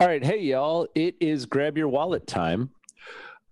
All 0.00 0.08
right, 0.08 0.24
hey 0.24 0.40
y'all, 0.40 0.88
it 0.94 1.16
is 1.20 1.46
grab 1.46 1.76
your 1.76 1.86
wallet 1.86 2.26
time. 2.26 2.70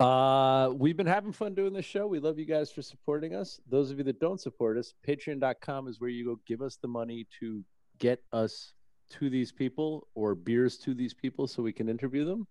Uh, 0.01 0.71
we've 0.75 0.97
been 0.97 1.07
having 1.07 1.33
fun 1.33 1.55
doing 1.55 1.73
this 1.73 1.85
show. 1.85 2.07
We 2.07 2.19
love 2.19 2.39
you 2.39 2.47
guys 2.47 2.73
for 2.73 2.83
supporting 2.83 3.35
us. 3.35 3.61
Those 3.69 3.91
of 3.91 3.99
you 3.99 4.05
that 4.05 4.19
don't 4.19 4.41
support 4.41 4.79
us, 4.79 4.95
patreon.com 5.07 5.87
is 5.87 6.01
where 6.01 6.11
you 6.11 6.25
go 6.25 6.41
give 6.47 6.63
us 6.63 6.77
the 6.77 6.89
money 6.89 7.27
to 7.39 7.63
get 7.99 8.23
us 8.33 8.73
to 9.11 9.29
these 9.29 9.53
people 9.53 10.09
or 10.15 10.35
beers 10.35 10.79
to 10.79 10.95
these 10.95 11.13
people 11.13 11.47
so 11.47 11.63
we 11.63 11.73
can 11.73 11.89
interview 11.89 12.25
them. 12.25 12.47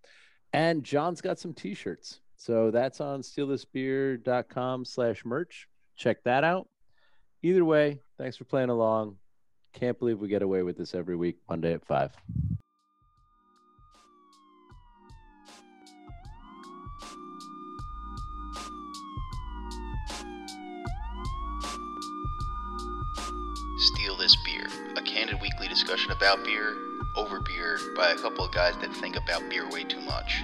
And 0.54 0.84
John's 0.84 1.20
got 1.20 1.40
some 1.40 1.54
t-shirts. 1.54 2.22
So 2.38 2.72
that's 2.72 3.02
on 3.02 3.22
stealthisbeer.com 3.22 4.86
slash 4.86 5.26
merch. 5.26 5.68
Check 5.98 6.24
that 6.24 6.44
out. 6.44 6.70
Either 7.42 7.66
way, 7.66 8.00
thanks 8.18 8.38
for 8.38 8.46
playing 8.46 8.70
along. 8.70 9.16
Can't 9.74 9.98
believe 9.98 10.20
we 10.20 10.28
get 10.30 10.42
away 10.42 10.64
with 10.64 10.78
this 10.78 10.94
every 10.94 11.16
week, 11.16 11.38
Monday 11.50 11.74
at 11.74 11.86
five. 11.86 12.16
Discussion 25.80 26.12
about 26.12 26.44
beer, 26.44 26.76
over 27.16 27.40
beer, 27.40 27.80
by 27.96 28.10
a 28.10 28.16
couple 28.16 28.44
of 28.44 28.52
guys 28.52 28.76
that 28.82 28.94
think 28.98 29.16
about 29.16 29.50
beer 29.50 29.70
way 29.70 29.86
too 29.86 30.02
much. 30.02 30.44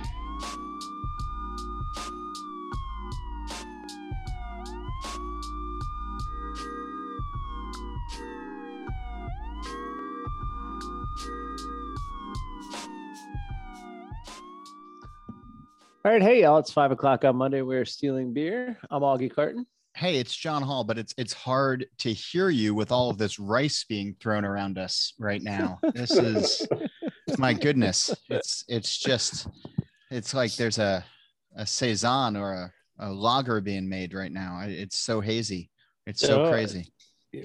All 16.06 16.12
right, 16.12 16.22
hey 16.22 16.44
y'all, 16.44 16.60
it's 16.60 16.72
five 16.72 16.92
o'clock 16.92 17.26
on 17.26 17.36
Monday. 17.36 17.62
We're 17.62 17.84
stealing 17.84 18.32
beer. 18.32 18.80
I'm 18.90 19.02
Augie 19.02 19.34
Carton. 19.34 19.66
Hey, 19.96 20.18
it's 20.18 20.36
John 20.36 20.62
Holl, 20.62 20.84
but 20.84 20.98
it's 20.98 21.14
it's 21.18 21.32
hard 21.32 21.86
to 22.00 22.12
hear 22.12 22.50
you 22.50 22.76
with 22.76 22.92
all 22.92 23.10
of 23.10 23.18
this 23.18 23.40
rice 23.40 23.86
being 23.88 24.14
thrown 24.20 24.44
around 24.44 24.78
us 24.78 25.14
right 25.18 25.42
now. 25.42 25.80
This 25.94 26.12
is 26.12 26.68
my 27.38 27.54
goodness. 27.54 28.14
It's 28.30 28.66
it's 28.68 28.98
just 28.98 29.48
it's 30.12 30.34
like 30.34 30.54
there's 30.58 30.80
a 30.80 31.06
a 31.56 31.66
saison 31.66 32.36
or 32.36 32.52
a, 32.52 32.74
a 33.00 33.10
lager 33.10 33.62
being 33.62 33.88
made 33.88 34.14
right 34.14 34.34
now. 34.34 34.64
It's 34.66 35.00
so 35.00 35.22
hazy. 35.22 35.72
It's 36.06 36.20
so 36.20 36.44
Oh, 36.44 36.50
crazy. 36.50 36.92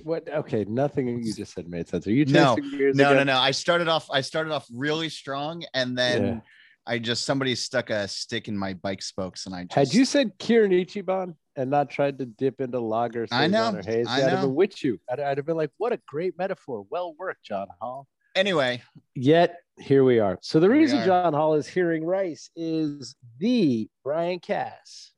What? 0.03 0.29
Okay, 0.29 0.65
nothing 0.69 1.23
you 1.23 1.33
just 1.33 1.55
said 1.55 1.69
made 1.69 1.89
sense. 1.89 2.05
Are 2.09 2.13
you 2.13 2.25
No, 2.25 2.57
No, 2.95 3.15
no, 3.15 3.23
no. 3.23 3.39
I 3.39 3.53
started 3.53 3.87
off 3.87 4.11
I 4.11 4.23
started 4.23 4.53
off 4.53 4.67
really 4.75 5.09
strong 5.09 5.63
and 5.73 5.97
then 5.97 6.25
Yeah. 6.25 6.41
I 6.91 6.99
just 6.99 7.25
somebody 7.25 7.55
stuck 7.55 7.89
a 7.91 8.09
stick 8.09 8.49
in 8.49 8.59
my 8.59 8.75
bike 8.75 9.01
spokes 9.01 9.47
and 9.47 9.55
I 9.55 9.63
just 9.63 9.75
Had 9.75 9.95
you 9.95 10.05
said 10.05 10.37
Kirin 10.41 10.73
Ichiban 10.73 11.37
and 11.55 11.71
not 11.71 11.89
tried 11.89 12.19
to 12.19 12.27
dip 12.27 12.61
into 12.61 12.81
lager, 12.81 13.29
I 13.31 13.47
know, 13.47 13.71
Saison, 13.73 13.79
or 13.79 13.83
haze, 13.83 14.07
I 14.09 14.17
I'd 14.17 14.31
have 14.31 14.41
been 14.41 14.55
with 14.57 14.83
you. 14.83 14.99
I'd, 15.09 15.21
I'd 15.21 15.37
have 15.37 15.47
been 15.47 15.57
like, 15.57 15.71
"What 15.79 15.93
a 15.93 16.01
great 16.09 16.37
metaphor! 16.37 16.85
Well 16.91 17.15
worked, 17.17 17.45
John 17.45 17.69
Holl." 17.81 18.09
anyway, 18.35 18.83
Yet 19.15 19.57
here 19.79 20.03
we 20.03 20.19
are. 20.19 20.37
So 20.43 20.59
the 20.59 20.67
Here 20.67 20.75
reason. 20.75 21.05
John 21.07 21.33
Holl 21.33 21.55
is 21.55 21.69
hearing 21.69 22.05
Rice 22.05 22.51
is 22.57 23.15
the 23.39 23.89
Brian 24.03 24.41
Cass, 24.41 25.13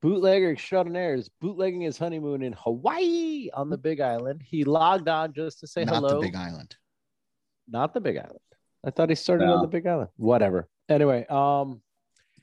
bootlegger 0.00 0.52
extraordinaire, 0.52 1.14
is 1.14 1.28
bootlegging 1.40 1.80
his 1.80 1.98
honeymoon 1.98 2.42
in 2.44 2.52
Hawaii 2.52 3.48
on 3.52 3.70
the 3.70 3.78
Big 3.78 4.00
Island. 4.00 4.40
He 4.44 4.62
logged 4.64 5.08
on 5.08 5.32
just 5.32 5.58
to 5.60 5.66
say 5.66 5.84
not 5.84 5.96
hello. 5.96 6.20
the 6.20 6.26
big 6.28 6.36
island. 6.36 6.76
Not 7.68 7.92
the 7.92 8.00
Big 8.00 8.16
Island. 8.18 8.38
I 8.86 8.90
thought 8.90 9.08
he 9.08 9.16
started 9.16 9.46
No. 9.46 9.54
on 9.54 9.62
the 9.62 9.66
Big 9.68 9.84
Island. 9.86 10.10
Whatever. 10.16 10.68
Anyway, 10.88 11.26
um, 11.26 11.80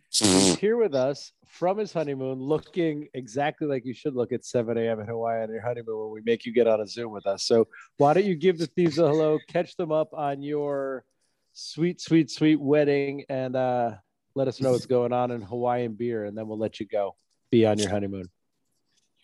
he's 0.09 0.55
here 0.59 0.77
with 0.77 0.93
us 0.93 1.31
from 1.47 1.77
his 1.77 1.91
honeymoon, 1.91 2.39
looking 2.39 3.07
exactly 3.13 3.67
like 3.67 3.85
you 3.85 3.93
should 3.93 4.15
look 4.15 4.31
at 4.31 4.45
7 4.45 4.77
a.m. 4.77 4.99
in 4.99 5.07
Hawaii 5.07 5.41
on 5.41 5.49
your 5.49 5.61
honeymoon 5.61 5.97
when 5.99 6.11
we 6.11 6.21
make 6.25 6.45
you 6.45 6.53
get 6.53 6.67
on 6.67 6.81
a 6.81 6.87
Zoom 6.87 7.11
with 7.11 7.25
us. 7.25 7.43
So 7.43 7.67
why 7.97 8.13
don't 8.13 8.25
you 8.25 8.35
give 8.35 8.57
the 8.57 8.67
thieves 8.67 8.97
a 8.97 9.07
hello, 9.07 9.39
catch 9.47 9.75
them 9.77 9.91
up 9.91 10.13
on 10.13 10.41
your 10.41 11.05
sweet, 11.53 12.01
sweet, 12.01 12.29
sweet 12.29 12.59
wedding, 12.59 13.23
and 13.29 13.55
uh, 13.55 13.91
let 14.35 14.47
us 14.47 14.61
know 14.61 14.71
what's 14.71 14.85
going 14.85 15.13
on 15.13 15.31
in 15.31 15.41
Hawaiian 15.41 15.93
beer, 15.93 16.25
and 16.25 16.37
then 16.37 16.47
we'll 16.47 16.59
let 16.59 16.79
you 16.79 16.85
go. 16.85 17.15
Be 17.51 17.65
on 17.65 17.79
your 17.79 17.89
honeymoon. 17.89 18.29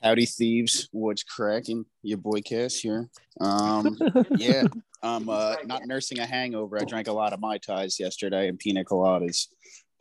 Howdy 0.04 0.26
thieves, 0.26 0.90
what's 0.92 1.22
cracking? 1.22 1.86
Your 2.02 2.18
boy 2.18 2.42
Cass 2.42 2.76
here. 2.76 3.08
Um, 3.40 3.96
yeah, 4.36 4.64
I'm 5.04 5.30
uh, 5.30 5.58
not 5.66 5.86
nursing 5.86 6.18
a 6.18 6.26
hangover. 6.26 6.80
I 6.82 6.86
drank 6.86 7.08
a 7.08 7.14
lot 7.14 7.34
of 7.34 7.40
mai 7.40 7.60
tais 7.60 8.00
yesterday 8.00 8.48
and 8.48 8.58
pina 8.58 8.84
coladas, 8.84 9.46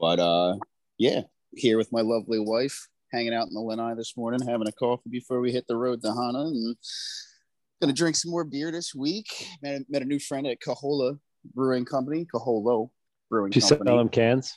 but 0.00 0.18
uh, 0.18 0.56
yeah, 0.96 1.22
here 1.54 1.76
with 1.76 1.92
my 1.92 2.00
lovely 2.00 2.38
wife, 2.38 2.88
hanging 3.12 3.34
out 3.34 3.48
in 3.48 3.52
the 3.52 3.60
Lanai 3.60 3.94
this 3.94 4.16
morning, 4.16 4.40
having 4.48 4.68
a 4.68 4.72
coffee 4.72 5.10
before 5.10 5.40
we 5.40 5.52
hit 5.52 5.66
the 5.68 5.76
road 5.76 6.00
to 6.00 6.14
Hana, 6.14 6.46
and 6.46 6.76
gonna 7.82 7.92
drink 7.92 8.16
some 8.16 8.30
more 8.30 8.44
beer 8.44 8.72
this 8.72 8.94
week. 8.94 9.26
Met, 9.62 9.82
met 9.90 10.00
a 10.00 10.06
new 10.06 10.18
friend 10.18 10.46
at 10.46 10.60
Kohola 10.66 11.18
Brewing 11.54 11.84
Company, 11.84 12.26
Kohola 12.34 12.88
Brewing 13.28 13.50
Did 13.50 13.62
you 13.62 13.68
Company. 13.68 13.88
sell 13.90 13.98
them 13.98 14.08
cans? 14.08 14.56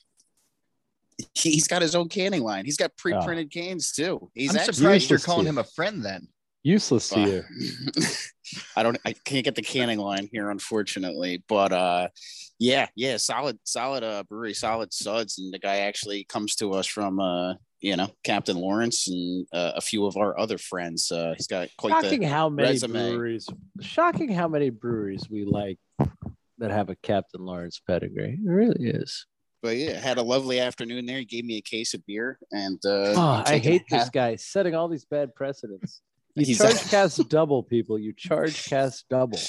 He's 1.34 1.68
got 1.68 1.82
his 1.82 1.96
own 1.96 2.10
canning 2.10 2.44
line. 2.44 2.66
He's 2.66 2.78
got 2.78 2.96
pre-printed 2.98 3.52
cans 3.52 3.92
too. 3.92 4.30
He's 4.34 4.56
I'm 4.56 4.72
surprised 4.72 5.10
you're 5.10 5.20
calling 5.20 5.48
him 5.48 5.58
a 5.58 5.64
friend 5.64 6.04
then. 6.04 6.28
Useless 6.64 7.10
to 7.10 7.20
you. 7.20 7.44
I 8.76 8.84
don't 8.84 8.98
I 9.06 9.14
can't 9.14 9.44
get 9.44 9.56
the 9.56 9.62
canning 9.62 10.00
line 10.00 10.30
here 10.32 10.50
unfortunately 10.50 11.44
but 11.48 11.72
uh 11.72 12.08
yeah 12.60 12.88
yeah 12.96 13.18
solid 13.18 13.58
solid 13.64 14.04
uh 14.04 14.24
brewery 14.24 14.54
solid 14.54 14.94
suds 14.94 15.40
and 15.40 15.54
the 15.54 15.60
guy 15.60 15.78
actually 15.78 16.24
comes 16.26 16.56
to 16.56 16.72
us 16.74 16.86
from 16.86 17.20
uh 17.20 17.54
you 17.80 17.96
know 17.98 18.10
Captain 18.24 18.56
Lawrence 18.56 19.08
and 19.08 19.46
uh, 19.54 19.74
a 19.76 19.82
few 19.82 20.06
of 20.06 20.18
our 20.18 20.38
other 20.40 20.58
friends 20.58 21.12
uh 21.12 21.34
he's 21.36 21.48
got 21.48 21.70
quite 21.78 21.92
shocking 21.92 22.22
the 22.22 22.28
how 22.28 22.50
many 22.50 22.70
resume. 22.70 23.10
breweries 23.10 23.48
shocking 23.82 24.30
how 24.30 24.48
many 24.48 24.70
breweries 24.70 25.28
we 25.30 25.46
like 25.46 25.80
that 26.60 26.72
have 26.72 26.90
a 26.90 26.96
captain 26.98 27.44
lawrence 27.44 27.82
pedigree 27.86 28.40
it 28.46 28.50
really 28.50 28.88
is 28.88 29.26
but 29.64 29.76
yeah 29.78 30.00
had 30.00 30.18
a 30.20 30.22
lovely 30.22 30.60
afternoon 30.60 31.06
there 31.08 31.18
he 31.20 31.26
gave 31.26 31.46
me 31.46 31.58
a 31.58 31.62
case 31.62 31.94
of 31.96 32.06
beer 32.06 32.38
and 32.52 32.80
uh 32.86 33.14
oh, 33.16 33.20
I'm 33.20 33.40
i 33.42 33.44
taking 33.46 33.72
hate 33.72 33.84
this 33.90 34.10
guy 34.10 34.36
setting 34.36 34.76
all 34.76 34.88
these 34.88 35.06
bad 35.06 35.34
precedents 35.34 36.02
you 36.36 36.46
He's- 36.46 36.60
charge 36.60 36.90
cast 36.92 37.30
double 37.30 37.64
people 37.64 37.98
you 37.98 38.14
charge 38.14 38.66
cast 38.66 39.06
double 39.10 39.40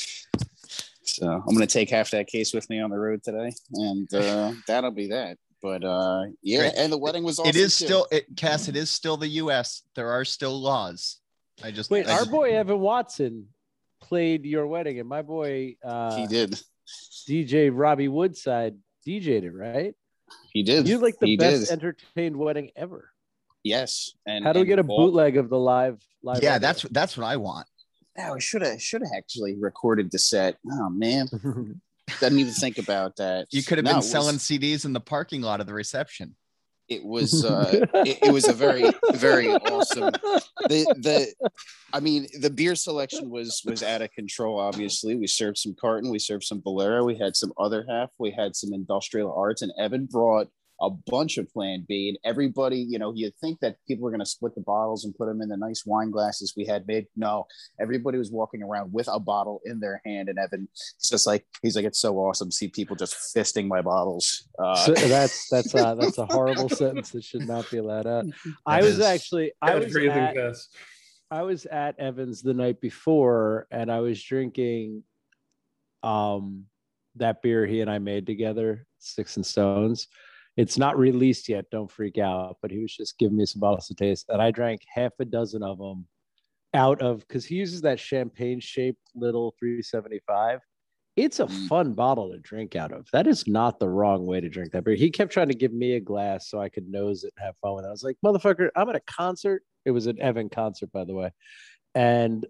So 1.07 1.27
I'm 1.29 1.55
gonna 1.55 1.67
take 1.67 1.91
half 1.91 2.11
that 2.13 2.27
case 2.29 2.55
with 2.55 2.69
me 2.71 2.81
on 2.81 2.89
the 2.91 2.97
road 2.99 3.23
today, 3.23 3.53
and 3.75 4.09
uh, 4.15 4.53
that'll 4.67 4.91
be 4.91 5.09
that. 5.09 5.37
But 5.63 5.85
uh, 5.85 6.25
yeah, 6.43 6.61
Great. 6.61 6.73
and 6.79 6.91
the 6.93 6.99
wedding 6.99 7.23
was 7.25 7.39
awesome. 7.39 7.51
it 7.51 7.57
is 7.57 7.79
too. 7.79 7.85
still 7.85 8.07
it 8.11 8.25
Cass, 8.37 8.69
it 8.69 8.75
is 8.77 8.91
still 8.91 9.17
the 9.19 9.29
US. 9.43 9.83
There 9.97 10.11
are 10.11 10.25
still 10.25 10.59
laws. 10.61 11.21
I 11.63 11.71
just 11.71 11.91
wait 11.91 12.09
I 12.09 12.13
our 12.13 12.19
just- 12.21 12.31
boy 12.31 12.57
evan 12.57 12.81
watson 12.81 13.49
played 14.01 14.45
your 14.47 14.67
wedding 14.67 14.99
and 14.99 15.09
my 15.09 15.23
boy 15.23 15.77
uh 15.85 16.17
he 16.17 16.27
did. 16.27 16.59
dj 17.29 17.71
robbie 17.73 18.09
woodside 18.09 18.75
dj'd 19.07 19.45
it 19.45 19.51
right 19.51 19.95
He 20.53 20.62
did. 20.62 20.89
you 20.89 20.99
like 20.99 21.19
the 21.19 21.27
he 21.27 21.37
best 21.37 21.67
did. 21.67 21.73
entertained 21.73 22.37
wedding 22.37 22.71
ever 22.77 23.11
yes. 23.62 24.12
And 24.27 24.45
how 24.45 24.53
do 24.53 24.61
we 24.61 24.67
get 24.67 24.79
a 24.79 24.83
all- 24.83 25.07
bootleg 25.07 25.37
of 25.37 25.49
the 25.49 25.59
live 25.59 26.01
live 26.23 26.43
Yeah, 26.43 26.57
audio? 26.57 26.59
that's 26.67 26.83
that's 26.91 27.17
what 27.17 27.27
I 27.27 27.37
want. 27.37 27.67
Oh, 28.19 28.35
I 28.35 28.39
should 28.39 28.62
have 28.62 28.81
should 28.81 29.01
have 29.03 29.11
actually 29.17 29.57
recorded 29.59 30.11
the 30.11 30.19
set. 30.19 30.59
Oh 30.71 30.89
man, 30.91 31.27
didn't 32.21 32.39
even 32.39 32.53
think 32.53 32.79
about 32.79 33.17
that. 33.17 33.47
You 33.51 33.62
could 33.62 33.79
have 33.79 33.85
No, 33.85 33.91
been 33.93 33.97
it 33.97 33.99
was- 34.01 34.11
selling 34.11 34.37
CDs 34.37 34.85
in 34.85 34.93
the 34.93 35.01
parking 35.01 35.41
lot 35.43 35.61
of 35.61 35.67
the 35.67 35.75
reception. 35.75 36.37
It 36.89 37.05
was 37.05 37.45
uh, 37.45 37.87
it, 37.95 38.19
it 38.22 38.33
was 38.33 38.47
a 38.47 38.53
very 38.53 38.91
very 39.15 39.49
awesome. 39.49 40.12
The 40.69 40.84
the 40.99 41.34
I 41.93 42.00
mean 42.00 42.27
the 42.41 42.50
beer 42.50 42.75
selection 42.75 43.31
was 43.31 43.62
was 43.65 43.83
out 43.83 44.03
of 44.03 44.12
control. 44.12 44.59
Obviously, 44.59 45.17
we 45.17 45.27
served 45.27 45.59
some 45.59 45.75
carton, 45.81 46.11
we 46.11 46.19
served 46.19 46.44
some 46.44 46.61
Bolero, 46.61 47.05
we 47.05 47.17
had 47.17 47.37
some 47.37 47.53
other 47.59 47.87
half, 47.89 48.11
we 48.19 48.31
had 48.31 48.55
some 48.55 48.73
industrial 48.73 49.35
arts, 49.35 49.62
and 49.62 49.73
Evan 49.79 50.06
brought 50.06 50.49
a 50.81 50.91
bunch 50.91 51.38
of 51.38 51.50
Plan 51.53 51.85
Bee. 51.88 52.09
And 52.09 52.19
everybody, 52.25 52.79
you 52.79 52.99
know, 52.99 53.12
you'd 53.15 53.37
think 53.37 53.61
that 53.61 53.76
people 53.87 54.05
were 54.05 54.11
going 54.11 54.21
to 54.21 54.26
split 54.26 54.55
the 54.55 54.61
bottles 54.61 55.05
and 55.05 55.15
put 55.15 55.26
them 55.26 55.41
in 55.41 55.49
the 55.49 55.56
nice 55.56 55.85
wine 55.87 56.11
glasses 56.11 56.55
we 56.56 56.65
had 56.65 56.87
made. 56.87 57.06
No, 57.17 57.47
everybody 57.81 58.19
was 58.19 58.31
walking 58.31 58.62
around 58.62 58.93
with 58.93 59.09
a 59.11 59.21
bottle 59.21 59.61
in 59.65 59.81
their 59.81 60.00
hand, 60.05 60.29
and 60.29 60.38
Evan, 60.38 60.69
it's 60.73 61.09
just 61.09 61.26
like 61.26 61.47
he's 61.62 61.76
like, 61.76 61.85
it's 61.85 62.00
so 62.00 62.17
awesome 62.19 62.50
to 62.50 62.56
see 62.56 62.69
people 62.69 62.97
just 62.97 63.15
fisting 63.37 63.67
my 63.67 63.81
bottles. 63.81 64.49
Uh, 64.59 64.75
So 64.75 64.93
that's 64.93 65.49
that's 65.49 65.75
uh, 65.75 65.94
that's 66.00 66.19
a 66.19 66.26
horrible 66.26 66.69
sentence 66.69 67.11
that 67.11 67.25
should 67.25 67.47
not 67.47 67.71
be 67.71 67.79
allowed 67.79 68.06
out. 68.06 68.25
I 68.67 68.82
was 68.82 69.00
actually 69.00 69.53
I 69.62 69.76
was 69.76 69.94
at, 69.97 70.35
test. 70.35 70.76
I 71.31 71.43
was 71.43 71.67
at 71.67 71.99
Evans 71.99 72.43
the 72.43 72.55
night 72.55 72.81
before, 72.81 73.67
and 73.71 73.91
I 73.91 74.00
was 74.00 74.23
drinking 74.23 75.05
um 76.03 76.67
that 77.17 77.43
beer 77.43 77.67
he 77.67 77.81
and 77.81 77.91
I 77.91 77.99
made 77.99 78.26
together, 78.26 78.87
Sticks 78.99 79.37
and 79.37 79.47
Stones. 79.47 80.09
It's 80.56 80.79
not 80.79 80.99
released 80.99 81.49
yet. 81.49 81.71
Don't 81.71 81.91
freak 81.91 82.19
out. 82.19 82.59
But 82.62 82.71
he 82.71 82.79
was 82.79 82.95
just 82.95 83.19
giving 83.19 83.37
me 83.37 83.47
some 83.47 83.61
bottles 83.61 83.89
to 83.89 83.95
taste, 83.95 84.27
and 84.29 84.41
I 84.41 84.51
drank 84.51 84.83
half 84.89 85.12
a 85.19 85.25
dozen 85.25 85.62
of 85.62 85.79
them 85.79 86.06
out 86.73 87.01
of 87.01 87.21
because 87.21 87.45
he 87.45 87.55
uses 87.56 87.83
that 87.83 88.01
champagne 88.01 88.59
shaped 88.61 89.01
little 89.15 89.55
375 89.61 90.61
it's 91.17 91.39
a 91.39 91.47
Mm. 91.47 91.69
fun 91.69 91.93
bottle 91.93 92.33
to 92.33 92.39
drink 92.39 92.75
out 92.75 92.91
of. 92.91 93.09
That 93.12 93.29
is 93.29 93.47
not 93.47 93.79
the 93.79 93.89
wrong 93.89 94.27
way 94.27 94.41
to 94.41 94.49
drink 94.49 94.73
that 94.73 94.83
beer. 94.83 94.97
He 94.97 95.11
kept 95.11 95.33
trying 95.33 95.47
to 95.49 95.55
give 95.55 95.73
me 95.73 95.93
a 95.93 96.01
glass 96.01 96.49
so 96.49 96.59
I 96.61 96.69
could 96.69 96.89
nose 96.89 97.23
it 97.23 97.33
and 97.37 97.47
have 97.47 97.57
fun 97.59 97.77
with 97.77 97.85
it. 97.85 97.89
I 97.89 97.93
was 97.93 98.03
like, 98.03 98.17
motherfucker, 98.25 98.71
I'm 98.75 98.89
at 98.89 98.97
a 98.97 99.00
concert. 99.00 99.62
It 99.85 99.93
was 99.93 100.09
an 100.09 100.21
Evan 100.21 100.49
concert, 100.49 100.91
by 100.91 101.05
the 101.05 101.15
way. 101.15 101.31
And 101.95 102.45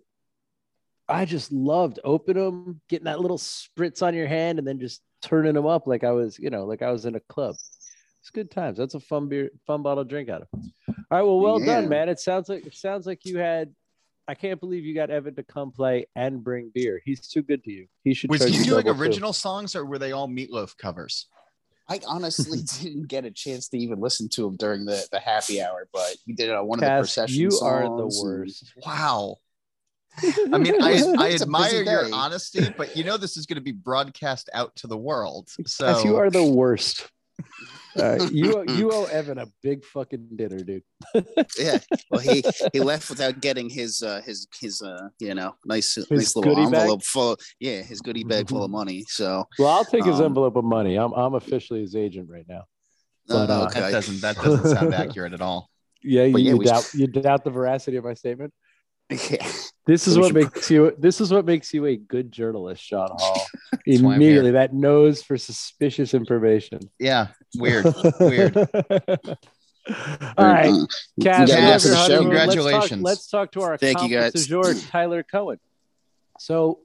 I 1.07 1.27
just 1.27 1.53
loved 1.53 2.01
opening 2.05 2.43
them, 2.43 2.81
getting 2.89 3.05
that 3.05 3.21
little 3.21 3.37
spritz 3.37 4.03
on 4.03 4.15
your 4.15 4.29
hand, 4.29 4.59
and 4.59 4.67
then 4.67 4.81
just 4.81 5.03
turning 5.21 5.53
them 5.53 5.67
up 5.67 5.87
like 5.87 6.03
I 6.03 6.13
was, 6.13 6.39
you 6.39 6.49
know, 6.49 6.65
like 6.65 6.81
I 6.81 6.91
was 6.91 7.05
in 7.05 7.17
a 7.17 7.21
club. 7.21 7.57
It's 8.25 8.31
good 8.31 8.51
times. 8.51 8.79
That's 8.79 8.95
a 8.95 9.01
fun 9.01 9.29
beer, 9.29 9.51
fun 9.67 9.83
bottle 9.83 10.03
to 10.03 10.09
drink 10.09 10.31
out 10.31 10.41
of. 10.41 10.49
All 10.55 10.95
right, 11.11 11.23
well, 11.23 11.41
well 11.41 11.61
Yeah. 11.61 11.83
done, 11.83 11.91
man. 11.91 12.09
It 12.09 12.19
sounds 12.19 12.49
like 12.49 12.65
it 12.65 12.75
sounds 12.75 13.07
like 13.07 13.27
you 13.27 13.37
had. 13.37 13.75
I 14.27 14.35
can't 14.35 14.59
believe 14.59 14.83
you 14.87 14.95
got 14.95 15.11
Evan 15.11 15.35
to 15.35 15.43
come 15.43 15.73
play 15.73 16.07
and 16.17 16.43
bring 16.43 16.71
beer. 16.73 17.03
He's 17.05 17.29
too 17.29 17.43
good 17.43 17.63
to 17.65 17.71
you. 17.71 17.87
He 18.03 18.15
should. 18.15 18.31
Was 18.31 18.43
he 18.43 18.65
doing 18.65 18.87
double, 18.87 18.95
too. 18.95 19.03
original 19.03 19.35
songs 19.35 19.77
or 19.77 19.85
were 19.85 19.99
they 19.99 20.13
all 20.13 20.27
meatloaf 20.27 20.75
covers? 20.79 21.27
I 21.87 22.01
honestly 22.07 22.61
didn't 22.83 23.09
get 23.09 23.27
a 23.27 23.31
chance 23.31 23.69
to 23.69 23.77
even 23.77 24.01
listen 24.01 24.31
to 24.31 24.47
him 24.47 24.57
during 24.57 24.87
the, 24.87 25.07
the 25.13 25.21
happy 25.21 25.61
hour, 25.61 25.87
but 25.93 26.17
he 26.25 26.33
did 26.33 26.49
it 26.49 26.55
on 26.55 26.67
one 26.67 26.79
of 26.79 26.81
the 26.81 26.87
Cass, 26.87 27.01
procession 27.01 27.39
you 27.43 27.51
songs. 27.51 27.63
are 27.63 27.83
the 27.99 28.23
worst. 28.25 28.73
Wow. 28.87 29.37
I 30.51 30.57
mean, 30.57 30.77
I, 30.83 31.03
I 31.19 31.33
admire 31.35 31.85
busy 31.85 31.91
your 31.91 32.15
honesty, 32.15 32.73
but 32.75 32.97
you 32.97 33.05
know 33.05 33.19
this 33.19 33.37
is 33.37 33.45
going 33.45 33.57
to 33.57 33.63
be 33.63 33.73
broadcast 33.73 34.49
out 34.55 34.75
to 34.77 34.87
the 34.87 34.97
world. 34.97 35.51
So 35.67 35.93
Cass, 35.93 36.05
you 36.07 36.17
are 36.17 36.31
the 36.31 36.43
worst. 36.43 37.11
All 37.97 38.03
right, 38.17 38.33
you 38.33 38.55
owe- 38.57 38.63
you 38.79 38.91
owe 38.93 39.05
Evan 39.05 39.39
a 39.39 39.47
big 39.63 39.85
fucking 39.85 40.29
dinner, 40.37 40.59
dude. 40.61 40.83
Yeah. 41.59 41.79
Well, 42.11 42.21
he 42.21 42.43
he 42.73 42.81
left 42.91 43.09
without 43.11 43.41
getting 43.41 43.69
his 43.69 44.03
uh 44.03 44.21
his 44.25 44.47
his 44.61 44.83
uh 44.83 45.09
you 45.21 45.35
know 45.35 45.55
nice 45.65 45.97
nice 46.11 46.35
little 46.37 46.43
goodie 46.43 46.65
bag? 46.71 46.81
envelope 46.83 47.03
full. 47.05 47.37
Yeah, 47.61 47.83
his 47.83 48.01
goodie 48.01 48.25
bag 48.25 48.49
full 48.49 48.65
of 48.65 48.71
money. 48.71 49.05
So 49.09 49.45
Well, 49.59 49.69
I'll 49.69 49.85
take 49.85 50.05
his 50.05 50.19
Um, 50.21 50.27
envelope 50.27 50.57
of 50.57 50.65
money. 50.65 50.97
I'm 50.97 51.13
I'm 51.13 51.35
officially 51.35 51.81
his 51.81 51.95
agent 51.95 52.29
right 52.31 52.47
now. 52.49 52.63
But, 53.27 53.49
uh, 53.51 53.53
uh, 53.63 53.65
okay. 53.67 53.81
that 53.81 53.93
doesn't 53.93 54.21
that 54.23 54.37
doesn't 54.37 54.77
sound 54.77 54.95
accurate 54.95 55.33
at 55.33 55.41
all. 55.41 55.71
Yeah, 56.03 56.29
But 56.29 56.43
you, 56.43 56.47
yeah, 56.47 56.51
you 56.53 56.59
we- 56.59 56.65
doubt 56.67 56.95
you 56.95 57.07
doubt 57.07 57.45
the 57.45 57.51
veracity 57.51 57.97
of 57.97 58.05
my 58.05 58.15
statement. 58.15 58.53
Yeah. 59.31 59.51
This 59.87 60.09
is 60.09 60.17
We 60.17 60.23
what 60.23 60.33
makes 60.33 60.71
you 60.71 60.95
this 60.99 61.21
is 61.21 61.31
what 61.31 61.45
makes 61.45 61.75
you 61.75 61.85
a 61.85 61.95
good 61.95 62.33
journalist, 62.33 62.83
Sean 62.83 63.09
Holl. 63.19 63.43
That's 63.87 64.01
why 64.01 64.15
I'm 64.15 64.23
Immediately 64.23 64.53
that 64.53 64.73
nose 64.73 65.23
for 65.23 65.37
suspicious 65.37 66.15
information. 66.15 66.81
Yeah, 66.99 67.27
weird. 67.55 67.85
Weird. 68.19 68.57
All 68.57 68.67
right, 70.39 70.73
Cass, 71.21 71.49
got 71.49 71.49
you 71.49 71.55
have 71.57 71.71
lots 71.71 71.85
of 71.85 71.91
your 71.91 71.97
show. 71.97 72.01
honeymoon. 72.01 72.01
Let's 72.01 72.07
talk- 72.07 72.19
Congratulations. 72.23 73.03
Let's 73.03 73.27
talk, 73.29 73.53
to 73.53 73.61
our 73.61 73.77
Thank 73.77 74.03
you, 74.03 74.09
guys. 74.09 74.47
jour, 74.47 74.73
Tyler 74.73 75.23
Cohen. 75.23 75.59
So, 76.39 76.79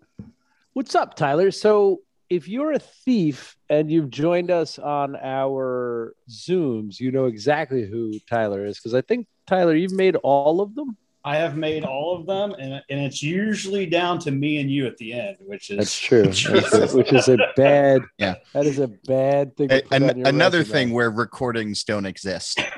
what's 0.73 0.93
up, 0.95 1.15
Tyler? 1.15 1.51
So, 1.51 2.01
if 2.29 2.49
you're 2.49 2.73
a 2.73 2.79
thief 2.79 3.55
and 3.69 3.89
you've 3.89 4.09
joined 4.09 4.51
us 4.51 4.77
on 4.77 5.15
our 5.15 6.13
Zooms, 6.29 6.99
you 6.99 7.11
know 7.11 7.27
exactly 7.27 7.87
who 7.87 8.19
Tyler 8.29 8.65
is 8.65 8.77
because 8.77 8.93
I 8.93 8.99
think 9.01 9.27
Tyler, 9.47 9.73
you've 9.73 9.93
made 9.93 10.17
all 10.17 10.59
of 10.59 10.75
them. 10.75 10.97
I 11.25 11.35
have 11.35 11.57
made 11.57 11.83
all 11.83 12.15
of 12.17 12.25
them, 12.25 12.53
and, 12.53 12.81
and 12.89 12.99
it's 13.01 13.21
usually 13.21 13.85
down 13.85 14.19
to 14.19 14.31
me 14.31 14.59
and 14.61 14.71
you 14.71 14.87
at 14.87 14.95
the 14.97 15.11
end, 15.13 15.35
which 15.41 15.69
is 15.69 15.77
That's 15.77 15.99
true. 15.99 16.23
That's- 16.61 16.93
which 16.93 17.11
is 17.11 17.27
a 17.27 17.37
bad. 17.57 18.01
Yeah. 18.17 18.35
that 18.53 18.65
is 18.65 18.79
a 18.79 18.87
bad 18.87 19.55
thing. 19.57 19.67
To 19.69 19.83
A- 19.91 19.95
an- 19.95 20.25
another 20.25 20.59
resume. 20.59 20.73
thing 20.73 20.91
where 20.91 21.11
recordings 21.11 21.83
don't 21.83 22.05
exist. 22.05 22.57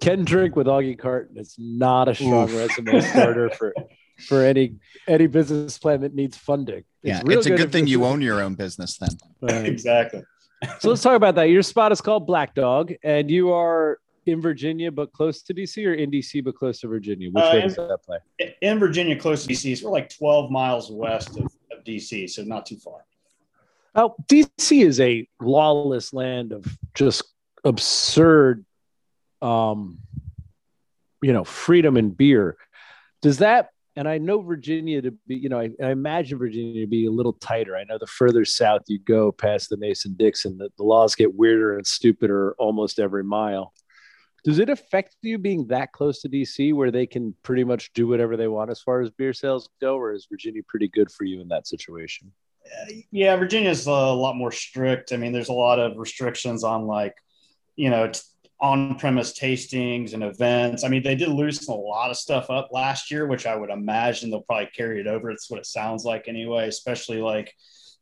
Can 0.00 0.24
drink 0.24 0.56
with 0.56 0.66
Augie 0.66 0.98
Carton. 0.98 1.38
It's 1.38 1.56
not 1.58 2.08
a 2.08 2.14
strong 2.14 2.50
Oof. 2.50 2.54
resume 2.78 3.00
starter 3.00 3.50
for 3.50 3.74
for 4.28 4.42
any 4.44 4.74
any 5.08 5.26
business 5.26 5.78
plan 5.78 6.02
that 6.02 6.14
needs 6.14 6.36
funding. 6.36 6.84
Yeah, 7.02 7.22
it's 7.24 7.46
a 7.46 7.50
good 7.50 7.60
if 7.60 7.72
thing 7.72 7.86
you 7.86 8.04
own 8.04 8.20
your 8.20 8.42
own 8.42 8.54
business 8.54 8.98
then. 8.98 9.10
Right. 9.40 9.66
exactly. 9.66 10.22
So 10.80 10.90
let's 10.90 11.02
talk 11.02 11.16
about 11.16 11.34
that. 11.36 11.44
Your 11.44 11.62
spot 11.62 11.92
is 11.92 12.00
called 12.00 12.26
Black 12.26 12.54
Dog, 12.54 12.92
and 13.02 13.30
you 13.30 13.52
are 13.52 13.98
in 14.26 14.40
Virginia 14.40 14.90
but 14.90 15.12
close 15.12 15.42
to 15.42 15.54
DC, 15.54 15.84
or 15.86 15.94
in 15.94 16.10
DC 16.10 16.42
but 16.44 16.54
close 16.56 16.80
to 16.80 16.88
Virginia. 16.88 17.30
Which 17.30 17.44
Uh, 17.44 17.50
way 17.52 17.62
in- 17.62 17.68
does 17.68 17.76
that 17.76 18.00
play? 18.04 18.18
In 18.60 18.78
Virginia, 18.78 19.16
close 19.18 19.46
to 19.46 19.48
DC, 19.52 19.76
so 19.78 19.86
we're 19.86 19.92
like 19.92 20.10
12 20.10 20.50
miles 20.50 20.90
west 20.90 21.30
of, 21.30 21.44
of 21.72 21.84
DC, 21.84 22.28
so 22.28 22.42
not 22.42 22.66
too 22.66 22.76
far. 22.76 23.04
Oh, 23.94 24.14
DC 24.28 24.84
is 24.84 25.00
a 25.00 25.26
lawless 25.40 26.12
land 26.12 26.52
of 26.52 26.66
just 26.94 27.22
absurd, 27.64 28.64
um, 29.40 29.98
you 31.22 31.32
know, 31.32 31.44
freedom 31.44 31.96
and 31.96 32.14
beer. 32.16 32.56
Does 33.22 33.38
that? 33.38 33.70
And 33.98 34.06
I 34.06 34.18
know 34.18 34.42
Virginia 34.42 35.00
to 35.00 35.10
be, 35.26 35.36
you 35.36 35.48
know, 35.48 35.58
I, 35.58 35.70
I 35.82 35.90
imagine 35.90 36.36
Virginia 36.36 36.82
to 36.82 36.86
be 36.86 37.06
a 37.06 37.10
little 37.10 37.32
tighter. 37.32 37.74
I 37.74 37.84
know 37.84 37.96
the 37.96 38.06
further 38.06 38.44
south 38.44 38.82
you 38.88 38.98
go 38.98 39.32
past 39.32 39.70
the 39.70 39.78
Mason 39.78 40.14
Dixon, 40.18 40.58
the, 40.58 40.68
the 40.76 40.84
laws 40.84 41.14
get 41.14 41.34
weirder 41.34 41.76
and 41.78 41.86
stupider 41.86 42.54
almost 42.58 42.98
every 42.98 43.24
mile. 43.24 43.72
Does 44.46 44.60
it 44.60 44.68
affect 44.68 45.16
you 45.22 45.38
being 45.38 45.66
that 45.66 45.90
close 45.90 46.20
to 46.20 46.28
DC 46.28 46.72
where 46.72 46.92
they 46.92 47.04
can 47.04 47.34
pretty 47.42 47.64
much 47.64 47.92
do 47.94 48.06
whatever 48.06 48.36
they 48.36 48.46
want 48.46 48.70
as 48.70 48.80
far 48.80 49.00
as 49.00 49.10
beer 49.10 49.32
sales 49.32 49.68
go, 49.80 49.96
or 49.96 50.12
is 50.12 50.28
Virginia 50.30 50.62
pretty 50.68 50.86
good 50.86 51.10
for 51.10 51.24
you 51.24 51.40
in 51.40 51.48
that 51.48 51.66
situation? 51.66 52.30
Uh, 52.64 52.92
yeah, 53.10 53.34
Virginia's 53.34 53.88
a 53.88 53.90
lot 53.90 54.36
more 54.36 54.52
strict. 54.52 55.12
I 55.12 55.16
mean, 55.16 55.32
there's 55.32 55.48
a 55.48 55.52
lot 55.52 55.80
of 55.80 55.96
restrictions 55.96 56.62
on 56.62 56.86
like, 56.86 57.16
you 57.74 57.90
know, 57.90 58.12
on-premise 58.60 59.36
tastings 59.36 60.14
and 60.14 60.22
events. 60.22 60.84
I 60.84 60.88
mean, 60.90 61.02
they 61.02 61.16
did 61.16 61.28
loosen 61.28 61.74
a 61.74 61.76
lot 61.76 62.12
of 62.12 62.16
stuff 62.16 62.48
up 62.48 62.68
last 62.70 63.10
year, 63.10 63.26
which 63.26 63.46
I 63.46 63.56
would 63.56 63.70
imagine 63.70 64.30
they'll 64.30 64.42
probably 64.42 64.70
carry 64.76 65.00
it 65.00 65.08
over. 65.08 65.28
It's 65.28 65.50
what 65.50 65.58
it 65.58 65.66
sounds 65.66 66.04
like 66.04 66.28
anyway, 66.28 66.68
especially 66.68 67.20
like 67.20 67.52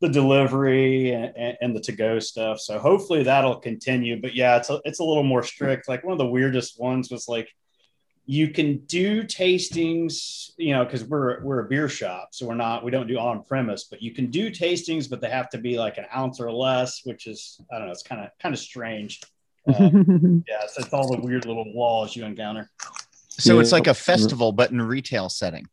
the 0.01 0.09
delivery 0.09 1.13
and, 1.13 1.33
and, 1.37 1.57
and 1.61 1.77
the 1.77 1.81
to-go 1.81 2.19
stuff. 2.19 2.61
So 2.61 2.79
hopefully 2.79 3.23
that'll 3.23 3.57
continue. 3.57 4.21
But 4.21 4.35
yeah, 4.35 4.57
it's 4.57 4.71
a, 4.71 4.81
it's 4.85 5.01
a 5.01 5.05
little 5.05 5.23
more 5.23 5.43
strict. 5.43 5.89
Like 5.89 6.05
one 6.05 6.13
of 6.13 6.19
the 6.19 6.27
weirdest 6.27 6.79
ones 6.81 7.11
was 7.11 7.29
like 7.29 7.49
you 8.27 8.49
can 8.49 8.79
do 8.87 9.23
tastings, 9.23 10.51
you 10.57 10.73
know, 10.73 10.85
because 10.85 11.05
we're 11.05 11.43
we're 11.45 11.61
a 11.61 11.69
beer 11.69 11.89
shop, 11.89 12.29
so 12.33 12.47
we're 12.47 12.55
not 12.55 12.83
we 12.83 12.91
don't 12.91 13.07
do 13.07 13.19
on 13.19 13.45
premise, 13.45 13.85
but 13.85 14.01
you 14.01 14.13
can 14.13 14.31
do 14.31 14.51
tastings, 14.51 15.09
but 15.09 15.21
they 15.21 15.29
have 15.29 15.51
to 15.51 15.59
be 15.59 15.79
like 15.79 15.99
an 15.99 16.07
ounce 16.15 16.41
or 16.41 16.51
less, 16.51 17.03
which 17.05 17.27
is 17.27 17.61
I 17.71 17.79
don't 17.79 17.87
know, 17.87 17.93
it's 17.93 18.03
kind 18.03 18.23
of 18.23 18.31
kind 18.41 18.55
of 18.55 18.59
strange. 18.59 19.21
Uh, 19.69 19.91
yeah, 20.49 20.67
so 20.69 20.83
it's 20.83 20.93
all 20.93 21.15
the 21.15 21.21
weird 21.21 21.47
little 21.47 21.71
laws 21.75 22.17
you 22.17 22.25
encounter. 22.25 22.71
So 23.29 23.59
it's 23.59 23.73
like 23.73 23.89
a 23.89 23.95
festival, 23.95 24.53
but 24.53 24.71
in 24.71 24.81
retail 24.81 25.29
setting. 25.29 25.67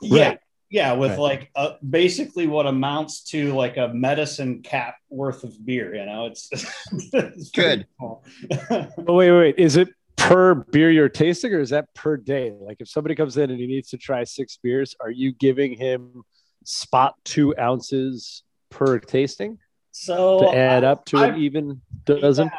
Yeah, 0.00 0.28
Right. 0.28 0.38
Yeah, 0.70 0.92
with 0.94 1.12
Right. 1.12 1.18
like 1.18 1.50
uh, 1.54 1.74
basically 1.88 2.46
what 2.46 2.66
amounts 2.66 3.22
to 3.30 3.52
like 3.54 3.76
a 3.76 3.88
medicine 3.88 4.62
cap 4.62 4.96
worth 5.10 5.44
of 5.44 5.52
beer. 5.64 5.94
You 5.94 6.06
know, 6.06 6.26
it's, 6.26 6.48
it's 7.12 7.50
Good. 7.50 7.86
cool. 8.00 8.24
Oh, 9.06 9.14
wait, 9.14 9.30
wait. 9.32 9.54
Is 9.58 9.76
it 9.76 9.88
per 10.16 10.54
beer 10.54 10.90
you're 10.90 11.08
tasting 11.08 11.52
or 11.52 11.60
is 11.60 11.70
that 11.70 11.92
per 11.94 12.16
day? 12.16 12.52
Like 12.58 12.78
if 12.80 12.88
somebody 12.88 13.14
comes 13.14 13.36
in 13.36 13.50
and 13.50 13.58
he 13.60 13.66
needs 13.66 13.90
to 13.90 13.98
try 13.98 14.24
six 14.24 14.58
beers, 14.62 14.94
are 15.00 15.10
you 15.10 15.32
giving 15.32 15.74
him 15.76 16.22
spot 16.64 17.14
two 17.24 17.54
ounces 17.58 18.42
per 18.70 18.98
tasting 18.98 19.58
so 19.92 20.40
to 20.40 20.56
add 20.56 20.82
up 20.82 21.04
to 21.06 21.18
an 21.18 21.22
I've- 21.34 21.40
even 21.44 21.80
dozen? 22.04 22.46
Yeah. 22.46 22.58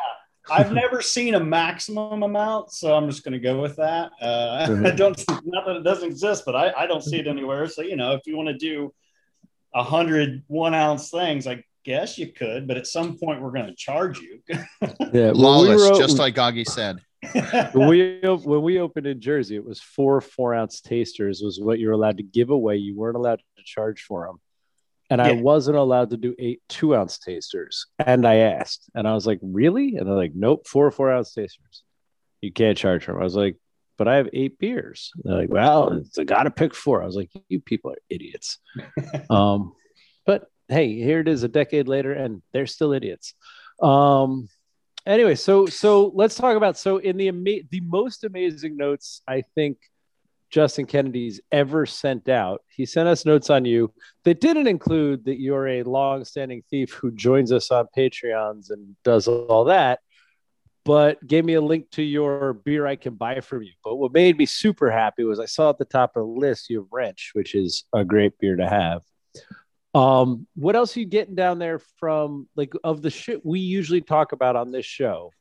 I've 0.51 0.71
never 0.71 1.01
seen 1.01 1.35
a 1.35 1.39
maximum 1.39 2.23
amount, 2.23 2.71
so 2.71 2.93
I'm 2.95 3.09
just 3.09 3.23
going 3.23 3.33
to 3.33 3.39
go 3.39 3.61
with 3.61 3.75
that. 3.77 4.11
Uh, 4.21 4.65
I 4.67 4.69
Mhm. 4.69 4.97
don't, 4.97 5.25
not 5.45 5.65
that 5.65 5.77
it 5.77 5.83
doesn't 5.83 6.07
exist, 6.09 6.43
but 6.45 6.55
I, 6.55 6.71
I 6.77 6.87
don't 6.87 7.03
see 7.03 7.17
it 7.17 7.27
anywhere. 7.27 7.67
So, 7.67 7.81
you 7.81 7.95
know, 7.95 8.13
if 8.13 8.21
you 8.25 8.37
want 8.37 8.49
to 8.49 8.57
do 8.57 8.93
a 9.73 9.83
hundred 9.83 10.43
one 10.47 10.73
ounce 10.73 11.09
things, 11.09 11.47
I 11.47 11.63
guess 11.83 12.17
you 12.17 12.27
could, 12.31 12.67
but 12.67 12.77
at 12.77 12.87
some 12.87 13.17
point 13.17 13.41
we're 13.41 13.51
going 13.51 13.67
to 13.67 13.75
charge 13.75 14.19
you. 14.19 14.41
Yeah. 15.13 15.31
when 15.31 15.33
we 15.33 15.39
Lawless, 15.39 15.89
were- 15.91 15.97
just 15.97 16.17
like 16.17 16.35
Augie 16.35 16.65
said. 16.65 16.97
when 17.73 17.87
we 17.87 18.19
when 18.43 18.61
we 18.61 18.79
opened 18.79 19.07
in 19.07 19.19
Jersey, 19.19 19.55
it 19.55 19.65
was 19.65 19.81
four 19.81 20.21
four 20.21 20.53
ounce 20.53 20.79
tasters 20.79 21.41
was 21.41 21.59
what 21.59 21.79
you 21.79 21.87
were 21.87 21.93
allowed 21.93 22.17
to 22.17 22.23
give 22.23 22.51
away. 22.51 22.75
You 22.77 22.95
weren't 22.95 23.15
allowed 23.17 23.39
to 23.57 23.63
charge 23.63 24.03
for 24.03 24.27
them, 24.27 24.39
and 25.09 25.21
I 25.21 25.31
wasn't 25.33 25.77
allowed 25.77 26.09
to 26.11 26.17
do 26.17 26.35
eight 26.39 26.61
two 26.67 26.95
ounce 26.95 27.19
tasters. 27.19 27.85
And 27.99 28.25
I 28.25 28.37
asked, 28.37 28.89
and 28.95 29.07
I 29.07 29.13
was 29.13 29.27
like, 29.27 29.39
"Really?" 29.41 29.95
And 29.95 30.07
they're 30.07 30.15
like, 30.15 30.33
"Nope, 30.35 30.67
four 30.67 30.89
four 30.91 31.11
ounce 31.11 31.33
tasters. 31.33 31.83
You 32.41 32.51
can't 32.51 32.77
charge 32.77 33.05
them." 33.05 33.17
I 33.17 33.23
was 33.23 33.35
like, 33.35 33.57
"But 33.97 34.07
I 34.07 34.15
have 34.15 34.29
eight 34.33 34.57
beers." 34.57 35.11
They're 35.23 35.35
like, 35.35 35.49
"Well, 35.49 36.01
I 36.17 36.23
got 36.23 36.43
to 36.43 36.51
pick 36.51 36.73
four. 36.73 37.01
I 37.01 37.05
was 37.05 37.15
like, 37.15 37.29
"You 37.49 37.59
people 37.59 37.91
are 37.91 38.01
idiots." 38.09 38.59
um, 39.29 39.73
but 40.25 40.49
hey, 40.67 40.93
here 40.95 41.19
it 41.19 41.27
is, 41.27 41.43
a 41.43 41.47
decade 41.47 41.87
later, 41.87 42.13
and 42.13 42.41
they're 42.53 42.67
still 42.67 42.93
idiots. 42.93 43.33
Um, 43.81 44.49
anyway, 45.05 45.35
so 45.35 45.65
so 45.65 46.11
let's 46.15 46.35
talk 46.35 46.57
about 46.57 46.77
so 46.77 46.97
in 46.97 47.17
the 47.17 47.27
ama- 47.29 47.67
the 47.69 47.81
most 47.81 48.23
amazing 48.23 48.77
notes 48.77 49.21
I 49.27 49.43
think 49.53 49.77
Justin 50.55 50.85
Kennedy's 50.85 51.41
ever 51.51 51.85
sent 51.85 52.29
out. 52.29 52.61
He 52.69 52.85
sent 52.85 53.09
us 53.09 53.25
notes 53.25 53.49
on 53.49 53.65
you 53.65 53.93
that 54.23 54.39
didn't 54.39 54.67
include 54.67 55.25
that 55.25 55.37
you're 55.37 55.67
a 55.67 55.83
long-standing 55.83 56.63
thief 56.69 56.93
who 56.93 57.11
joins 57.11 57.51
us 57.51 57.71
on 57.71 57.87
Patreons 57.95 58.69
and 58.69 58.95
does 59.03 59.27
all 59.27 59.65
that, 59.65 59.99
but 60.85 61.27
gave 61.27 61.43
me 61.43 61.55
a 61.55 61.61
link 61.61 61.91
to 61.91 62.01
your 62.01 62.53
beer 62.53 62.87
I 62.87 62.95
can 62.95 63.15
buy 63.15 63.41
from 63.41 63.63
you. 63.63 63.73
But 63.83 63.97
what 63.97 64.13
made 64.13 64.37
me 64.37 64.45
super 64.45 64.89
happy 64.89 65.25
was 65.25 65.41
I 65.41 65.45
saw 65.45 65.71
at 65.71 65.77
the 65.77 65.83
top 65.83 66.15
of 66.15 66.21
the 66.21 66.39
list 66.39 66.69
you 66.69 66.83
have 66.83 66.87
Wrench, 66.89 67.31
which 67.33 67.53
is 67.53 67.83
a 67.93 68.05
great 68.05 68.39
beer 68.39 68.55
to 68.55 68.69
have. 68.69 69.01
Um, 69.93 70.47
what 70.55 70.77
else 70.77 70.95
are 70.95 71.01
you 71.01 71.05
getting 71.05 71.35
down 71.35 71.59
there 71.59 71.79
from 71.99 72.47
like 72.55 72.71
of 72.81 73.01
the 73.01 73.09
shit 73.09 73.45
we 73.45 73.59
usually 73.59 73.99
talk 73.99 74.31
about 74.31 74.55
on 74.55 74.71
this 74.71 74.85
show? 74.85 75.31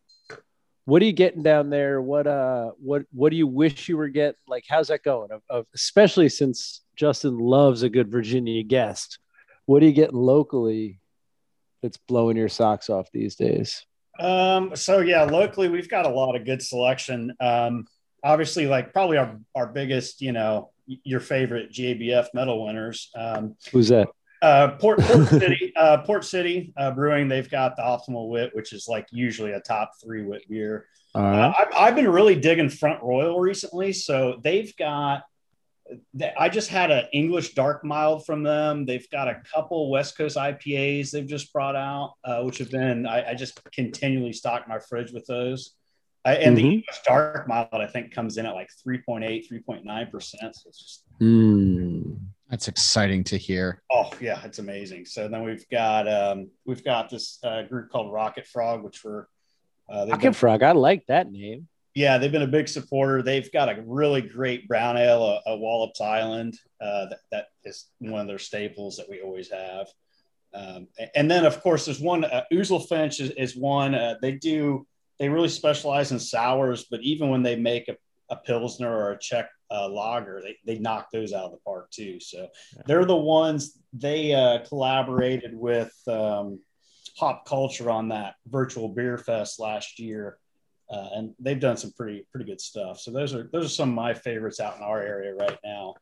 What 0.87 1.01
are 1.01 1.07
you 1.07 1.13
getting 1.13 1.43
down 1.43 1.71
there? 1.71 2.01
What 2.03 2.27
uh 2.27 2.73
what 2.79 3.03
what 3.13 3.31
do 3.31 3.37
you 3.37 3.47
wish 3.47 3.89
you 3.89 3.97
were 3.97 4.09
getting? 4.09 4.39
Like 4.47 4.65
how's 4.69 4.89
that 4.89 5.03
going? 5.03 5.31
Of, 5.33 5.43
of 5.49 5.67
especially 5.75 6.29
since 6.29 6.83
Justin 6.97 7.39
loves 7.39 7.83
a 7.83 7.89
good 7.89 8.11
Virginia 8.11 8.63
guest. 8.63 9.19
What 9.67 9.83
are 9.83 9.87
you 9.87 9.93
getting 9.93 10.17
locally 10.17 11.01
that's 11.83 11.97
blowing 11.97 12.37
your 12.37 12.49
socks 12.49 12.91
off 12.91 13.11
these 13.13 13.35
days? 13.35 13.85
Um, 14.19 14.77
so 14.77 15.01
yeah, 15.01 15.25
locally 15.25 15.69
we've 15.69 15.89
got 15.89 16.07
a 16.07 16.11
lot 16.11 16.37
of 16.37 16.45
good 16.45 16.63
selection. 16.63 17.35
Um, 17.41 17.87
obviously, 18.23 18.67
like 18.67 18.93
probably 18.93 19.17
our 19.17 19.39
our 19.55 19.67
biggest, 19.67 20.21
you 20.21 20.33
know, 20.33 20.71
your 20.87 21.21
favorite 21.21 21.73
GABF 21.73 22.29
medal 22.35 22.67
winners. 22.67 23.11
Um, 23.17 23.57
Who's 23.73 23.89
that? 23.89 24.09
Uh, 24.45 24.77
Port, 24.77 25.01
Port 25.01 25.29
City, 25.43 25.73
uh, 25.77 25.99
Port 25.99 26.25
City 26.25 26.73
uh, 26.77 26.91
Brewing. 26.91 27.29
They've 27.29 27.51
got 27.51 27.77
the 27.77 27.83
Optimal 27.83 28.29
Wit, 28.29 28.51
which 28.55 28.73
is 28.73 28.87
like 28.89 29.07
usually 29.11 29.53
a 29.53 29.61
top 29.61 29.93
three 30.03 30.23
wit 30.23 30.43
beer. 30.49 30.87
Uh, 31.17 31.21
right. 31.23 31.55
I've, 31.59 31.75
I've 31.77 31.95
been 31.95 32.09
really 32.09 32.35
digging 32.35 32.69
Front 32.69 33.03
Royal 33.03 33.41
recently. 33.41 33.93
So 33.93 34.41
they've 34.43 34.75
got, 34.77 35.23
I 36.39 36.49
just 36.49 36.69
had 36.69 36.91
an 36.91 37.07
English 37.13 37.55
dark 37.55 37.85
mild 37.85 38.27
from 38.27 38.43
them. 38.43 38.85
They've 38.85 39.09
got 39.11 39.29
a 39.29 39.41
couple 39.55 39.91
West 39.91 40.17
Coast 40.19 40.37
IPAs 40.37 41.11
they've 41.11 41.27
just 41.27 41.53
brought 41.53 41.77
out, 41.77 42.15
uh, 42.25 42.43
which 42.43 42.59
have 42.59 42.71
been, 42.71 43.07
I, 43.07 43.31
I 43.31 43.35
just 43.35 43.61
continually 43.73 44.33
stock 44.33 44.67
my 44.69 44.79
fridge 44.79 45.13
with 45.13 45.27
those. 45.27 45.75
Uh, 46.27 46.31
and 46.31 46.57
the 46.57 46.63
Mhm. 46.63 46.73
English 46.73 47.01
dark 47.07 47.47
mild, 47.47 47.69
I 47.73 47.87
think, 47.87 48.13
comes 48.13 48.39
in 48.39 48.47
at 48.47 48.55
like 48.55 48.71
3.8, 48.87 49.47
3.9%. 49.47 50.23
So 50.23 50.37
it's 50.41 50.79
just, 50.79 51.05
Mm. 51.21 52.17
That's 52.51 52.69
exciting 52.69 53.25
to 53.25 53.37
hear. 53.39 53.83
oh, 53.91 54.11
yeah, 54.21 54.41
it's 54.45 54.59
amazing. 54.59 55.07
So 55.07 55.29
then 55.29 55.45
we've 55.45 55.69
got, 55.71 56.07
um, 56.07 56.51
we've 56.67 56.85
got 56.85 57.09
this 57.09 57.39
uh, 57.43 57.63
group 57.63 57.91
called 57.91 58.13
Rocket 58.13 58.47
Frog, 58.47 58.83
which 58.85 59.03
we're, 59.03 59.27
uh, 59.89 60.05
they've 60.05 60.13
Rocket 60.13 60.23
been- 60.23 60.33
Frog. 60.35 60.63
I 60.63 60.73
like 60.73 61.07
that 61.07 61.31
name. 61.33 61.69
Yeah, 61.95 62.19
they've 62.19 62.33
been 62.33 62.43
a 62.43 62.47
big 62.49 62.67
supporter. 62.69 63.23
They've 63.23 63.51
got 63.53 63.69
a 63.69 63.81
really 63.87 64.21
great 64.21 64.67
brown 64.67 64.97
ale, 64.97 65.41
a, 65.47 65.51
a 65.53 65.57
Wallops 65.57 66.01
Island. 66.01 66.59
Uh, 66.81 67.07
that, 67.07 67.19
that 67.31 67.47
is 67.65 67.87
one 68.01 68.21
of 68.21 68.27
their 68.27 68.39
staples 68.41 68.97
that 68.97 69.09
we 69.09 69.21
always 69.21 69.49
have. 69.51 69.87
Um, 70.53 70.89
and 71.15 71.31
then, 71.31 71.45
of 71.47 71.61
course, 71.61 71.85
there's 71.85 72.01
one. 72.01 72.25
Uh, 72.25 72.43
Ouzel 72.53 72.89
Finch 72.89 73.21
is, 73.21 73.31
is 73.31 73.57
one. 73.57 73.95
Uh, 73.95 74.17
they 74.21 74.33
do. 74.33 74.87
They 75.21 75.29
really 75.29 75.49
specialize 75.49 76.11
in 76.11 76.19
sours, 76.19 76.87
but 76.91 77.01
even 77.03 77.29
when 77.29 77.45
they 77.45 77.55
make 77.55 77.87
a, 77.89 77.97
a 78.29 78.37
pilsner 78.37 78.93
or 78.93 79.13
a 79.13 79.19
Czech 79.19 79.49
uh, 79.71 79.89
lager, 79.89 80.43
they 80.43 80.57
they 80.65 80.79
knock 80.79 81.09
those 81.13 81.33
out 81.33 81.47
of 81.47 81.53
the 81.53 81.59
park 81.65 81.91
too. 81.91 82.21
So 82.21 82.49
they're 82.87 83.05
the 83.05 83.17
ones 83.17 83.79
they 83.93 84.35
uh, 84.35 84.59
collaborated 84.67 85.55
with 85.55 85.93
um, 86.07 86.61
Hop 87.17 87.47
Culture 87.47 87.91
on 87.91 88.09
that 88.09 88.35
virtual 88.47 88.89
beer 88.89 89.19
fest 89.19 89.61
last 89.61 89.99
year 89.99 90.39
uh, 90.91 91.09
and 91.15 91.35
they've 91.39 91.61
done 91.61 91.77
some 91.77 91.93
pretty 91.93 92.27
pretty 92.31 92.45
good 92.45 92.61
stuff. 92.61 93.01
So 93.01 93.11
those 93.11 93.35
are 93.35 93.49
those 93.53 93.67
are 93.67 93.71
some 93.71 93.91
of 93.91 93.95
my 93.95 94.15
favorites 94.15 94.61
out 94.61 94.77
in 94.77 94.83
our 94.83 95.01
area 95.01 95.35
right 95.35 95.59
now. 95.65 95.95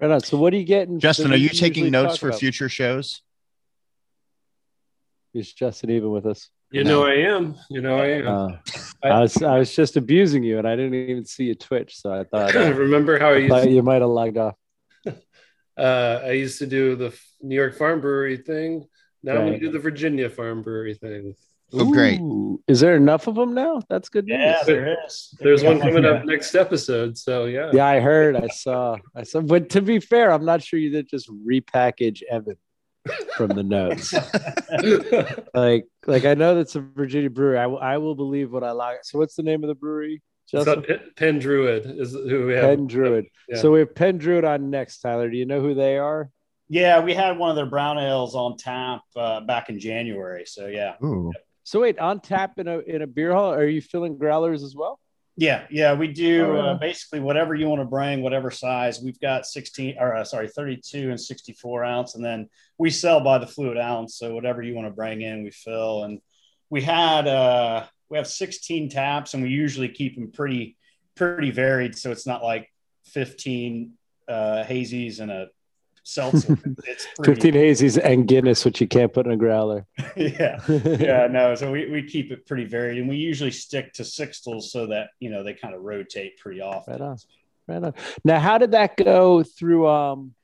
Right 0.00 0.10
on. 0.10 0.20
So 0.20 0.36
what 0.36 0.52
are 0.52 0.56
you 0.56 0.64
getting? 0.64 0.98
Justin, 0.98 1.32
are 1.32 1.36
you 1.36 1.48
taking 1.48 1.90
notes 1.90 2.18
for 2.18 2.28
about? 2.28 2.40
future 2.40 2.68
shows? 2.68 3.22
Is 5.32 5.52
Justin 5.52 5.90
even 5.90 6.10
with 6.10 6.26
us? 6.26 6.50
You 6.76 6.84
No. 6.84 6.90
know 6.90 7.06
I 7.06 7.14
am. 7.34 7.54
You 7.70 7.80
know 7.80 7.96
I 7.98 8.06
am. 8.06 8.26
Uh, 8.28 8.48
I 9.02 9.20
was 9.20 9.42
I 9.42 9.58
was 9.58 9.74
just 9.74 9.96
abusing 9.96 10.42
you, 10.42 10.58
and 10.58 10.68
I 10.68 10.76
didn't 10.76 10.92
even 10.94 11.24
see 11.24 11.44
you 11.44 11.54
twitch, 11.54 11.96
so 11.96 12.12
I 12.12 12.24
thought, 12.24 12.54
uh, 12.54 12.74
Remember 12.86 13.18
how 13.18 13.30
I 13.30 13.34
I 13.34 13.36
used 13.38 13.50
thought 13.50 13.64
to, 13.64 13.70
you 13.70 13.82
might 13.82 14.02
have 14.02 14.10
logged 14.10 14.36
off. 14.36 14.56
uh, 15.06 16.20
I 16.24 16.32
used 16.32 16.58
to 16.58 16.66
do 16.66 16.94
the 16.96 17.18
New 17.40 17.54
York 17.56 17.76
Farm 17.76 18.00
Brewery 18.02 18.36
thing. 18.36 18.86
Now 19.22 19.32
I'm 19.38 19.46
gonna 19.46 19.58
do 19.58 19.70
the 19.70 19.78
Virginia 19.78 20.28
Farm 20.28 20.60
Brewery 20.62 20.94
thing. 20.94 21.34
Oh, 21.72 21.90
great. 21.90 22.20
Ooh, 22.20 22.62
Is 22.68 22.78
there 22.80 22.94
enough 22.94 23.26
of 23.26 23.34
them 23.34 23.52
now? 23.54 23.80
That's 23.88 24.08
good 24.08 24.26
news. 24.26 24.38
Yeah, 24.38 24.62
there 24.64 24.96
is. 25.04 25.34
There's 25.40 25.64
one 25.64 25.80
coming 25.80 26.04
up 26.04 26.24
next 26.24 26.54
episode. 26.54 27.18
So 27.18 27.46
yeah. 27.46 27.70
Yeah, 27.72 27.86
I 27.86 28.00
heard. 28.00 28.36
I 28.36 28.46
saw. 28.48 28.98
I 29.16 29.22
saw. 29.24 29.40
But 29.40 29.70
to 29.70 29.80
be 29.80 29.98
fair, 29.98 30.30
I'm 30.30 30.44
not 30.44 30.62
sure 30.62 30.78
you 30.78 30.90
did 30.90 31.08
just 31.08 31.28
repackage 31.28 32.22
Evan 32.30 32.56
from 33.36 33.48
the 33.48 33.62
notes. 33.62 34.12
like, 35.54 35.86
like 36.06 36.24
I 36.24 36.34
know 36.34 36.54
that's 36.54 36.74
a 36.76 36.80
Virginia 36.80 37.30
brewery. 37.30 37.58
I 37.58 37.66
will- 37.98 38.14
believe 38.14 38.52
what 38.52 38.64
I 38.64 38.72
like. 38.72 38.98
So, 39.02 39.18
what's 39.18 39.34
the 39.34 39.42
name 39.42 39.62
of 39.62 39.68
the 39.68 39.74
brewery? 39.74 40.22
It's 40.44 40.52
Justin? 40.52 40.74
not 40.76 40.86
Pen, 40.86 41.00
Pen 41.16 41.38
Druid 41.38 41.86
is 41.98 42.12
who 42.12 42.46
we 42.46 42.54
have. 42.54 42.64
Pen 42.64 42.86
Druid. 42.86 43.26
Yeah. 43.48 43.58
So 43.58 43.72
we 43.72 43.80
have 43.80 43.94
Pen 43.94 44.16
Druid 44.16 44.44
on 44.44 44.70
next, 44.70 45.00
Tyler. 45.00 45.28
Do 45.28 45.36
you 45.36 45.44
know 45.44 45.60
who 45.60 45.74
they 45.74 45.98
are? 45.98 46.30
Yeah, 46.68 47.00
we 47.00 47.14
had 47.14 47.36
one 47.38 47.50
of 47.50 47.56
their 47.56 47.66
brown 47.66 47.98
ales 47.98 48.34
on 48.34 48.56
tap 48.56 49.02
uh, 49.16 49.40
back 49.40 49.68
in 49.68 49.78
January. 49.78 50.44
So 50.46 50.66
yeah, 50.66 50.94
Ooh. 51.02 51.32
So 51.64 51.80
wait, 51.80 51.98
on 51.98 52.20
tap 52.20 52.58
in 52.58 52.68
a 52.68 52.78
in 52.78 53.02
a 53.02 53.06
beer 53.06 53.32
hall. 53.32 53.52
Are 53.52 53.66
you 53.66 53.80
filling 53.82 54.18
growlers 54.18 54.62
as 54.62 54.74
well? 54.74 55.00
Yeah, 55.36 55.66
yeah. 55.70 55.92
We 55.92 56.08
do 56.08 56.46
Oh, 56.46 56.56
uh, 56.56 56.74
basically 56.74 57.20
whatever 57.20 57.54
you 57.54 57.68
want 57.68 57.82
to 57.82 57.86
bring, 57.86 58.22
whatever 58.22 58.50
size. 58.50 59.00
We've 59.02 59.20
got 59.20 59.46
16 59.46 59.96
or 59.98 60.16
uh, 60.16 60.24
sorry, 60.24 60.48
32 60.48 61.10
and 61.10 61.20
64 61.20 61.84
ounce, 61.84 62.14
and 62.14 62.24
then 62.24 62.48
we 62.78 62.90
sell 62.90 63.20
by 63.20 63.38
the 63.38 63.46
fluid 63.46 63.76
ounce. 63.76 64.16
So 64.16 64.34
whatever 64.34 64.62
you 64.62 64.74
want 64.74 64.88
to 64.88 64.94
bring 64.94 65.20
in, 65.20 65.42
we 65.42 65.50
fill. 65.50 66.04
And 66.04 66.20
we 66.70 66.80
had 66.80 67.28
uh, 67.28 67.84
we 68.08 68.16
have 68.16 68.26
16 68.26 68.88
taps, 68.88 69.34
and 69.34 69.42
we 69.42 69.50
usually 69.50 69.90
keep 69.90 70.14
them 70.14 70.32
pretty 70.32 70.76
pretty 71.16 71.50
varied. 71.50 71.98
So 71.98 72.10
it's 72.10 72.26
not 72.26 72.42
like 72.42 72.72
15 73.06 73.92
uh, 74.28 74.64
hazies 74.66 75.20
and 75.20 75.30
a 75.30 75.48
seltzer. 76.06 76.58
it's 76.84 77.06
pretty, 77.18 77.50
15 77.50 77.54
hazies 77.54 78.00
and 78.02 78.26
Guinness, 78.26 78.64
which 78.64 78.80
you 78.80 78.88
can't 78.88 79.12
put 79.12 79.26
in 79.26 79.32
a 79.32 79.36
growler. 79.36 79.86
yeah. 80.16 80.60
yeah, 80.68 81.26
no. 81.30 81.54
So 81.54 81.72
we, 81.72 81.90
we 81.90 82.02
keep 82.02 82.30
it 82.30 82.46
pretty 82.46 82.64
varied, 82.64 82.98
and 82.98 83.08
we 83.08 83.16
usually 83.16 83.50
stick 83.50 83.92
to 83.94 84.02
sixtels 84.02 84.64
so 84.64 84.86
that 84.86 85.10
you 85.20 85.30
know 85.30 85.42
they 85.42 85.54
kind 85.54 85.74
of 85.74 85.82
rotate 85.82 86.38
pretty 86.38 86.60
often. 86.60 86.92
Right 86.92 87.02
on. 87.02 87.16
Right 87.66 87.82
on. 87.82 87.94
Now, 88.24 88.40
how 88.40 88.58
did 88.58 88.72
that 88.72 88.96
go 88.96 89.42
through 89.42 89.88
um 89.88 90.34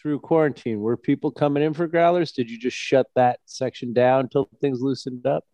through 0.00 0.20
quarantine? 0.20 0.80
Were 0.80 0.96
people 0.96 1.30
coming 1.30 1.62
in 1.62 1.74
for 1.74 1.86
growlers? 1.86 2.32
Did 2.32 2.50
you 2.50 2.58
just 2.58 2.76
shut 2.76 3.06
that 3.16 3.40
section 3.46 3.92
down 3.92 4.20
until 4.20 4.48
things 4.60 4.80
loosened 4.80 5.26
up? 5.26 5.44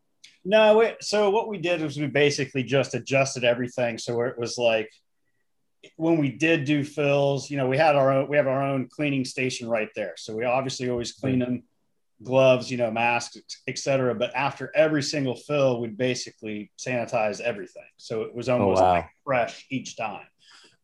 No, 0.44 0.78
we, 0.78 0.92
so 1.00 1.30
what 1.30 1.48
we 1.48 1.58
did 1.58 1.80
was 1.80 1.96
we 1.96 2.08
basically 2.08 2.64
just 2.64 2.94
adjusted 2.94 3.44
everything 3.44 3.96
so 3.96 4.20
it 4.22 4.36
was 4.36 4.58
like 4.58 4.90
when 5.96 6.18
we 6.18 6.30
did 6.30 6.64
do 6.64 6.84
fills, 6.84 7.50
you 7.50 7.56
know, 7.56 7.66
we 7.66 7.76
had 7.76 7.96
our 7.96 8.12
own 8.12 8.28
we 8.28 8.36
have 8.36 8.46
our 8.46 8.62
own 8.62 8.88
cleaning 8.88 9.24
station 9.24 9.68
right 9.68 9.88
there. 9.94 10.14
So 10.16 10.34
we 10.34 10.44
obviously 10.44 10.88
always 10.88 11.12
clean 11.12 11.40
them, 11.40 11.64
gloves, 12.22 12.70
you 12.70 12.76
know, 12.76 12.90
masks, 12.90 13.36
et 13.66 13.78
cetera. 13.78 14.14
But 14.14 14.34
after 14.34 14.70
every 14.74 15.02
single 15.02 15.36
fill, 15.36 15.80
we'd 15.80 15.96
basically 15.96 16.70
sanitize 16.78 17.40
everything. 17.40 17.82
So 17.96 18.22
it 18.22 18.34
was 18.34 18.48
oh, 18.48 18.58
almost 18.58 18.82
wow. 18.82 18.92
like 18.92 19.08
fresh 19.24 19.66
each 19.70 19.96
time. 19.96 20.26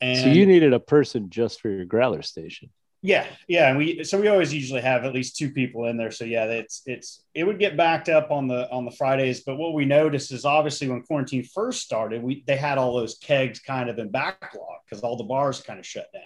And 0.00 0.18
so 0.18 0.28
you 0.28 0.46
needed 0.46 0.72
a 0.72 0.80
person 0.80 1.30
just 1.30 1.60
for 1.60 1.68
your 1.68 1.84
growler 1.84 2.22
station. 2.22 2.70
Yeah, 3.00 3.26
yeah, 3.46 3.68
and 3.68 3.78
we 3.78 4.02
so 4.02 4.20
we 4.20 4.26
always 4.26 4.52
usually 4.52 4.80
have 4.80 5.04
at 5.04 5.14
least 5.14 5.36
two 5.36 5.52
people 5.52 5.86
in 5.86 5.96
there. 5.96 6.10
So 6.10 6.24
yeah, 6.24 6.46
it's 6.46 6.82
it's 6.84 7.22
it 7.32 7.44
would 7.44 7.60
get 7.60 7.76
backed 7.76 8.08
up 8.08 8.32
on 8.32 8.48
the 8.48 8.68
on 8.72 8.84
the 8.84 8.90
Fridays, 8.90 9.42
but 9.44 9.56
what 9.56 9.72
we 9.72 9.84
noticed 9.84 10.32
is 10.32 10.44
obviously 10.44 10.88
when 10.88 11.02
quarantine 11.02 11.44
first 11.44 11.82
started, 11.82 12.22
we 12.24 12.42
they 12.48 12.56
had 12.56 12.76
all 12.76 12.96
those 12.96 13.16
kegs 13.18 13.60
kind 13.60 13.88
of 13.88 14.00
in 14.00 14.10
backlog 14.10 14.80
because 14.84 15.04
all 15.04 15.16
the 15.16 15.22
bars 15.22 15.60
kind 15.60 15.78
of 15.78 15.86
shut 15.86 16.08
down. 16.12 16.22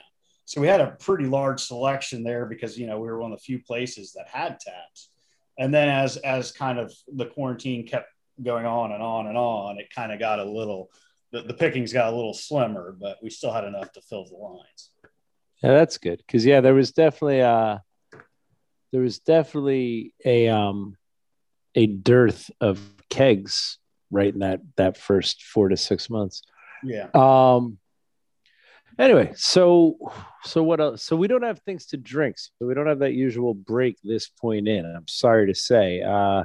So 0.46 0.62
we 0.62 0.66
had 0.66 0.80
a 0.80 0.96
pretty 0.98 1.26
large 1.26 1.60
selection 1.60 2.24
there 2.24 2.46
because 2.46 2.78
you 2.78 2.86
know 2.86 2.98
we 2.98 3.08
were 3.08 3.20
one 3.20 3.32
of 3.32 3.38
the 3.38 3.44
few 3.44 3.62
places 3.62 4.12
that 4.14 4.28
had 4.28 4.58
taps. 4.58 5.10
And 5.58 5.74
then 5.74 5.90
as 5.90 6.16
as 6.18 6.52
kind 6.52 6.78
of 6.78 6.90
the 7.14 7.26
quarantine 7.26 7.86
kept 7.86 8.08
going 8.42 8.64
on 8.64 8.92
and 8.92 9.02
on 9.02 9.26
and 9.26 9.36
on, 9.36 9.78
it 9.78 9.92
kind 9.94 10.10
of 10.10 10.18
got 10.18 10.38
a 10.38 10.44
little 10.44 10.90
the, 11.32 11.42
the 11.42 11.54
pickings 11.54 11.92
got 11.92 12.12
a 12.12 12.16
little 12.16 12.34
slimmer, 12.34 12.96
but 12.98 13.18
we 13.22 13.28
still 13.28 13.52
had 13.52 13.64
enough 13.64 13.92
to 13.92 14.00
fill 14.00 14.24
the 14.24 14.36
lines. 14.36 14.91
Yeah, 15.62 15.72
that's 15.72 15.98
good. 15.98 16.22
Cause 16.26 16.44
yeah, 16.44 16.60
there 16.60 16.74
was 16.74 16.92
definitely 16.92 17.40
a 17.40 17.82
there 18.92 19.00
was 19.00 19.18
definitely 19.20 20.14
a 20.24 20.48
um 20.48 20.96
a 21.74 21.86
dearth 21.86 22.50
of 22.60 22.80
kegs 23.08 23.78
right 24.10 24.32
in 24.32 24.40
that 24.40 24.60
that 24.76 24.96
first 24.96 25.42
four 25.42 25.68
to 25.68 25.76
six 25.76 26.10
months. 26.10 26.42
Yeah. 26.84 27.08
Um. 27.14 27.78
Anyway, 28.98 29.32
so 29.36 29.96
so 30.44 30.62
what 30.62 30.80
else? 30.80 31.02
So 31.02 31.16
we 31.16 31.28
don't 31.28 31.42
have 31.42 31.60
things 31.60 31.86
to 31.86 31.96
drink. 31.96 32.36
So 32.38 32.66
we 32.66 32.74
don't 32.74 32.86
have 32.86 32.98
that 32.98 33.14
usual 33.14 33.54
break 33.54 33.96
this 34.04 34.28
point 34.28 34.68
in. 34.68 34.84
I'm 34.84 35.08
sorry 35.08 35.46
to 35.46 35.54
say. 35.54 36.02
Uh, 36.02 36.44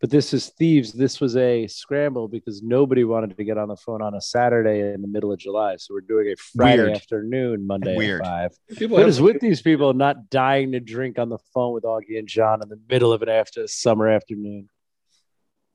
but 0.00 0.10
this 0.10 0.34
is 0.34 0.48
thieves. 0.50 0.92
This 0.92 1.20
was 1.20 1.36
a 1.36 1.66
scramble 1.66 2.28
because 2.28 2.62
nobody 2.62 3.04
wanted 3.04 3.36
to 3.36 3.44
get 3.44 3.56
on 3.56 3.68
the 3.68 3.76
phone 3.76 4.02
on 4.02 4.14
a 4.14 4.20
Saturday 4.20 4.92
in 4.92 5.02
the 5.02 5.08
middle 5.08 5.32
of 5.32 5.38
July. 5.38 5.76
So 5.76 5.94
we're 5.94 6.00
doing 6.02 6.28
a 6.28 6.36
Friday 6.36 6.82
Weird. 6.82 6.96
afternoon, 6.96 7.66
Monday 7.66 7.96
Weird. 7.96 8.20
at 8.20 8.26
five. 8.26 8.50
People 8.76 8.98
What 8.98 9.06
have 9.06 9.20
with 9.20 9.40
these 9.40 9.62
people 9.62 9.94
not 9.94 10.28
dying 10.28 10.72
to 10.72 10.80
drink 10.80 11.18
on 11.18 11.28
the 11.28 11.38
phone 11.54 11.72
with 11.72 11.84
Augie 11.84 12.18
and 12.18 12.28
John 12.28 12.62
in 12.62 12.68
the 12.68 12.80
middle 12.88 13.12
of 13.12 13.22
an 13.22 13.28
after 13.28 13.66
summer 13.66 14.08
afternoon? 14.08 14.68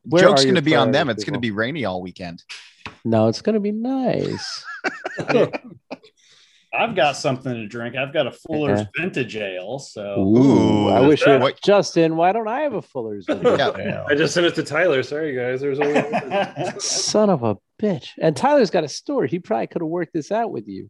Where 0.04 0.24
Joke's 0.24 0.44
going 0.44 0.56
to 0.56 0.62
be 0.62 0.76
on 0.76 0.92
them. 0.92 1.06
priorities, 1.06 1.22
It's 1.22 1.30
going 1.30 1.36
to 1.36 1.40
be 1.40 1.52
rainy 1.52 1.86
all 1.86 2.02
weekend. 2.02 2.44
No, 3.04 3.28
it's 3.28 3.42
going 3.42 3.56
to 3.56 3.60
be 3.60 3.72
nice. 3.72 4.66
I've 6.74 6.96
got 6.96 7.18
something 7.18 7.54
to 7.54 7.68
drink. 7.68 7.96
I've 7.96 8.14
got 8.14 8.28
a 8.28 8.32
Fuller's 8.32 8.80
Okay. 8.82 8.90
Vintage 8.98 9.36
Ale. 9.36 9.78
So 9.80 10.20
Ooh, 10.22 10.88
I 10.90 11.02
wish 11.02 11.26
I 11.28 11.38
what- 11.38 11.62
Justin. 11.62 12.16
Why 12.16 12.32
don't 12.32 12.48
I 12.48 12.62
have 12.62 12.74
a 12.74 12.82
Fuller's? 12.82 13.26
Vintage 13.28 13.60
Yeah. 13.60 13.78
Ale? 13.78 14.06
I 14.10 14.16
just 14.16 14.34
sent 14.34 14.46
it 14.46 14.56
to 14.56 14.64
Tyler. 14.64 15.04
Sorry, 15.04 15.36
guys. 15.36 15.60
There's 15.62 15.80
only. 15.80 16.02
Son 16.80 17.30
of 17.30 17.44
a 17.44 17.58
bitch! 17.82 18.10
And 18.22 18.36
Tyler's 18.38 18.70
got 18.70 18.84
a 18.84 18.90
store. 18.90 19.26
He 19.26 19.40
probably 19.40 19.68
could 19.68 19.82
have 19.82 19.90
worked 19.90 20.14
this 20.14 20.32
out 20.32 20.52
with 20.52 20.68
you. 20.68 20.90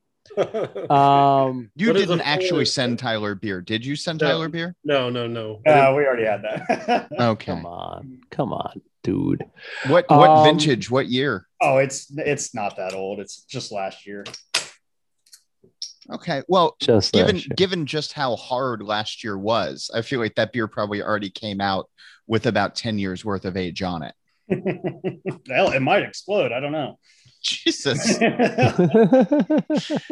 Um, 0.89 1.71
You 1.75 1.88
What 1.88 1.95
is 1.97 2.07
didn't 2.07 2.21
actually 2.21 2.50
Fuller? 2.50 2.65
send 2.65 3.00
Tyler 3.00 3.35
beer, 3.35 3.59
did 3.61 3.85
you 3.85 3.95
send 3.95 4.21
No. 4.21 4.27
Tyler 4.27 4.50
beer? 4.50 4.75
no, 4.83 5.09
no, 5.09 5.27
no. 5.27 5.61
Uh, 5.65 5.93
we 5.95 6.05
already 6.05 6.25
had 6.25 6.43
that. 6.43 7.07
Okay. 7.19 7.45
come 7.45 7.65
on, 7.65 8.19
come 8.29 8.53
on, 8.53 8.81
dude. 9.03 9.43
What 9.88 10.05
what 10.09 10.29
Um, 10.29 10.43
vintage? 10.45 10.91
What 10.91 11.07
year? 11.07 11.47
oh, 11.61 11.77
it's 11.77 12.11
it's 12.17 12.53
not 12.53 12.77
that 12.77 12.93
old. 12.93 13.19
It's 13.19 13.41
just 13.45 13.71
last 13.71 14.05
year. 14.05 14.23
Okay. 16.10 16.41
Well, 16.48 16.75
Just 16.79 17.13
given 17.13 17.41
given 17.55 17.86
just 17.86 18.13
how 18.13 18.36
hard 18.36 18.81
last 18.81 19.24
year 19.24 19.38
was, 19.38 19.91
I 19.93 20.01
feel 20.01 20.20
like 20.20 20.36
that 20.36 20.51
beer 20.51 20.67
probably 20.67 21.01
already 21.01 21.29
came 21.29 21.62
out 21.62 21.89
with 22.27 22.48
about 22.48 22.75
10 22.75 22.98
years 22.98 23.24
worth 23.24 23.46
of 23.46 23.58
age 23.58 23.81
on 23.81 24.03
it. 24.03 24.15
Hell, 25.50 25.72
it 25.72 25.81
might 25.81 26.03
explode. 26.03 26.51
I 26.51 26.60
don't 26.60 26.72
know. 26.72 26.98
Jesus. 27.43 28.20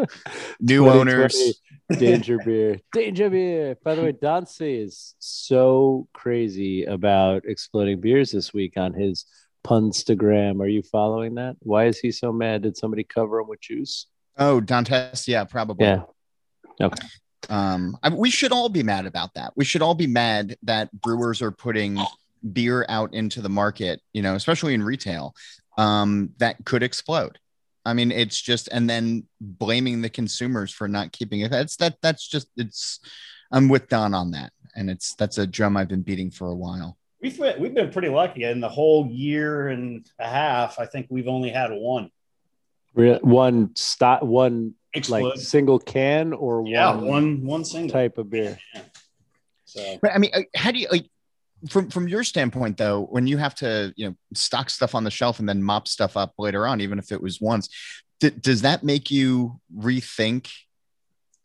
New 0.60 0.60
New 0.60 0.89
owners. 0.89 1.62
Danger 1.91 2.38
beer. 2.43 2.79
Danger 2.93 3.29
beer. 3.29 3.77
By 3.84 3.96
the 3.96 4.03
way, 4.03 4.12
Dancy 4.12 4.81
is 4.81 5.15
so 5.19 6.08
crazy 6.13 6.86
about 6.86 7.46
exploding 7.46 8.00
beers 8.00 8.31
this 8.31 8.53
week 8.53 8.77
on 8.77 8.93
his 8.93 9.25
Punstagram. 9.65 10.62
Are 10.62 10.67
you 10.67 10.81
following 10.81 11.36
that? 11.36 11.55
Why 11.60 11.86
is 11.86 12.00
he 12.00 12.12
so 12.12 12.31
mad? 12.31 12.63
Did 12.63 12.77
somebody 12.77 13.03
cover 13.03 13.39
him 13.39 13.48
with 13.48 13.62
juice? 13.62 14.08
Oh, 14.38 14.62
Dantes, 14.62 15.27
yeah, 15.27 15.43
probably. 15.43 15.86
Yeah. 15.86 16.03
Okay. 16.81 17.07
Um, 17.50 17.98
I, 18.03 18.09
we 18.09 18.29
should 18.29 18.51
all 18.51 18.69
be 18.69 18.83
mad 18.83 19.05
about 19.05 19.33
that. 19.33 19.53
We 19.55 19.65
should 19.65 19.81
all 19.81 19.95
be 19.95 20.07
mad 20.07 20.57
that 20.63 20.91
brewers 20.91 21.41
are 21.41 21.51
putting 21.51 22.00
beer 22.53 22.86
out 22.89 23.13
into 23.13 23.41
the 23.41 23.50
market, 23.50 24.01
you 24.13 24.21
know, 24.21 24.36
especially 24.36 24.74
in 24.74 24.83
retail, 24.83 25.36
um, 25.77 26.31
that 26.38 26.57
could 26.65 26.83
explode. 26.83 27.39
I 27.86 27.93
mean, 27.93 28.12
it's 28.12 28.39
just, 28.39 28.69
and 28.71 28.89
then 28.89 29.25
blaming 29.41 30.01
the 30.01 30.09
consumers 30.09 30.71
for 30.71 30.88
not 30.88 31.12
keeping 31.12 31.41
it. 31.41 31.51
That's 31.51 31.77
that. 31.77 31.98
That's 32.01 32.27
just. 32.27 32.50
It's. 32.57 33.00
I'm 33.51 33.67
with 33.67 33.88
Don 33.88 34.13
on 34.13 34.31
that, 34.31 34.51
and 34.75 34.89
it's 34.89 35.15
that's 35.15 35.38
a 35.38 35.48
drum 35.48 35.75
I've 35.75 35.88
been 35.88 36.03
beating 36.03 36.29
for 36.29 36.50
a 36.50 36.55
while. 36.55 36.98
We've 37.21 37.38
been, 37.38 37.59
we've 37.59 37.74
been 37.74 37.91
pretty 37.91 38.09
lucky 38.09 38.43
in 38.43 38.59
the 38.59 38.69
whole 38.69 39.07
year 39.07 39.69
and 39.69 40.05
a 40.19 40.27
half. 40.27 40.77
I 40.77 40.86
think 40.86 41.07
we've 41.09 41.27
only 41.27 41.50
had 41.50 41.71
one 41.71 42.03
Re- 42.03 42.12
One 43.21 43.75
stop, 43.75 44.23
one 44.23 44.73
explode. 44.93 45.29
like 45.29 45.39
single 45.39 45.79
can 45.79 46.33
or 46.33 46.63
yeah, 46.67 46.93
one, 46.95 47.05
one 47.05 47.45
one 47.45 47.65
single. 47.65 47.93
type 47.93 48.17
of 48.17 48.29
beer. 48.29 48.57
So 49.65 49.97
But 50.01 50.11
I 50.13 50.17
mean, 50.17 50.31
uh, 50.33 50.41
how 50.55 50.71
do 50.71 50.79
you 50.79 50.87
like 50.91 51.05
from 51.69 51.89
from 51.89 52.07
your 52.07 52.23
standpoint 52.23 52.77
though? 52.77 53.07
When 53.09 53.27
you 53.27 53.37
have 53.37 53.55
to, 53.55 53.93
you 53.95 54.09
know, 54.09 54.15
stock 54.33 54.69
stuff 54.69 54.95
on 54.95 55.03
the 55.03 55.11
shelf 55.11 55.39
and 55.39 55.47
then 55.47 55.61
mop 55.61 55.87
stuff 55.87 56.17
up 56.17 56.33
later 56.37 56.65
on, 56.67 56.81
even 56.81 56.99
if 56.99 57.11
it 57.11 57.21
was 57.21 57.39
once, 57.39 57.69
d- 58.19 58.31
does 58.31 58.61
that 58.63 58.83
make 58.83 59.11
you 59.11 59.59
rethink 59.75 60.49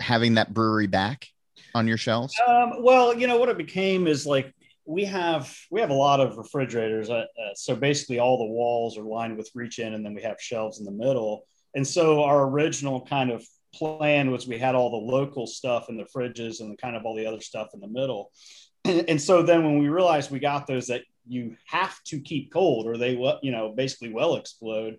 having 0.00 0.34
that 0.34 0.52
brewery 0.52 0.86
back 0.86 1.26
on 1.74 1.86
your 1.86 1.96
shelves? 1.96 2.34
Um, 2.46 2.82
well, 2.82 3.14
you 3.18 3.26
know 3.26 3.36
what 3.36 3.48
it 3.48 3.58
became 3.58 4.06
is 4.06 4.26
like 4.26 4.54
we 4.86 5.04
have 5.04 5.54
we 5.70 5.80
have 5.80 5.90
a 5.90 5.94
lot 5.94 6.20
of 6.20 6.36
refrigerators. 6.36 7.10
Uh, 7.10 7.24
uh, 7.42 7.54
so 7.54 7.74
basically, 7.74 8.18
all 8.18 8.38
the 8.38 8.52
walls 8.52 8.98
are 8.98 9.04
lined 9.04 9.36
with 9.36 9.50
reach 9.54 9.78
in, 9.78 9.94
and 9.94 10.04
then 10.04 10.14
we 10.14 10.22
have 10.22 10.40
shelves 10.40 10.78
in 10.78 10.84
the 10.84 10.90
middle. 10.90 11.46
And 11.74 11.86
so 11.86 12.22
our 12.22 12.48
original 12.48 13.04
kind 13.04 13.30
of 13.30 13.44
plan 13.74 14.30
was 14.30 14.46
we 14.46 14.58
had 14.58 14.74
all 14.74 14.90
the 14.90 15.12
local 15.12 15.46
stuff 15.46 15.88
in 15.88 15.96
the 15.96 16.04
fridges 16.04 16.60
and 16.60 16.70
the 16.70 16.76
kind 16.76 16.96
of 16.96 17.04
all 17.04 17.16
the 17.16 17.26
other 17.26 17.40
stuff 17.40 17.68
in 17.74 17.80
the 17.80 17.88
middle. 17.88 18.30
And, 18.84 19.04
and 19.10 19.20
so 19.20 19.42
then 19.42 19.64
when 19.64 19.78
we 19.78 19.88
realized 19.88 20.30
we 20.30 20.38
got 20.38 20.66
those 20.66 20.86
that 20.88 21.02
you 21.26 21.56
have 21.66 22.02
to 22.04 22.20
keep 22.20 22.52
cold 22.52 22.86
or 22.86 22.96
they 22.96 23.16
will, 23.16 23.38
you 23.42 23.50
know, 23.50 23.72
basically 23.74 24.12
will 24.12 24.36
explode. 24.36 24.98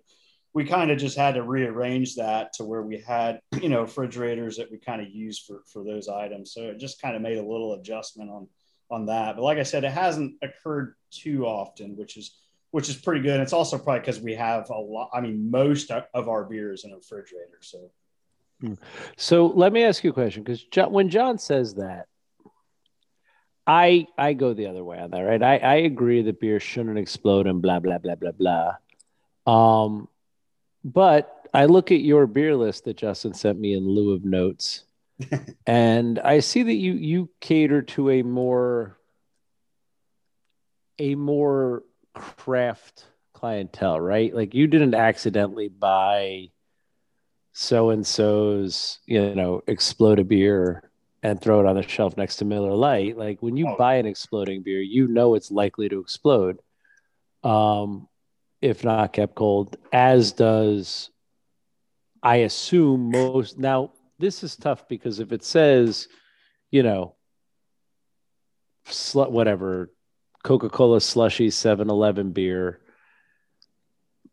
We 0.52 0.64
kind 0.64 0.90
of 0.90 0.98
just 0.98 1.16
had 1.16 1.34
to 1.34 1.42
rearrange 1.42 2.16
that 2.16 2.54
to 2.54 2.64
where 2.64 2.82
we 2.82 2.98
had, 2.98 3.40
you 3.60 3.68
know, 3.68 3.82
refrigerators 3.82 4.56
that 4.56 4.70
we 4.70 4.78
kind 4.78 5.02
of 5.02 5.08
use 5.08 5.38
for 5.38 5.62
for 5.70 5.84
those 5.84 6.08
items. 6.08 6.52
So 6.52 6.62
it 6.62 6.78
just 6.78 7.00
kind 7.00 7.14
of 7.14 7.22
made 7.22 7.38
a 7.38 7.42
little 7.42 7.74
adjustment 7.74 8.30
on 8.30 8.48
on 8.90 9.06
that. 9.06 9.36
But 9.36 9.42
like 9.42 9.58
I 9.58 9.62
said, 9.62 9.84
it 9.84 9.92
hasn't 9.92 10.34
occurred 10.42 10.94
too 11.10 11.46
often, 11.46 11.96
which 11.96 12.16
is 12.16 12.36
which 12.70 12.88
is 12.88 12.96
pretty 12.96 13.22
good. 13.22 13.40
It's 13.40 13.52
also 13.52 13.78
probably 13.78 14.00
because 14.00 14.20
we 14.20 14.34
have 14.34 14.68
a 14.70 14.74
lot. 14.74 15.10
I 15.14 15.20
mean, 15.20 15.50
most 15.50 15.90
of 15.90 16.28
our 16.28 16.44
beers 16.44 16.84
in 16.84 16.92
a 16.92 16.96
refrigerator. 16.96 17.58
So 17.60 17.90
So 19.16 19.46
let 19.46 19.72
me 19.72 19.84
ask 19.84 20.02
you 20.04 20.10
a 20.10 20.14
question 20.14 20.42
because 20.42 20.62
John, 20.64 20.92
when 20.92 21.08
John 21.08 21.38
says 21.38 21.74
that, 21.74 22.06
I 23.66 24.06
I 24.16 24.32
go 24.32 24.54
the 24.54 24.66
other 24.66 24.84
way 24.84 24.98
on 24.98 25.10
that, 25.10 25.20
right? 25.20 25.42
I, 25.42 25.58
I 25.58 25.74
agree 25.76 26.22
that 26.22 26.40
beer 26.40 26.60
shouldn't 26.60 26.98
explode 26.98 27.46
and 27.46 27.60
blah 27.60 27.80
blah 27.80 27.98
blah 27.98 28.14
blah 28.14 28.32
blah. 28.32 28.74
Um, 29.46 30.08
but 30.84 31.48
I 31.52 31.66
look 31.66 31.90
at 31.90 32.00
your 32.00 32.26
beer 32.26 32.54
list 32.54 32.84
that 32.84 32.96
Justin 32.96 33.34
sent 33.34 33.58
me 33.58 33.74
in 33.74 33.86
lieu 33.86 34.12
of 34.12 34.24
notes, 34.24 34.84
and 35.66 36.18
I 36.18 36.40
see 36.40 36.62
that 36.64 36.74
you 36.74 36.92
you 36.92 37.30
cater 37.40 37.82
to 37.82 38.10
a 38.10 38.22
more 38.22 38.98
a 40.98 41.14
more 41.14 41.82
craft 42.14 43.06
clientele, 43.34 44.00
right? 44.00 44.34
Like 44.34 44.54
you 44.54 44.66
didn't 44.66 44.94
accidentally 44.94 45.68
buy 45.68 46.50
so 47.52 47.90
and 47.90 48.06
so's, 48.06 48.98
you 49.06 49.34
know, 49.34 49.62
explode 49.66 50.18
a 50.18 50.24
beer 50.24 50.90
and 51.22 51.40
throw 51.40 51.60
it 51.60 51.66
on 51.66 51.76
the 51.76 51.82
shelf 51.82 52.16
next 52.16 52.36
to 52.36 52.44
Miller 52.44 52.74
Lite. 52.74 53.16
Like 53.16 53.42
when 53.42 53.56
you 53.56 53.66
Oh. 53.68 53.76
buy 53.76 53.96
an 53.96 54.06
exploding 54.06 54.62
beer, 54.62 54.80
you 54.80 55.06
know 55.08 55.34
it's 55.34 55.50
likely 55.50 55.88
to 55.88 55.98
explode, 56.00 56.60
um, 57.42 58.08
if 58.62 58.84
not 58.84 59.12
kept 59.12 59.34
cold. 59.34 59.76
As 59.92 60.32
does, 60.32 61.10
I 62.22 62.36
assume 62.36 63.10
most. 63.10 63.58
Now 63.58 63.92
this 64.18 64.42
is 64.42 64.56
tough 64.56 64.88
because 64.88 65.20
if 65.20 65.32
it 65.32 65.44
says, 65.44 66.08
you 66.70 66.82
know, 66.82 67.14
whatever, 69.12 69.90
Coca 70.42 70.68
Cola 70.68 71.00
slushy 71.00 71.50
7 71.50 71.90
Eleven 71.90 72.32
beer, 72.32 72.80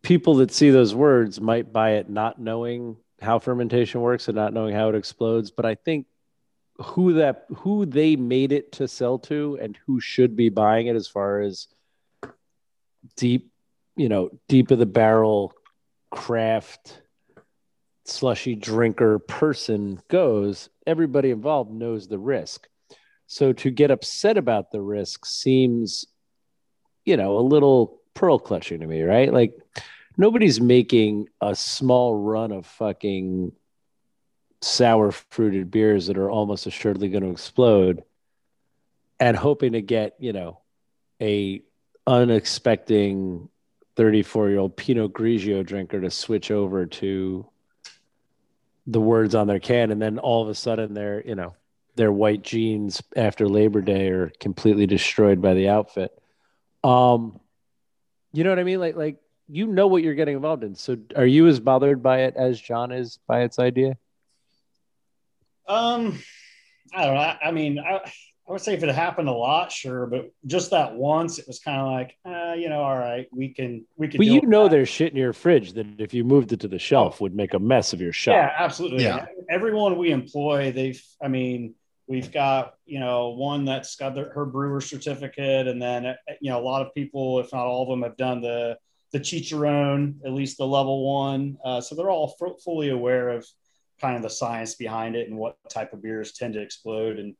people 0.01 0.35
that 0.35 0.51
see 0.51 0.69
those 0.69 0.93
words 0.93 1.41
might 1.41 1.73
buy 1.73 1.91
it 1.91 2.09
not 2.09 2.39
knowing 2.39 2.97
how 3.21 3.39
fermentation 3.39 4.01
works 4.01 4.27
and 4.27 4.35
not 4.35 4.53
knowing 4.53 4.75
how 4.75 4.89
it 4.89 4.95
explodes. 4.95 5.51
But 5.51 5.65
I 5.65 5.75
think 5.75 6.05
who 6.77 7.13
that 7.13 7.45
who 7.57 7.85
they 7.85 8.15
made 8.15 8.51
it 8.51 8.73
to 8.73 8.87
sell 8.87 9.19
to 9.19 9.57
and 9.61 9.77
who 9.85 9.99
should 9.99 10.35
be 10.35 10.49
buying 10.49 10.87
it 10.87 10.95
as 10.95 11.07
far 11.07 11.41
as 11.41 11.67
deep, 13.15 13.51
you 13.95 14.09
know, 14.09 14.29
deep 14.47 14.71
of 14.71 14.79
the 14.79 14.85
barrel 14.85 15.53
craft 16.11 17.01
slushy 18.05 18.55
drinker 18.55 19.19
person 19.19 20.01
goes, 20.09 20.69
everybody 20.85 21.31
involved 21.31 21.71
knows 21.71 22.07
the 22.07 22.19
risk. 22.19 22.67
So 23.27 23.53
to 23.53 23.71
get 23.71 23.91
upset 23.91 24.37
about 24.37 24.71
the 24.71 24.81
risk 24.81 25.25
seems, 25.25 26.05
you 27.05 27.17
know, 27.17 27.37
a 27.37 27.41
little 27.41 28.01
pearl 28.13 28.39
clutching 28.39 28.81
to 28.81 28.87
me, 28.87 29.01
right? 29.01 29.31
Like 29.31 29.55
nobody's 30.17 30.61
making 30.61 31.29
a 31.41 31.55
small 31.55 32.15
run 32.15 32.51
of 32.51 32.65
fucking 32.65 33.53
sour 34.61 35.11
fruited 35.11 35.71
beers 35.71 36.07
that 36.07 36.17
are 36.17 36.29
almost 36.29 36.67
assuredly 36.67 37.09
going 37.09 37.23
to 37.23 37.31
explode 37.31 38.03
and 39.19 39.35
hoping 39.35 39.73
to 39.73 39.81
get, 39.81 40.15
you 40.19 40.33
know, 40.33 40.59
a 41.21 41.61
unexpecting 42.07 43.47
34 43.95 44.49
year 44.49 44.59
old 44.59 44.75
Pinot 44.75 45.13
Grigio 45.13 45.65
drinker 45.65 46.01
to 46.01 46.09
switch 46.09 46.51
over 46.51 46.85
to 46.85 47.47
the 48.87 48.99
words 48.99 49.35
on 49.35 49.47
their 49.47 49.59
can. 49.59 49.91
And 49.91 50.01
then 50.01 50.19
all 50.19 50.43
of 50.43 50.49
a 50.49 50.55
sudden 50.55 50.93
they're, 50.93 51.25
you 51.25 51.35
know, 51.35 51.55
their 51.95 52.11
white 52.11 52.41
jeans 52.41 53.01
after 53.15 53.47
Labor 53.47 53.81
Day 53.81 54.09
are 54.09 54.31
completely 54.39 54.87
destroyed 54.87 55.41
by 55.41 55.53
the 55.53 55.69
outfit. 55.69 56.11
Um, 56.83 57.39
you 58.33 58.43
know 58.43 58.49
what 58.49 58.59
I 58.59 58.63
mean? 58.63 58.79
Like, 58.79 58.95
like 58.95 59.17
you 59.47 59.67
know 59.67 59.87
what 59.87 60.03
you're 60.03 60.15
getting 60.15 60.35
involved 60.35 60.63
in. 60.63 60.75
So, 60.75 60.97
are 61.15 61.25
you 61.25 61.47
as 61.47 61.59
bothered 61.59 62.01
by 62.01 62.21
it 62.21 62.35
as 62.35 62.59
John 62.59 62.91
is 62.91 63.19
by 63.27 63.43
its 63.43 63.59
idea? 63.59 63.97
Um, 65.67 66.19
I 66.93 67.05
don't 67.05 67.15
know. 67.15 67.21
I, 67.21 67.39
I 67.45 67.51
mean, 67.51 67.79
I, 67.79 68.11
I 68.47 68.51
would 68.51 68.61
say 68.61 68.73
if 68.73 68.83
it 68.83 68.93
happened 68.93 69.29
a 69.29 69.33
lot, 69.33 69.71
sure, 69.71 70.05
but 70.05 70.29
just 70.45 70.71
that 70.71 70.95
once, 70.95 71.39
it 71.39 71.47
was 71.47 71.59
kind 71.59 71.79
of 71.79 71.87
like, 71.87 72.17
uh, 72.25 72.53
you 72.53 72.67
know, 72.67 72.81
all 72.81 72.97
right, 72.97 73.27
we 73.31 73.49
can, 73.49 73.85
we 73.95 74.09
can. 74.09 74.17
But 74.17 74.27
you 74.27 74.41
know, 74.41 74.63
that. 74.63 74.71
there's 74.71 74.89
shit 74.89 75.13
in 75.13 75.17
your 75.17 75.31
fridge 75.31 75.73
that 75.73 75.87
if 75.97 76.13
you 76.13 76.25
moved 76.25 76.51
it 76.51 76.59
to 76.59 76.67
the 76.67 76.77
shelf 76.77 77.21
would 77.21 77.33
make 77.33 77.53
a 77.53 77.59
mess 77.59 77.93
of 77.93 78.01
your 78.01 78.11
shop. 78.11 78.35
Yeah, 78.35 78.51
absolutely. 78.57 79.03
Yeah. 79.03 79.27
Everyone 79.49 79.97
we 79.97 80.11
employ, 80.11 80.73
they've, 80.73 81.01
I 81.21 81.29
mean, 81.29 81.75
we've 82.07 82.33
got, 82.33 82.73
you 82.85 82.99
know, 82.99 83.29
one 83.29 83.63
that's 83.63 83.95
got 83.95 84.13
their, 84.13 84.33
her 84.33 84.45
brewer 84.45 84.81
certificate. 84.81 85.67
And 85.69 85.81
then, 85.81 86.05
uh, 86.05 86.15
you 86.41 86.49
know, 86.49 86.59
a 86.59 86.61
lot 86.63 86.85
of 86.85 86.93
people, 86.93 87.39
if 87.39 87.53
not 87.53 87.65
all 87.65 87.83
of 87.83 87.89
them, 87.89 88.03
have 88.03 88.17
done 88.17 88.41
the, 88.41 88.77
the 89.13 89.23
Cicerone, 89.23 90.19
at 90.25 90.33
least 90.33 90.57
the 90.57 90.67
level 90.67 91.05
one. 91.05 91.57
Uh, 91.63 91.79
so 91.79 91.95
they're 91.95 92.09
all 92.09 92.35
fu- 92.37 92.57
fully 92.57 92.89
aware 92.89 93.29
of 93.29 93.47
kind 94.01 94.17
of 94.17 94.21
the 94.21 94.29
science 94.29 94.75
behind 94.75 95.15
it 95.15 95.29
and 95.29 95.37
what 95.37 95.55
type 95.69 95.93
of 95.93 96.01
beers 96.01 96.33
tend 96.33 96.55
to 96.55 96.61
explode 96.61 97.19
and 97.19 97.35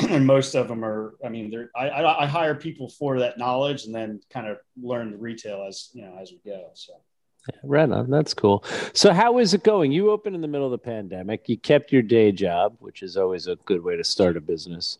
and 0.08 0.26
most 0.26 0.54
of 0.54 0.68
them 0.68 0.84
are 0.84 1.14
i 1.24 1.28
mean 1.28 1.50
they're 1.50 1.70
I, 1.76 1.88
I, 1.88 2.22
I 2.24 2.26
hire 2.26 2.54
people 2.54 2.88
for 2.88 3.18
that 3.20 3.38
knowledge 3.38 3.84
and 3.84 3.94
then 3.94 4.20
kind 4.30 4.46
of 4.46 4.58
learn 4.80 5.10
the 5.10 5.16
retail 5.16 5.64
as 5.68 5.90
you 5.92 6.02
know 6.02 6.16
as 6.20 6.32
we 6.32 6.40
go 6.50 6.70
so 6.74 6.94
Right 7.62 7.90
on. 7.90 8.10
That's 8.10 8.34
cool. 8.34 8.62
So, 8.92 9.14
how 9.14 9.38
is 9.38 9.54
it 9.54 9.64
going? 9.64 9.92
You 9.92 10.10
opened 10.10 10.34
in 10.34 10.42
the 10.42 10.46
middle 10.46 10.66
of 10.66 10.72
the 10.72 10.78
pandemic. 10.78 11.48
You 11.48 11.56
kept 11.56 11.90
your 11.90 12.02
day 12.02 12.32
job, 12.32 12.76
which 12.80 13.02
is 13.02 13.16
always 13.16 13.46
a 13.46 13.56
good 13.64 13.82
way 13.82 13.96
to 13.96 14.04
start 14.04 14.36
a 14.36 14.42
business. 14.42 14.98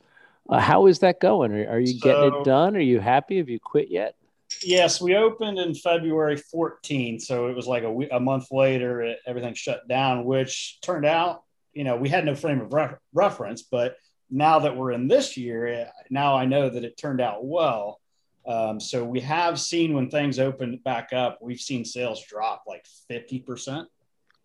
Uh, 0.48 0.58
how 0.58 0.86
is 0.86 1.00
that 1.00 1.20
going? 1.20 1.52
Are, 1.52 1.72
are 1.72 1.78
you 1.78 2.00
getting 2.00 2.34
it 2.34 2.44
done? 2.44 2.76
Are 2.76 2.80
you 2.80 2.98
happy? 2.98 3.36
Have 3.36 3.50
you 3.50 3.60
quit 3.60 3.90
yet? 3.90 4.16
yes 4.64 5.00
we 5.00 5.16
opened 5.16 5.58
in 5.58 5.74
february 5.74 6.36
14 6.36 7.20
so 7.20 7.46
it 7.46 7.56
was 7.56 7.66
like 7.66 7.84
a, 7.84 7.90
week, 7.90 8.08
a 8.12 8.20
month 8.20 8.50
later 8.50 9.00
it, 9.02 9.18
everything 9.26 9.54
shut 9.54 9.86
down 9.88 10.24
which 10.24 10.78
turned 10.82 11.06
out 11.06 11.44
you 11.72 11.84
know 11.84 11.96
we 11.96 12.08
had 12.08 12.24
no 12.24 12.34
frame 12.34 12.60
of 12.60 12.72
ref- 12.72 12.98
reference 13.12 13.62
but 13.62 13.96
now 14.30 14.58
that 14.60 14.76
we're 14.76 14.92
in 14.92 15.08
this 15.08 15.36
year 15.36 15.66
eh, 15.66 15.86
now 16.10 16.36
i 16.36 16.44
know 16.44 16.68
that 16.68 16.84
it 16.84 16.96
turned 16.96 17.20
out 17.20 17.44
well 17.44 18.00
um, 18.46 18.80
so 18.80 19.04
we 19.04 19.20
have 19.20 19.60
seen 19.60 19.94
when 19.94 20.08
things 20.10 20.38
open 20.38 20.80
back 20.84 21.12
up 21.12 21.38
we've 21.42 21.60
seen 21.60 21.84
sales 21.84 22.24
drop 22.26 22.64
like 22.66 22.84
50% 23.10 23.86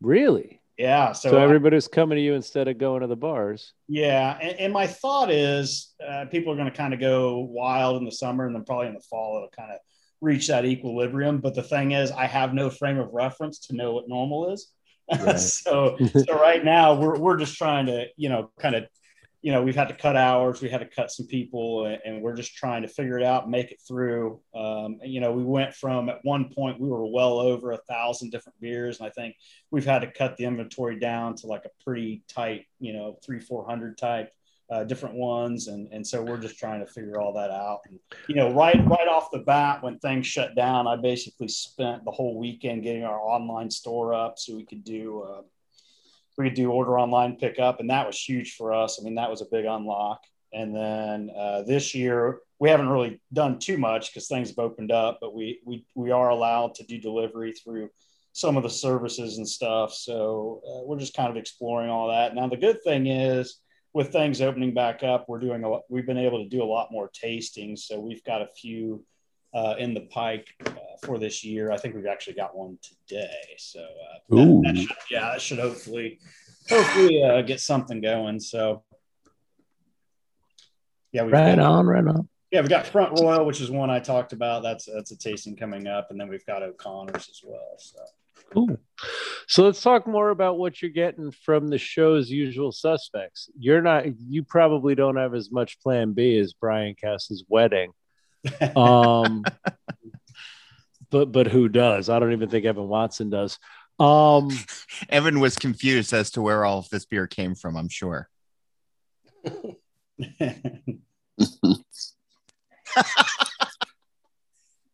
Really? 0.02 0.60
yeah 0.78 1.14
so, 1.14 1.32
So, 1.32 1.38
I- 1.38 1.44
everybody's 1.44 1.88
coming 1.88 2.18
to 2.18 2.22
you 2.22 2.34
instead 2.34 2.68
of 2.68 2.78
going 2.78 3.02
to 3.02 3.08
the 3.08 3.16
bars. 3.16 3.74
Yeah, 3.88 4.38
and, 4.42 4.60
and 4.60 4.74
my 4.74 4.88
thought 4.88 5.32
is 5.32 5.94
uh, 6.06 6.26
people 6.26 6.52
are 6.52 6.58
going 6.58 6.70
to 6.70 6.76
kind 6.76 6.94
of 6.94 7.00
go 7.00 7.40
wild 7.40 7.98
in 7.98 8.04
the 8.06 8.12
summer, 8.12 8.46
and 8.46 8.54
then 8.54 8.66
probably 8.66 8.88
in 8.88 8.94
the 8.94 9.00
fall 9.00 9.38
it'll 9.38 9.50
kind 9.50 9.72
of 9.72 9.78
reach 10.22 10.48
that 10.50 10.66
equilibrium. 10.66 11.40
But 11.40 11.56
the 11.56 11.64
thing 11.64 11.92
is, 11.92 12.12
I 12.12 12.26
have 12.26 12.54
no 12.54 12.70
frame 12.70 12.98
of 13.00 13.14
reference 13.14 13.60
to 13.68 13.76
know 13.76 13.94
what 13.94 14.10
normal 14.10 14.52
is. 14.52 14.72
Right. 15.12 15.40
so, 15.40 15.98
so 16.26 16.34
right 16.34 16.66
now 16.66 16.96
we're 17.00 17.18
we're 17.20 17.38
just 17.38 17.56
trying 17.58 17.86
to, 17.86 18.08
you 18.18 18.28
know, 18.28 18.50
kind 18.60 18.76
of, 18.76 18.86
you 19.46 19.52
know, 19.52 19.62
we've 19.62 19.76
had 19.76 19.90
to 19.90 19.94
cut 19.94 20.16
hours, 20.16 20.60
we 20.60 20.70
had 20.70 20.80
to 20.80 20.88
cut 20.88 21.12
some 21.12 21.28
people, 21.28 21.86
and, 22.04 22.20
we're 22.24 22.36
just 22.36 22.56
trying 22.56 22.82
to 22.82 22.88
figure 22.88 23.20
it 23.20 23.24
out, 23.24 23.48
make 23.48 23.72
it 23.72 23.80
through. 23.88 24.42
Um, 24.56 24.98
you 25.04 25.22
know, 25.22 25.32
we 25.32 25.44
went 25.44 25.76
from 25.76 26.10
at 26.10 26.18
one 26.24 26.52
point 26.52 26.82
we 26.82 26.90
were 26.90 27.06
well 27.06 27.38
over 27.38 27.72
a 27.72 27.78
thousand 27.88 28.32
different 28.32 28.60
beers, 28.60 29.00
and 29.00 29.06
I 29.08 29.12
think 29.12 29.36
we've 29.70 29.86
had 29.86 30.00
to 30.00 30.12
cut 30.12 30.36
the 30.38 30.46
inventory 30.46 30.98
down 30.98 31.36
to 31.36 31.48
like 31.48 31.64
a 31.66 31.84
pretty 31.84 32.24
tight, 32.28 32.66
you 32.80 32.92
know, 32.92 33.20
three, 33.24 33.40
400 33.40 34.00
type, 34.00 34.32
uh, 34.72 34.84
different 34.84 35.14
ones. 35.14 35.68
And, 35.68 35.90
and 35.92 36.06
so 36.08 36.24
we're 36.24 36.42
just 36.42 36.58
trying 36.58 36.80
to 36.80 36.92
figure 36.92 37.22
all 37.22 37.34
that 37.34 37.52
out. 37.52 37.82
And, 37.88 38.00
you 38.28 38.34
know, 38.34 38.52
right, 38.52 38.84
right 38.88 39.08
off 39.08 39.30
the 39.32 39.44
bat, 39.46 39.84
when 39.84 40.00
things 40.00 40.26
shut 40.26 40.56
down, 40.56 40.88
I 40.88 40.96
basically 40.96 41.50
spent 41.50 42.04
the 42.04 42.12
whole 42.12 42.40
weekend 42.40 42.82
getting 42.82 43.04
our 43.04 43.20
online 43.20 43.70
store 43.70 44.16
up 44.16 44.40
so 44.40 44.56
we 44.56 44.66
could 44.66 44.84
do, 44.84 45.22
uh, 45.22 45.42
we 46.38 46.46
could 46.46 46.56
do 46.56 46.72
order 46.72 47.00
online 47.00 47.36
pickup. 47.38 47.80
And 47.80 47.90
that 47.90 48.08
was 48.08 48.20
huge 48.22 48.56
for 48.56 48.74
us. 48.74 49.00
I 49.00 49.04
mean, 49.04 49.16
that 49.16 49.30
was 49.30 49.42
a 49.42 49.48
big 49.52 49.66
unlock. 49.66 50.22
And 50.54 50.76
then 50.76 51.32
uh, 51.38 51.64
this 51.64 51.94
year, 51.94 52.40
we 52.60 52.70
haven't 52.70 52.90
really 52.90 53.20
done 53.34 53.60
too 53.60 53.78
much 53.78 54.12
because 54.12 54.28
things 54.28 54.50
have 54.50 54.60
opened 54.60 54.92
up, 54.92 55.20
but 55.20 55.36
we, 55.36 55.60
we, 55.66 55.86
we 55.96 56.12
are 56.12 56.30
allowed 56.30 56.76
to 56.76 56.86
do 56.86 56.98
delivery 56.98 57.52
through 57.52 57.90
some 58.32 58.58
of 58.58 58.64
the 58.64 58.70
services 58.70 59.38
and 59.38 59.48
stuff. 59.48 59.94
So 59.94 60.62
uh, 60.66 60.86
we're 60.86 61.00
just 61.00 61.14
kind 61.14 61.30
of 61.30 61.38
exploring 61.38 61.90
all 61.90 62.10
that. 62.10 62.36
Now, 62.36 62.48
the 62.48 62.58
good 62.58 62.82
thing 62.84 63.08
is 63.08 63.60
with 63.94 64.12
things 64.12 64.42
opening 64.42 64.74
back 64.74 65.04
up, 65.04 65.26
we're 65.28 65.40
doing 65.40 65.64
a 65.64 65.70
lot, 65.70 65.84
we've 65.90 66.06
been 66.06 66.18
able 66.18 66.44
to 66.44 66.50
do 66.50 66.62
a 66.62 66.66
lot 66.66 66.92
more 66.92 67.10
tastings. 67.10 67.80
So 67.80 68.00
we've 68.00 68.24
got 68.24 68.42
a 68.42 68.50
few 68.60 69.06
uh, 69.56 69.76
in 69.80 69.94
the 69.94 70.02
pike 70.02 70.48
uh, 70.68 70.72
for 71.04 71.18
this 71.18 71.44
year. 71.44 71.72
I 71.72 71.78
think 71.78 71.96
we've 71.96 72.06
actually 72.06 72.36
got 72.36 72.56
one 72.56 72.78
today. 72.84 73.56
So 73.58 73.80
uh, 73.82 74.36
that- 74.36 74.62
that 74.66 74.78
should, 74.78 74.92
yeah, 75.10 75.32
that 75.32 75.42
should 75.42 75.60
hopefully 75.60 76.20
hopefully 76.70 77.24
uh, 77.24 77.42
get 77.42 77.60
something 77.62 78.02
going. 78.02 78.40
So 78.40 78.84
yeah, 81.12 81.24
we've 81.24 81.32
Right 81.34 81.56
got, 81.56 81.66
on, 81.66 81.86
right 81.86 82.06
on. 82.06 82.28
yeah, 82.52 82.62
we've 82.62 82.70
got 82.70 82.86
Front 82.88 83.20
Royal, 83.20 83.46
which 83.46 83.62
is 83.62 83.72
one 83.72 83.90
I 83.90 84.00
talked 84.00 84.34
about. 84.34 84.64
That's 84.64 84.86
that's 84.86 85.12
a 85.12 85.18
tasting 85.18 85.56
coming 85.56 85.88
up, 85.88 86.08
and 86.12 86.20
then 86.20 86.28
we've 86.28 86.46
got 86.46 86.62
O'Connor's 86.64 87.30
as 87.30 87.42
well. 87.44 87.76
So. 87.78 88.00
Cool. 88.54 88.78
So 89.48 89.64
let's 89.64 89.82
talk 89.82 90.06
more 90.06 90.30
about 90.30 90.58
what 90.58 90.82
you're 90.82 90.92
getting 90.92 91.32
from 91.32 91.68
the 91.68 91.78
show's 91.78 92.30
usual 92.30 92.72
suspects. 92.72 93.50
You're 93.58 93.82
not, 93.82 94.06
you 94.20 94.44
probably 94.44 94.94
don't 94.94 95.16
have 95.16 95.34
as 95.34 95.52
much 95.52 95.80
Plan 95.82 96.14
Bee 96.14 96.38
as 96.38 96.54
Brian 96.54 96.96
Cass's 96.96 97.44
wedding. 97.48 97.92
Um, 98.76 99.44
but 101.10 101.32
but 101.32 101.48
who 101.48 101.70
does? 101.70 102.10
I 102.10 102.20
don't 102.20 102.34
even 102.34 102.50
think 102.50 102.66
Evan 102.66 102.88
Watson 102.88 103.30
does. 103.30 103.58
Um, 104.00 104.50
Evan 105.10 105.40
was 105.40 105.56
confused 105.56 106.14
as 106.14 106.32
to 106.32 106.42
where 106.42 106.66
all 106.66 106.80
of 106.80 106.90
this 106.90 107.06
beer 107.06 107.28
came 107.28 107.56
from, 107.56 107.78
I'm 107.78 107.90
sure. 107.90 108.30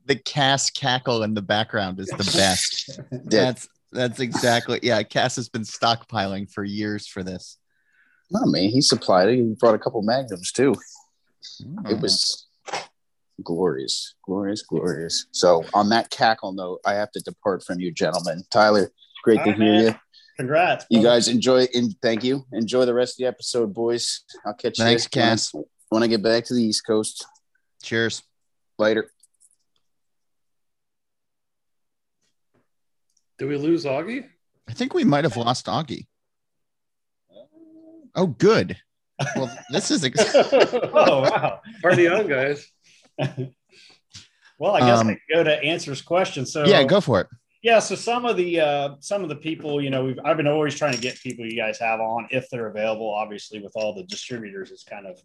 The 0.08 0.16
Cass 0.16 0.70
cackle 0.72 1.24
in 1.24 1.36
the 1.36 1.42
background 1.42 2.00
is 2.00 2.08
the 2.08 2.18
best. 2.18 3.00
That's 3.12 3.70
that's 3.94 4.20
exactly 4.20 4.80
yeah. 4.84 5.04
Cass 5.04 5.36
has 5.36 5.48
been 5.48 5.62
stockpiling 5.64 6.52
for 6.52 6.64
years 6.64 7.08
for 7.08 7.24
this. 7.24 7.58
No, 8.30 8.46
man, 8.46 8.70
he 8.70 8.82
supplied 8.82 9.30
it. 9.30 9.36
He 9.36 9.56
brought 9.58 9.76
a 9.76 9.80
couple 9.80 10.02
magnums 10.02 10.52
too. 10.52 10.76
Oh. 11.86 11.90
It 11.90 12.00
was 12.00 12.48
glorious, 13.44 14.16
glorious, 14.26 14.62
glorious. 14.64 15.26
So, 15.32 15.64
on 15.74 15.90
that 15.90 16.10
cackle 16.10 16.54
note, 16.54 16.80
I 16.86 16.94
have 16.96 17.12
to 17.12 17.20
depart 17.22 17.64
from 17.64 17.80
you, 17.80 17.92
gentlemen. 17.92 18.44
Tyler, 18.52 18.92
great 19.24 19.36
to 19.36 19.42
All 19.42 19.46
right, 19.48 19.56
hear 19.58 19.66
man. 19.74 19.84
you. 19.86 19.96
Congrats. 20.38 20.86
You 20.90 21.02
brother. 21.02 21.16
guys 21.18 21.28
enjoy, 21.28 21.68
and 21.74 21.94
thank 22.02 22.24
you. 22.24 22.46
Enjoy 22.52 22.86
the 22.86 22.94
rest 22.94 23.14
of 23.14 23.18
the 23.24 23.28
episode, 23.28 23.74
boys. 23.74 24.22
I'll 24.46 24.54
catch 24.54 24.80
you. 24.80 24.86
Thanks, 24.86 25.08
when 25.14 25.24
I- 25.24 25.28
Cass. 25.30 25.52
When 25.90 26.04
I 26.04 26.08
get 26.08 26.24
back 26.24 26.46
to 26.46 26.54
the 26.54 26.64
East 26.64 26.86
Coast 26.88 27.26
Cheers. 27.84 28.24
later. 28.80 29.12
Do 33.38 33.48
we 33.48 33.58
lose 33.58 33.86
Augie? 33.86 34.26
I 34.70 34.74
think 34.74 34.94
we 34.94 35.04
might 35.04 35.24
have 35.24 35.36
lost 35.38 35.66
Augie. 35.66 36.06
Uh, 37.30 37.42
oh, 38.16 38.28
good. 38.28 38.78
Well, 39.36 39.56
this 39.70 39.92
is 39.92 40.04
ex- 40.04 40.34
oh 40.36 41.22
wow. 41.22 41.60
Party 41.82 42.08
on, 42.08 42.28
guys. 42.28 42.68
Well, 44.60 44.76
I 44.76 44.82
guess 44.82 45.00
Um, 45.00 45.08
I 45.08 45.12
can 45.14 45.22
go 45.34 45.44
to 45.44 45.64
answers 45.64 46.04
question. 46.04 46.46
So 46.46 46.66
yeah. 46.66 46.84
Go 46.84 47.02
for 47.02 47.20
it. 47.22 47.28
Yeah, 47.64 47.80
so 47.80 47.96
some 47.96 48.26
of 48.26 48.38
the 48.38 48.60
uh, 48.60 48.90
some 49.00 49.24
of 49.24 49.30
the 49.30 49.36
people, 49.36 49.82
you 49.82 49.90
know, 49.90 50.06
we've 50.06 50.20
I've 50.24 50.38
been 50.38 50.48
always 50.48 50.76
trying 50.76 50.94
to 50.94 51.02
get 51.02 51.20
people 51.20 51.46
you 51.46 51.56
guys 51.56 51.80
have 51.80 52.00
on 52.00 52.28
if 52.30 52.48
they're 52.52 52.68
available. 52.68 53.10
Obviously, 53.10 53.60
with 53.60 53.72
all 53.76 53.96
the 53.96 54.04
distributors, 54.04 54.70
it's 54.70 54.84
kind 54.84 55.08
of 55.08 55.20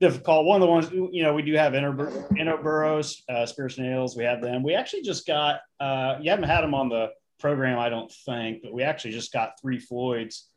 difficult. 0.00 0.46
One 0.46 0.60
of 0.60 0.66
the 0.66 0.72
ones, 0.72 0.90
you 1.12 1.22
know, 1.22 1.32
we 1.32 1.42
do 1.42 1.54
have 1.54 1.76
Inner 1.76 1.92
Interboro, 1.92 3.16
uh, 3.28 3.46
Spirits 3.46 3.78
and 3.78 3.86
Ales. 3.86 4.16
We 4.16 4.24
have 4.24 4.40
them. 4.40 4.64
We 4.64 4.74
actually 4.74 5.02
just 5.02 5.28
got. 5.28 5.60
Uh, 5.78 6.16
you 6.20 6.30
haven't 6.30 6.48
had 6.48 6.62
them 6.62 6.74
on 6.74 6.88
the 6.88 7.10
program, 7.38 7.78
I 7.78 7.88
don't 7.88 8.12
think, 8.26 8.62
but 8.62 8.72
we 8.72 8.82
actually 8.82 9.12
just 9.12 9.32
got 9.32 9.60
three 9.60 9.78
Floyds 9.78 10.48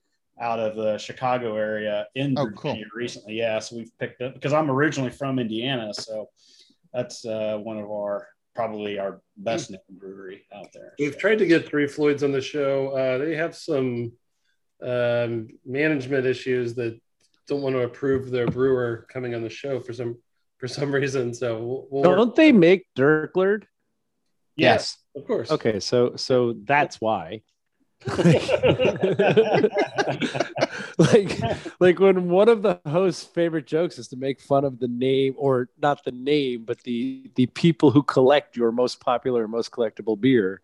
out 0.42 0.60
of 0.60 0.76
the 0.76 0.98
Chicago 0.98 1.56
area 1.58 2.08
in 2.16 2.36
Oh, 2.38 2.46
Virginia 2.46 2.86
recently. 2.96 3.36
Yeah, 3.36 3.60
so 3.60 3.78
we've 3.78 3.96
picked 4.00 4.22
up 4.22 4.34
because 4.34 4.54
I'm 4.54 4.70
originally 4.70 5.12
from 5.12 5.40
Indiana, 5.40 5.94
so 5.94 6.30
that's 6.96 7.26
uh, 7.26 7.60
one 7.62 7.78
of 7.78 7.92
our 7.92 8.28
probably 8.56 8.98
our 8.98 9.22
best 9.36 9.70
known 9.70 9.80
brewery 9.90 10.46
out 10.54 10.68
there. 10.74 10.94
We've 10.98 11.14
So- 11.14 11.20
tried 11.20 11.40
to 11.40 11.46
get 11.46 11.68
Three 11.68 11.88
Floyds 11.88 12.24
on 12.24 12.32
the 12.32 12.42
show. 12.42 12.90
Uh, 12.90 13.18
they 13.18 13.36
have 13.36 13.54
some 13.56 14.14
um, 14.82 15.50
management 15.66 16.26
issues 16.26 16.74
that 16.76 17.00
don't 17.48 17.62
want 17.62 17.76
to 17.76 17.82
approve 17.82 18.32
their 18.32 18.48
brewer 18.48 19.06
coming 19.12 19.36
on 19.36 19.44
the 19.44 19.50
show 19.50 19.80
for 19.80 19.94
some 19.94 20.18
for 20.58 20.68
some 20.68 20.94
reason. 20.94 21.34
So 21.34 21.62
we'll, 21.64 21.88
we'll 21.92 22.04
don't 22.04 22.36
they 22.36 22.52
make 22.52 22.88
Dark 22.96 23.36
Lord? 23.36 23.68
Yes. 24.56 24.98
of 25.16 25.26
course. 25.28 25.52
Okay, 25.52 25.80
so 25.80 26.16
so 26.16 26.56
that's 26.64 27.02
why. 27.02 27.42
like 30.98 31.42
like 31.80 32.00
when 32.00 32.30
one 32.30 32.50
of 32.50 32.62
the 32.62 32.80
host's 32.86 33.24
favorite 33.24 33.66
jokes 33.66 33.98
is 33.98 34.08
to 34.10 34.16
make 34.16 34.40
fun 34.40 34.64
of 34.64 34.80
the 34.80 34.88
name 34.88 35.34
or 35.38 35.70
not 35.82 36.04
the 36.04 36.12
name 36.12 36.64
but 36.66 36.80
the 36.84 37.30
the 37.36 37.48
people 37.48 37.90
who 37.92 38.04
collect 38.04 38.56
your 38.56 38.72
most 38.72 39.00
popular 39.00 39.44
and 39.44 39.52
most 39.52 39.72
collectible 39.72 40.20
beer 40.20 40.62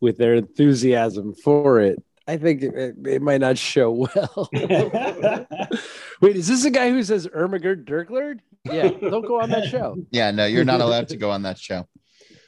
with 0.00 0.16
their 0.18 0.34
enthusiasm 0.34 1.34
for 1.34 1.80
it 1.80 2.00
i 2.28 2.36
think 2.36 2.62
it, 2.62 2.94
it 3.04 3.22
might 3.22 3.40
not 3.40 3.58
show 3.58 3.90
well 3.90 4.48
wait 6.20 6.36
is 6.36 6.46
this 6.46 6.64
a 6.64 6.70
guy 6.70 6.90
who 6.90 7.02
says 7.02 7.26
ermagerd 7.28 7.84
dirklard 7.84 8.40
yeah 8.64 8.88
don't 8.88 9.26
go 9.26 9.40
on 9.40 9.50
that 9.50 9.64
show 9.64 9.96
Yeah. 10.10 10.30
No, 10.30 10.44
you're 10.46 10.64
not 10.64 10.80
allowed 10.86 11.08
to 11.08 11.16
go 11.16 11.30
on 11.30 11.42
that 11.42 11.58
show. 11.58 11.86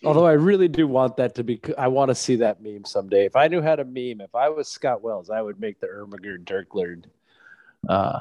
Although 0.05 0.27
i 0.27 0.33
really 0.33 0.69
do 0.69 0.87
want 0.87 1.17
that 1.17 1.35
to 1.35 1.45
be 1.45 1.61
i 1.77 1.89
want 1.89 2.09
to 2.09 2.15
see 2.15 2.37
that 2.37 2.63
meme 2.63 2.85
someday 2.85 3.25
if 3.25 3.37
i 3.37 3.49
knew 3.49 3.63
how 3.63 3.77
to 3.77 3.85
meme 3.85 4.21
if 4.21 4.35
i 4.35 4.49
was 4.49 4.69
scott 4.69 5.03
wells 5.03 5.31
i 5.31 5.41
would 5.41 5.61
make 5.61 5.81
the 5.81 5.87
ermagerd 5.87 6.45
dirklard 6.45 7.05
uh 7.89 8.21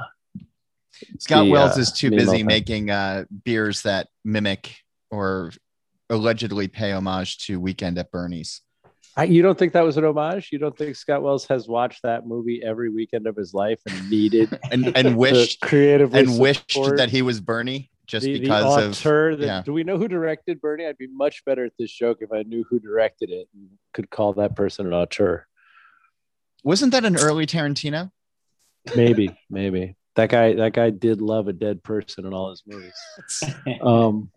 Scott 1.20 1.46
the, 1.46 1.52
Wells 1.52 1.78
uh, 1.78 1.82
is 1.82 1.92
too 1.92 2.10
busy 2.10 2.44
making 2.44 2.90
uh, 2.90 3.26
beers 3.44 3.84
that 3.84 4.08
mimic 4.24 4.84
or 5.12 5.52
allegedly 6.10 6.68
pay 6.68 6.92
homage 6.92 7.46
to 7.46 7.60
Weekend 7.60 7.98
at 7.98 8.12
Bernie's. 8.12 8.62
I, 9.16 9.24
you 9.24 9.42
don't 9.42 9.58
think 9.58 9.74
that 9.74 9.82
was 9.82 9.98
an 9.98 10.06
homage? 10.06 10.50
You 10.52 10.60
don't 10.60 10.78
think 10.78 10.96
Scott 10.96 11.24
Wells 11.24 11.46
has 11.48 11.68
watched 11.68 12.04
that 12.04 12.28
movie 12.28 12.62
every 12.63 12.90
weekend 12.90 13.26
of 13.26 13.36
his 13.36 13.54
life 13.54 13.80
and 13.88 14.10
needed 14.10 14.60
and 14.72 14.96
and 14.96 15.18
wished 15.18 15.60
creatively 15.62 16.20
and 16.20 16.40
wished 16.40 16.78
that 16.98 17.10
he 17.10 17.22
was 17.22 17.40
Bernie 17.40 17.90
just 18.08 18.26
the, 18.26 18.39
because 18.39 18.63
the 18.63 18.86
of 18.86 18.91
auteur 18.91 19.36
that, 19.36 19.46
yeah. 19.46 19.62
do 19.63 19.74
we 19.74 19.84
know 19.84 19.98
who 19.98 20.08
directed 20.08 20.62
Bernie? 20.62 20.86
I'd 20.86 20.98
be 20.98 21.08
much 21.08 21.43
better 21.46 21.65
at 21.65 21.74
this 21.78 21.91
joke 21.91 22.20
if 22.22 22.32
I 22.32 22.43
knew 22.43 22.65
who 22.70 22.80
directed 22.80 23.30
it 23.30 23.48
and 23.54 23.70
could 23.93 24.10
call 24.10 24.34
that 24.34 24.56
person 24.56 24.88
an 24.88 24.93
auteur. 24.93 25.46
wasn't 26.63 26.93
that 26.93 27.06
an 27.06 27.17
early 27.17 27.46
Tarantino? 27.46 28.12
Maybe, 28.96 29.38
maybe 29.50 29.98
that 30.17 30.30
guy. 30.30 30.54
That 30.54 30.74
guy 30.74 30.89
did 30.89 31.22
love 31.22 31.48
a 31.48 31.54
dead 31.54 31.82
person 31.84 32.26
in 32.26 32.34
all 32.34 32.50
his 32.50 32.63
movies. 32.67 32.93
Um, 33.82 34.32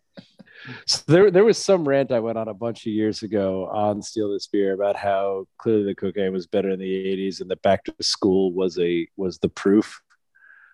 so 0.87 1.01
there, 1.07 1.31
there 1.31 1.45
was 1.45 1.57
some 1.57 1.89
rant 1.89 2.13
I 2.13 2.21
went 2.21 2.37
on 2.37 2.49
a 2.49 2.55
bunch 2.55 2.87
of 2.87 2.93
years 2.93 3.23
ago 3.23 3.67
on 3.73 4.03
Steal 4.03 4.31
This 4.31 4.47
Beer 4.47 4.75
about 4.75 4.95
how 4.95 5.47
clearly 5.57 5.85
the 5.85 5.95
cocaine 5.95 6.33
was 6.33 6.47
better 6.47 6.69
in 6.69 6.79
the 6.79 6.85
'80s 6.85 7.41
and 7.41 7.51
that 7.51 7.63
Back 7.63 7.85
to 7.85 7.95
School 8.01 8.53
was 8.53 8.79
a 8.79 9.09
was 9.17 9.39
the 9.39 9.49
proof. 9.49 10.01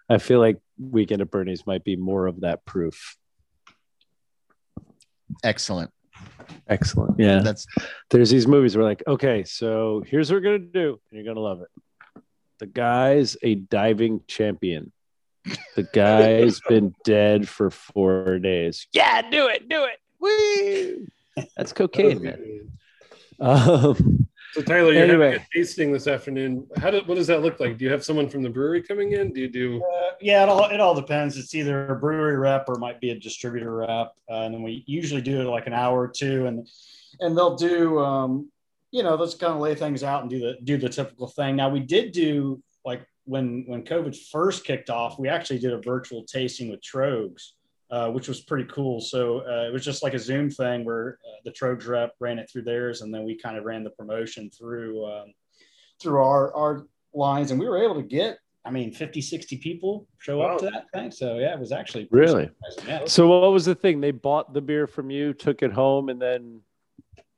I 0.09 0.19
feel 0.19 0.39
like 0.39 0.59
Weekend 0.79 1.21
at 1.21 1.31
Bernie's 1.31 1.67
might 1.67 1.85
be 1.85 1.97
more 1.97 2.27
of 2.27 2.41
that 2.41 2.65
proof. 2.65 3.17
Excellent. 5.43 5.91
Excellent. 6.69 7.19
Yeah. 7.19 7.41
That's 7.41 7.67
There's 8.11 8.31
these 8.31 8.47
movies 8.47 8.77
where 8.77 8.85
like, 8.85 9.03
okay, 9.07 9.45
so 9.45 10.03
here's 10.07 10.31
what 10.31 10.37
we're 10.37 10.59
gonna 10.59 10.59
do, 10.59 11.01
and 11.11 11.17
you're 11.17 11.25
gonna 11.25 11.45
love 11.45 11.63
it. 11.63 12.23
The 12.59 12.67
guy's 12.67 13.37
a 13.43 13.55
diving 13.55 14.23
champion. 14.27 14.93
The 15.75 15.83
guy's 15.93 16.61
been 16.69 16.95
dead 17.05 17.49
for 17.49 17.71
four 17.71 18.39
days. 18.39 18.87
Yeah, 18.93 19.29
do 19.29 19.49
it, 19.49 19.69
do 19.69 19.85
it. 19.85 19.99
Woo! 20.21 21.07
That's 21.57 21.73
cocaine, 21.73 22.23
man. 22.23 22.71
Um, 23.39 24.26
So 24.57 24.63
Tyler, 24.63 24.95
you're 24.95 25.03
Anyway. 25.03 25.33
having 25.33 25.43
a 25.43 25.47
tasting 25.55 25.93
this 25.93 26.07
afternoon. 26.07 26.67
How 26.79 26.91
do, 26.91 27.03
what 27.05 27.17
does 27.17 27.27
that 27.27 27.43
look 27.43 27.61
like? 27.61 27.77
Do 27.77 27.85
you 27.85 27.91
have 27.91 28.03
someone 28.03 28.27
from 28.27 28.43
the 28.43 28.49
brewery 28.49 28.83
coming 28.83 29.13
in? 29.13 29.31
Do 29.35 29.43
you 29.43 29.51
do? 29.51 29.85
Uh, 29.85 30.13
yeah, 30.19 30.43
it 30.45 30.49
all 30.49 30.65
it 30.71 30.81
all 30.81 30.95
depends. 30.95 31.37
It's 31.37 31.55
either 31.55 31.89
a 31.89 31.97
brewery 31.97 32.39
rep 32.39 32.65
or 32.67 32.77
it 32.77 32.81
might 32.81 32.99
be 32.99 33.11
a 33.11 33.19
distributor 33.21 33.71
rep, 33.71 34.13
uh, 34.31 34.45
and 34.45 34.55
then 34.55 34.63
we 34.63 34.83
usually 34.87 35.21
do 35.21 35.43
it 35.43 35.45
like 35.45 35.67
an 35.67 35.75
hour 35.75 36.01
or 36.01 36.09
two, 36.09 36.47
and 36.47 36.67
and 37.21 37.37
they'll 37.37 37.55
do 37.57 37.99
um, 37.99 38.51
you 38.93 39.03
know 39.03 39.15
let's 39.15 39.35
kind 39.35 39.53
of 39.53 39.61
lay 39.61 39.75
things 39.75 40.03
out 40.03 40.23
and 40.23 40.31
do 40.31 40.39
the 40.39 40.57
do 40.65 40.79
the 40.79 40.89
typical 40.89 41.27
thing. 41.29 41.55
Now 41.55 41.69
we 41.69 41.81
did 41.81 42.13
do 42.13 42.63
like 42.83 43.07
when 43.25 43.65
when 43.67 43.85
COVID 43.85 44.17
first 44.31 44.65
kicked 44.65 44.89
off, 44.89 45.19
we 45.19 45.29
actually 45.29 45.59
did 45.59 45.75
a 45.75 45.83
virtual 45.83 46.25
tasting 46.25 46.71
with 46.71 46.81
Tröegs, 46.81 47.51
uh, 47.91 48.11
which 48.11 48.29
was 48.29 48.41
pretty 48.41 48.69
cool. 48.71 49.01
So 49.01 49.41
uh, 49.41 49.69
it 49.69 49.73
was 49.73 49.85
just 49.85 50.03
like 50.03 50.15
a 50.15 50.19
Zoom 50.19 50.51
thing 50.51 50.85
where 50.85 51.19
uh, 51.27 51.41
the 51.45 51.53
Tröegs 51.53 51.87
rep 51.87 52.13
ran 52.21 52.39
it 52.39 52.51
through 52.51 52.63
theirs, 52.63 53.03
and 53.03 53.13
then 53.15 53.25
we 53.25 53.37
kind 53.37 53.57
of 53.57 53.65
ran 53.65 53.85
the 53.85 53.91
promotion 53.91 54.51
through 54.51 55.05
um, 55.07 55.35
through 56.01 56.23
our 56.23 56.55
our 56.55 56.87
lines, 57.15 57.51
and 57.51 57.61
we 57.61 57.69
were 57.69 57.83
able 57.83 57.95
to 57.95 58.03
get 58.03 58.39
I 58.67 58.71
mean, 58.71 58.93
50, 58.93 59.21
60 59.21 59.59
people 59.59 60.09
show 60.19 60.41
up 60.43 60.59
to 60.59 60.65
that 60.65 60.87
thing. 60.93 61.13
So 61.13 61.39
yeah, 61.39 61.55
it 61.55 61.61
was 61.61 61.71
actually 61.71 62.09
Really? 62.11 62.51
surprising. 62.71 62.89
Yeah. 62.89 63.07
So 63.07 63.29
what 63.29 63.53
was 63.53 63.65
the 63.65 63.77
thing? 63.77 64.01
They 64.01 64.11
bought 64.11 64.53
the 64.53 64.61
beer 64.61 64.89
from 64.89 65.09
you, 65.09 65.33
took 65.33 65.63
it 65.63 65.73
home, 65.73 66.09
and 66.09 66.21
then 66.21 66.63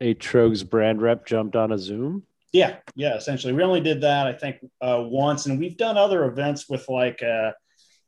a 0.01 0.15
Tröegs 0.15 0.69
brand 0.69 1.03
rep 1.03 1.27
jumped 1.27 1.55
on 1.55 1.73
a 1.73 1.79
Zoom. 1.79 2.23
Yeah, 2.53 2.77
yeah. 2.95 3.15
Essentially, 3.15 3.53
we 3.53 3.63
only 3.63 3.83
did 3.83 4.01
that 4.01 4.27
I 4.27 4.33
think 4.33 4.57
uh, 4.81 5.05
once, 5.07 5.45
and 5.45 5.59
we've 5.59 5.77
done 5.77 5.99
other 5.99 6.25
events 6.25 6.67
with 6.67 6.89
like 6.89 7.23
uh, 7.23 7.53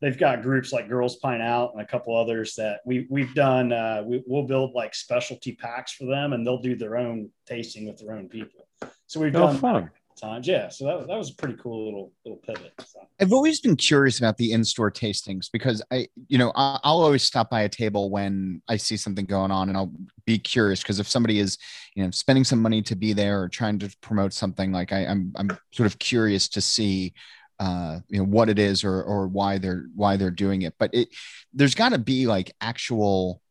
they've 0.00 0.18
got 0.18 0.42
groups 0.42 0.72
like 0.72 0.88
Girls 0.88 1.16
Pint 1.16 1.42
Out 1.42 1.72
and 1.72 1.82
a 1.82 1.86
couple 1.86 2.16
others 2.16 2.54
that 2.56 2.80
we 2.84 3.06
we've 3.10 3.34
done. 3.34 3.72
Uh, 3.72 4.02
we, 4.06 4.22
we'll 4.26 4.46
build 4.46 4.72
like 4.74 4.94
specialty 4.94 5.52
packs 5.54 5.92
for 5.92 6.06
them, 6.06 6.32
and 6.32 6.46
they'll 6.46 6.62
do 6.62 6.76
their 6.76 6.96
own 6.96 7.30
tasting 7.46 7.86
with 7.86 7.98
their 7.98 8.14
own 8.14 8.28
people. 8.28 8.66
So 9.06 9.20
we've 9.20 9.34
Oh, 9.36 9.40
done 9.46 9.56
fun. 9.58 9.90
times, 10.20 10.46
yeah. 10.46 10.68
So 10.68 10.84
that, 10.86 11.06
that 11.08 11.16
was 11.16 11.30
a 11.30 11.34
pretty 11.34 11.56
cool 11.62 11.84
little 11.86 12.12
little 12.24 12.38
pivot. 12.38 12.72
So. 12.86 13.00
I've 13.20 13.32
always 13.32 13.60
been 13.60 13.76
curious 13.76 14.18
about 14.18 14.36
the 14.38 14.52
in-store 14.52 14.90
tastings 14.90 15.46
because 15.52 15.82
I, 15.90 16.08
you 16.28 16.38
know, 16.38 16.52
I- 16.54 16.78
I'll 16.84 17.00
always 17.00 17.22
stop 17.22 17.50
by 17.50 17.62
a 17.62 17.68
table 17.68 18.10
when 18.10 18.62
I 18.68 18.76
see 18.76 18.96
something 18.96 19.24
going 19.26 19.50
on, 19.50 19.68
and 19.68 19.76
I'll 19.76 19.92
be 20.26 20.38
curious 20.38 20.82
because 20.82 21.00
if 21.00 21.08
somebody 21.08 21.38
is, 21.38 21.58
you 21.94 22.04
know, 22.04 22.10
spending 22.10 22.44
some 22.44 22.60
money 22.62 22.80
to 22.82 22.96
be 22.96 23.12
there 23.12 23.42
or 23.42 23.48
trying 23.48 23.78
to 23.80 23.94
promote 24.00 24.32
something, 24.32 24.72
like 24.72 24.92
I, 24.92 25.06
I'm, 25.06 25.32
I'm 25.36 25.50
sort 25.72 25.86
of 25.86 25.98
curious 25.98 26.48
to 26.50 26.60
see, 26.60 27.12
uh, 27.60 28.00
you 28.08 28.18
know, 28.18 28.24
what 28.24 28.48
it 28.48 28.58
is 28.58 28.82
or 28.82 29.02
or 29.02 29.28
why 29.28 29.58
they're 29.58 29.84
why 29.94 30.16
they're 30.16 30.30
doing 30.30 30.62
it. 30.62 30.74
But 30.78 30.94
it, 30.94 31.08
there's 31.52 31.74
got 31.74 31.90
to 31.90 31.98
be 31.98 32.26
like 32.26 32.52
actual 32.60 33.42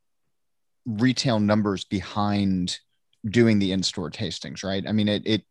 retail 0.86 1.40
numbers 1.40 1.86
behind 1.86 2.80
doing 3.24 3.60
the 3.60 3.72
in-store 3.72 4.10
tastings, 4.10 4.64
right? 4.64 4.84
I 4.88 4.92
mean, 4.92 5.08
it 5.08 5.22
it 5.26 5.44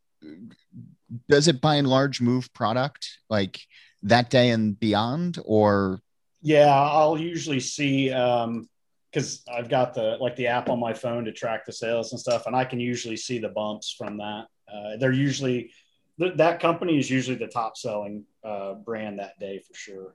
does 1.29 1.47
it 1.47 1.61
by 1.61 1.77
and 1.77 1.87
large 1.87 2.21
move 2.21 2.53
product 2.53 3.19
like 3.31 3.61
that 4.03 4.29
day 4.29 4.51
and 4.51 4.79
beyond 4.79 5.39
or 5.45 6.01
Yeah, 6.43 6.69
I'll 6.69 7.19
usually 7.19 7.61
see 7.61 8.11
um 8.11 8.69
because 9.13 9.43
I've 9.51 9.69
got 9.71 9.95
the 9.95 10.19
like 10.21 10.37
the 10.37 10.49
app 10.49 10.69
on 10.69 10.81
my 10.81 10.93
phone 10.93 11.25
to 11.25 11.33
track 11.33 11.65
the 11.65 11.73
sales 11.73 12.13
and 12.13 12.21
stuff, 12.21 12.47
and 12.47 12.57
I 12.57 12.65
can 12.65 12.81
usually 12.81 13.17
see 13.17 13.39
the 13.39 13.49
bumps 13.49 13.95
from 13.97 14.19
that. 14.19 14.47
Uh, 14.71 14.97
they're 14.99 15.13
usually 15.13 15.71
th- 16.19 16.37
that 16.37 16.61
company 16.61 16.99
is 16.99 17.11
usually 17.11 17.37
the 17.37 17.47
top 17.47 17.77
selling 17.77 18.25
uh, 18.45 18.75
brand 18.75 19.19
that 19.19 19.39
day 19.39 19.61
for 19.61 19.75
sure. 19.75 20.15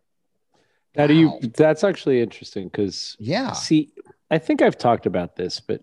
How 0.96 1.08
do 1.08 1.14
you? 1.14 1.40
That's 1.56 1.84
actually 1.84 2.22
interesting 2.22 2.68
because 2.68 3.18
yeah 3.20 3.54
see, 3.54 3.94
I 4.30 4.38
think 4.38 4.62
I've 4.62 4.78
talked 4.78 5.06
about 5.06 5.36
this, 5.36 5.60
but 5.60 5.82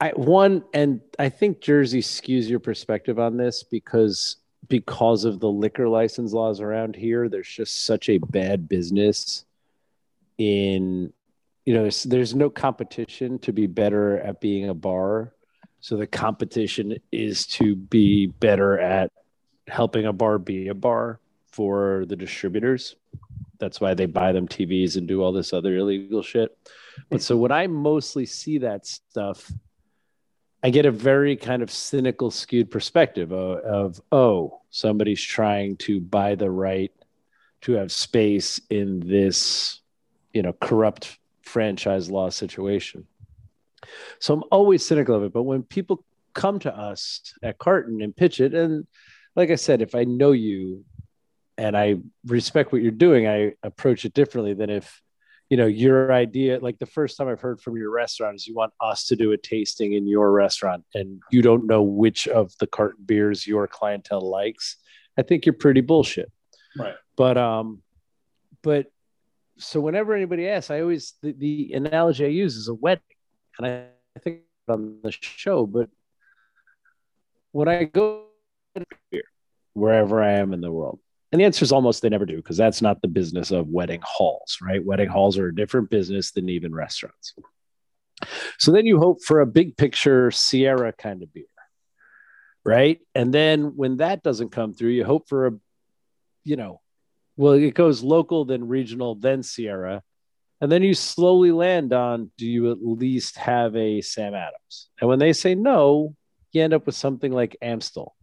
I 0.00 0.10
one 0.10 0.64
and 0.72 1.00
I 1.18 1.28
think 1.28 1.60
Jersey 1.60 2.00
skews 2.00 2.48
your 2.48 2.60
perspective 2.60 3.18
on 3.18 3.36
this 3.36 3.64
because 3.64 4.36
because 4.68 5.24
of 5.24 5.40
the 5.40 5.48
liquor 5.48 5.88
license 5.88 6.32
laws 6.32 6.60
around 6.60 6.94
here, 6.94 7.28
there's 7.28 7.48
just 7.48 7.84
such 7.84 8.08
a 8.08 8.18
bad 8.18 8.68
business 8.68 9.44
in 10.38 11.12
you 11.66 11.74
know 11.74 11.82
there's, 11.82 12.02
there's 12.04 12.34
no 12.34 12.48
competition 12.48 13.38
to 13.40 13.52
be 13.52 13.66
better 13.66 14.18
at 14.18 14.40
being 14.40 14.68
a 14.68 14.74
bar 14.74 15.34
so 15.80 15.96
the 15.96 16.06
competition 16.06 16.96
is 17.12 17.46
to 17.46 17.76
be 17.76 18.26
better 18.26 18.78
at 18.78 19.10
helping 19.70 20.06
a 20.06 20.12
bar 20.12 20.38
be 20.38 20.68
a 20.68 20.74
bar 20.74 21.20
for 21.50 22.04
the 22.06 22.16
distributors. 22.16 22.96
That's 23.58 23.80
why 23.80 23.94
they 23.94 24.06
buy 24.06 24.32
them 24.32 24.48
tvs 24.48 24.96
and 24.96 25.06
do 25.06 25.22
all 25.22 25.32
this 25.32 25.52
other 25.52 25.76
illegal 25.76 26.22
shit. 26.22 26.56
But 27.08 27.22
so 27.22 27.36
when 27.36 27.52
i 27.52 27.66
mostly 27.66 28.26
see 28.26 28.58
that 28.58 28.86
stuff 28.86 29.50
i 30.62 30.70
get 30.70 30.86
a 30.86 30.90
very 30.90 31.36
kind 31.36 31.62
of 31.62 31.70
cynical 31.70 32.30
skewed 32.30 32.70
perspective 32.70 33.32
of, 33.32 33.58
of 33.58 34.00
oh 34.12 34.60
somebody's 34.70 35.22
trying 35.22 35.76
to 35.76 36.00
buy 36.00 36.34
the 36.34 36.50
right 36.50 36.92
to 37.62 37.72
have 37.72 37.92
space 37.92 38.60
in 38.70 39.00
this 39.00 39.80
you 40.32 40.42
know 40.42 40.52
corrupt 40.52 41.18
franchise 41.42 42.10
law 42.10 42.28
situation. 42.28 43.06
So 44.18 44.34
i'm 44.34 44.44
always 44.50 44.84
cynical 44.84 45.16
of 45.16 45.24
it 45.24 45.32
but 45.32 45.44
when 45.44 45.62
people 45.62 46.04
come 46.34 46.58
to 46.60 46.76
us 46.76 47.34
at 47.42 47.58
carton 47.58 48.02
and 48.02 48.14
pitch 48.14 48.40
it 48.40 48.54
and 48.54 48.86
like 49.36 49.50
i 49.50 49.54
said 49.54 49.82
if 49.82 49.94
i 49.94 50.04
know 50.04 50.32
you 50.32 50.84
and 51.58 51.76
i 51.76 51.96
respect 52.26 52.72
what 52.72 52.82
you're 52.82 52.90
doing 52.90 53.26
i 53.26 53.52
approach 53.62 54.04
it 54.04 54.14
differently 54.14 54.54
than 54.54 54.70
if 54.70 55.00
you 55.50 55.56
know 55.56 55.66
your 55.66 56.12
idea 56.12 56.58
like 56.60 56.78
the 56.78 56.86
first 56.86 57.16
time 57.16 57.28
i've 57.28 57.40
heard 57.40 57.60
from 57.60 57.76
your 57.76 57.90
restaurant 57.90 58.36
is 58.36 58.46
you 58.46 58.54
want 58.54 58.72
us 58.80 59.06
to 59.06 59.16
do 59.16 59.32
a 59.32 59.36
tasting 59.36 59.92
in 59.94 60.06
your 60.06 60.30
restaurant 60.30 60.84
and 60.94 61.20
you 61.30 61.42
don't 61.42 61.66
know 61.66 61.82
which 61.82 62.28
of 62.28 62.52
the 62.58 62.66
carton 62.66 63.04
beers 63.04 63.46
your 63.46 63.66
clientele 63.66 64.20
likes 64.30 64.76
i 65.18 65.22
think 65.22 65.44
you're 65.44 65.52
pretty 65.52 65.80
bullshit 65.80 66.30
Right. 66.78 66.94
but 67.16 67.36
um 67.36 67.82
but 68.62 68.86
so 69.58 69.80
whenever 69.80 70.14
anybody 70.14 70.48
asks 70.48 70.70
i 70.70 70.80
always 70.80 71.14
the, 71.20 71.32
the 71.32 71.72
analogy 71.74 72.24
i 72.24 72.28
use 72.28 72.56
is 72.56 72.68
a 72.68 72.74
wedding 72.74 73.02
and 73.58 73.66
i, 73.66 73.86
I 74.16 74.20
think 74.20 74.40
on 74.68 74.98
the 75.02 75.10
show 75.10 75.66
but 75.66 75.90
when 77.50 77.66
i 77.66 77.84
go 77.84 78.29
beer 79.10 79.24
wherever 79.74 80.22
i 80.22 80.32
am 80.32 80.52
in 80.52 80.60
the 80.60 80.72
world. 80.72 80.98
And 81.32 81.40
the 81.40 81.44
answer 81.44 81.62
is 81.62 81.70
almost 81.70 82.02
they 82.02 82.08
never 82.08 82.26
do 82.26 82.36
because 82.36 82.56
that's 82.56 82.82
not 82.82 83.00
the 83.02 83.08
business 83.08 83.50
of 83.52 83.68
wedding 83.68 84.00
halls 84.02 84.58
right? 84.60 84.84
Wedding 84.84 85.08
halls 85.08 85.38
are 85.38 85.48
a 85.48 85.54
different 85.54 85.90
business 85.90 86.32
than 86.32 86.48
even 86.48 86.74
restaurants. 86.74 87.34
So 88.58 88.72
then 88.72 88.84
you 88.86 88.98
hope 88.98 89.22
for 89.22 89.40
a 89.40 89.46
big 89.46 89.76
picture 89.76 90.30
sierra 90.30 90.92
kind 90.92 91.22
of 91.22 91.32
beer 91.32 91.44
right? 92.64 93.00
And 93.14 93.32
then 93.32 93.76
when 93.76 93.98
that 93.98 94.22
doesn't 94.22 94.50
come 94.50 94.74
through 94.74 94.90
you 94.90 95.04
hope 95.04 95.28
for 95.28 95.46
a 95.46 95.52
you 96.44 96.56
know 96.56 96.80
well 97.36 97.52
it 97.52 97.74
goes 97.74 98.02
local 98.02 98.44
then 98.44 98.66
regional 98.68 99.14
then 99.14 99.42
sierra. 99.42 100.02
And 100.62 100.70
then 100.70 100.82
you 100.82 100.92
slowly 100.92 101.52
land 101.52 101.92
on 101.94 102.32
do 102.36 102.46
you 102.46 102.70
at 102.70 102.78
least 102.82 103.38
have 103.38 103.74
a 103.76 104.02
sam 104.02 104.34
adams? 104.34 104.90
And 105.00 105.08
when 105.08 105.20
they 105.20 105.32
say 105.32 105.54
no 105.54 106.16
you 106.52 106.62
end 106.62 106.74
up 106.74 106.86
with 106.86 106.96
something 106.96 107.30
like 107.30 107.56
amstel 107.62 108.16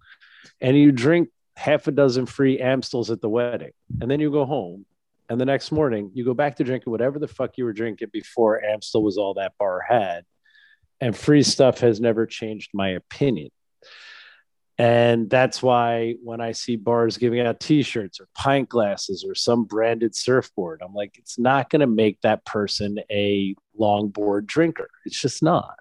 and 0.62 0.78
you 0.78 0.92
drink 0.92 1.30
half 1.56 1.88
a 1.88 1.92
dozen 1.92 2.26
free 2.26 2.60
amstels 2.60 3.10
at 3.10 3.22
the 3.22 3.30
wedding 3.30 3.72
and 4.02 4.10
then 4.10 4.20
you 4.20 4.32
go 4.32 4.46
home 4.46 4.86
and 5.30 5.42
the 5.42 5.46
next 5.46 5.72
morning 5.72 6.12
you 6.14 6.24
go 6.24 6.34
back 6.34 6.56
to 6.56 6.64
drinking 6.64 6.92
whatever 6.92 7.20
the 7.20 7.28
fuck 7.28 7.58
you 7.58 7.66
were 7.66 7.74
drinking 7.74 8.10
before 8.14 8.64
amstel 8.64 9.04
was 9.04 9.18
all 9.18 9.34
that 9.34 9.54
bar 9.58 9.82
had 9.88 10.24
and 11.02 11.16
free 11.16 11.44
stuff 11.44 11.80
has 11.80 12.00
never 12.00 12.26
changed 12.26 12.72
my 12.74 12.90
opinion 12.90 13.50
And 14.80 15.30
that's 15.30 15.64
why 15.64 16.16
when 16.24 16.40
I 16.40 16.52
see 16.52 16.76
bars 16.76 17.18
giving 17.18 17.40
out 17.40 17.60
t 17.60 17.82
shirts 17.82 18.20
or 18.20 18.28
pint 18.36 18.70
glasses 18.70 19.26
or 19.28 19.34
some 19.34 19.64
branded 19.64 20.16
surfboard, 20.16 20.82
I'm 20.86 20.94
like, 20.94 21.18
it's 21.18 21.40
not 21.40 21.70
going 21.72 21.80
to 21.80 21.88
make 21.88 22.22
that 22.22 22.46
person 22.46 23.00
a 23.10 23.56
longboard 23.80 24.46
drinker. 24.46 24.90
It's 25.06 25.20
just 25.20 25.42
not. 25.42 25.80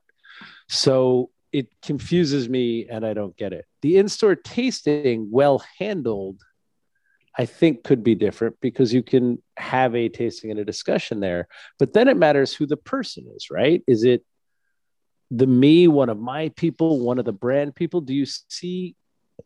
So 0.69 1.31
it 1.53 1.69
confuses 1.83 2.49
me 2.49 2.87
and 2.89 3.05
I 3.05 3.15
don't 3.15 3.37
get 3.37 3.53
it. 3.53 3.65
The 3.83 3.99
in 3.99 4.09
store 4.09 4.35
tasting, 4.35 5.29
well 5.31 5.65
handled, 5.79 6.41
I 7.39 7.45
think 7.47 7.85
could 7.85 8.03
be 8.03 8.15
different 8.15 8.57
because 8.61 8.93
you 8.93 9.03
can 9.03 9.43
have 9.59 9.95
a 9.95 10.09
tasting 10.09 10.51
and 10.51 10.61
a 10.61 10.65
discussion 10.65 11.21
there. 11.21 11.49
But 11.79 11.93
then 11.93 12.09
it 12.09 12.17
matters 12.17 12.55
who 12.55 12.67
the 12.67 12.77
person 12.77 13.27
is, 13.37 13.51
right? 13.51 13.83
Is 13.87 14.05
it 14.05 14.25
the 15.31 15.47
me, 15.47 15.89
one 15.89 16.09
of 16.09 16.19
my 16.19 16.51
people, 16.57 17.01
one 17.01 17.19
of 17.19 17.25
the 17.25 17.33
brand 17.33 17.75
people? 17.75 18.01
Do 18.01 18.15
you 18.15 18.27
see 18.27 18.97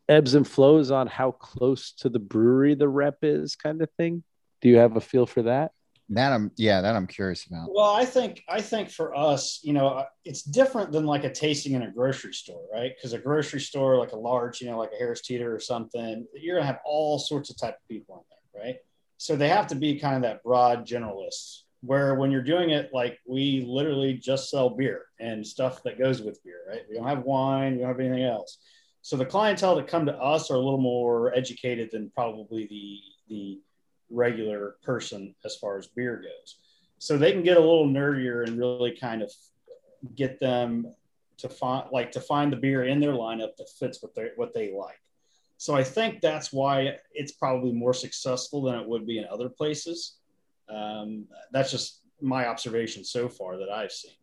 ebbs 0.07 0.35
and 0.35 0.47
flows 0.47 0.91
on 0.91 1.07
how 1.07 1.31
close 1.31 1.91
to 1.93 2.09
the 2.09 2.19
brewery 2.19 2.75
the 2.75 2.87
rep 2.87 3.17
is, 3.23 3.55
kind 3.55 3.81
of 3.81 3.89
thing? 3.97 4.23
Do 4.61 4.69
you 4.69 4.77
have 4.77 4.95
a 4.95 5.01
feel 5.01 5.25
for 5.25 5.43
that? 5.43 5.71
That 6.11 6.33
I'm 6.33 6.51
yeah, 6.57 6.81
that 6.81 6.93
I'm 6.93 7.07
curious 7.07 7.45
about. 7.45 7.69
Well, 7.73 7.89
I 7.89 8.03
think 8.03 8.43
I 8.49 8.59
think 8.59 8.89
for 8.89 9.15
us, 9.15 9.61
you 9.63 9.71
know, 9.71 9.87
uh, 9.87 10.05
it's 10.25 10.43
different 10.43 10.91
than 10.91 11.05
like 11.05 11.23
a 11.23 11.31
tasting 11.31 11.71
in 11.71 11.83
a 11.83 11.91
grocery 11.91 12.33
store, 12.33 12.65
right? 12.71 12.91
Because 12.93 13.13
a 13.13 13.17
grocery 13.17 13.61
store, 13.61 13.97
like 13.97 14.11
a 14.11 14.17
large, 14.17 14.59
you 14.59 14.69
know, 14.69 14.77
like 14.77 14.91
a 14.93 14.97
Harris 14.97 15.21
Teeter 15.21 15.55
or 15.55 15.59
something, 15.59 16.27
you're 16.35 16.57
gonna 16.57 16.67
have 16.67 16.81
all 16.83 17.17
sorts 17.17 17.49
of 17.49 17.57
type 17.57 17.75
of 17.75 17.87
people 17.87 18.25
in 18.29 18.61
there, 18.61 18.65
right? 18.65 18.75
So 19.15 19.37
they 19.37 19.47
have 19.47 19.67
to 19.67 19.75
be 19.75 19.99
kind 19.99 20.17
of 20.17 20.21
that 20.23 20.43
broad 20.43 20.85
generalists. 20.85 21.61
Where 21.83 22.13
when 22.15 22.29
you're 22.29 22.43
doing 22.43 22.71
it, 22.71 22.91
like 22.93 23.17
we 23.25 23.65
literally 23.67 24.13
just 24.13 24.51
sell 24.51 24.69
beer 24.69 25.05
and 25.19 25.47
stuff 25.47 25.81
that 25.83 25.97
goes 25.97 26.21
with 26.21 26.43
beer, 26.43 26.59
right? 26.69 26.81
We 26.89 26.97
don't 26.97 27.07
have 27.07 27.23
wine, 27.23 27.73
we 27.73 27.79
don't 27.79 27.87
have 27.87 27.99
anything 27.99 28.23
else. 28.23 28.57
So 29.01 29.15
the 29.15 29.25
clientele 29.25 29.77
that 29.77 29.87
come 29.87 30.05
to 30.05 30.15
us 30.15 30.51
are 30.51 30.55
a 30.55 30.59
little 30.59 30.77
more 30.77 31.33
educated 31.33 31.89
than 31.91 32.11
probably 32.13 32.67
the 32.67 32.99
the 33.33 33.61
regular 34.11 34.75
person 34.83 35.33
as 35.45 35.55
far 35.55 35.77
as 35.77 35.87
beer 35.87 36.17
goes. 36.17 36.57
So 36.99 37.17
they 37.17 37.31
can 37.31 37.43
get 37.43 37.57
a 37.57 37.61
little 37.61 37.87
nerdier 37.87 38.45
and 38.45 38.57
really 38.57 38.95
kind 38.95 39.21
of 39.21 39.31
get 40.15 40.39
them 40.39 40.93
to 41.37 41.49
find 41.49 41.87
like 41.91 42.11
to 42.11 42.21
find 42.21 42.51
the 42.51 42.57
beer 42.57 42.83
in 42.83 42.99
their 42.99 43.13
lineup 43.13 43.55
that 43.57 43.69
fits 43.69 44.01
what 44.01 44.13
they 44.13 44.29
what 44.35 44.53
they 44.53 44.73
like. 44.73 44.99
So 45.57 45.75
I 45.75 45.83
think 45.83 46.21
that's 46.21 46.51
why 46.51 46.97
it's 47.13 47.33
probably 47.33 47.71
more 47.71 47.93
successful 47.93 48.63
than 48.63 48.75
it 48.79 48.87
would 48.87 49.05
be 49.05 49.19
in 49.19 49.25
other 49.25 49.49
places. 49.49 50.17
Um, 50.69 51.25
that's 51.51 51.71
just 51.71 52.01
my 52.19 52.47
observation 52.47 53.03
so 53.03 53.29
far 53.29 53.57
that 53.57 53.69
I've 53.69 53.91
seen. 53.91 54.13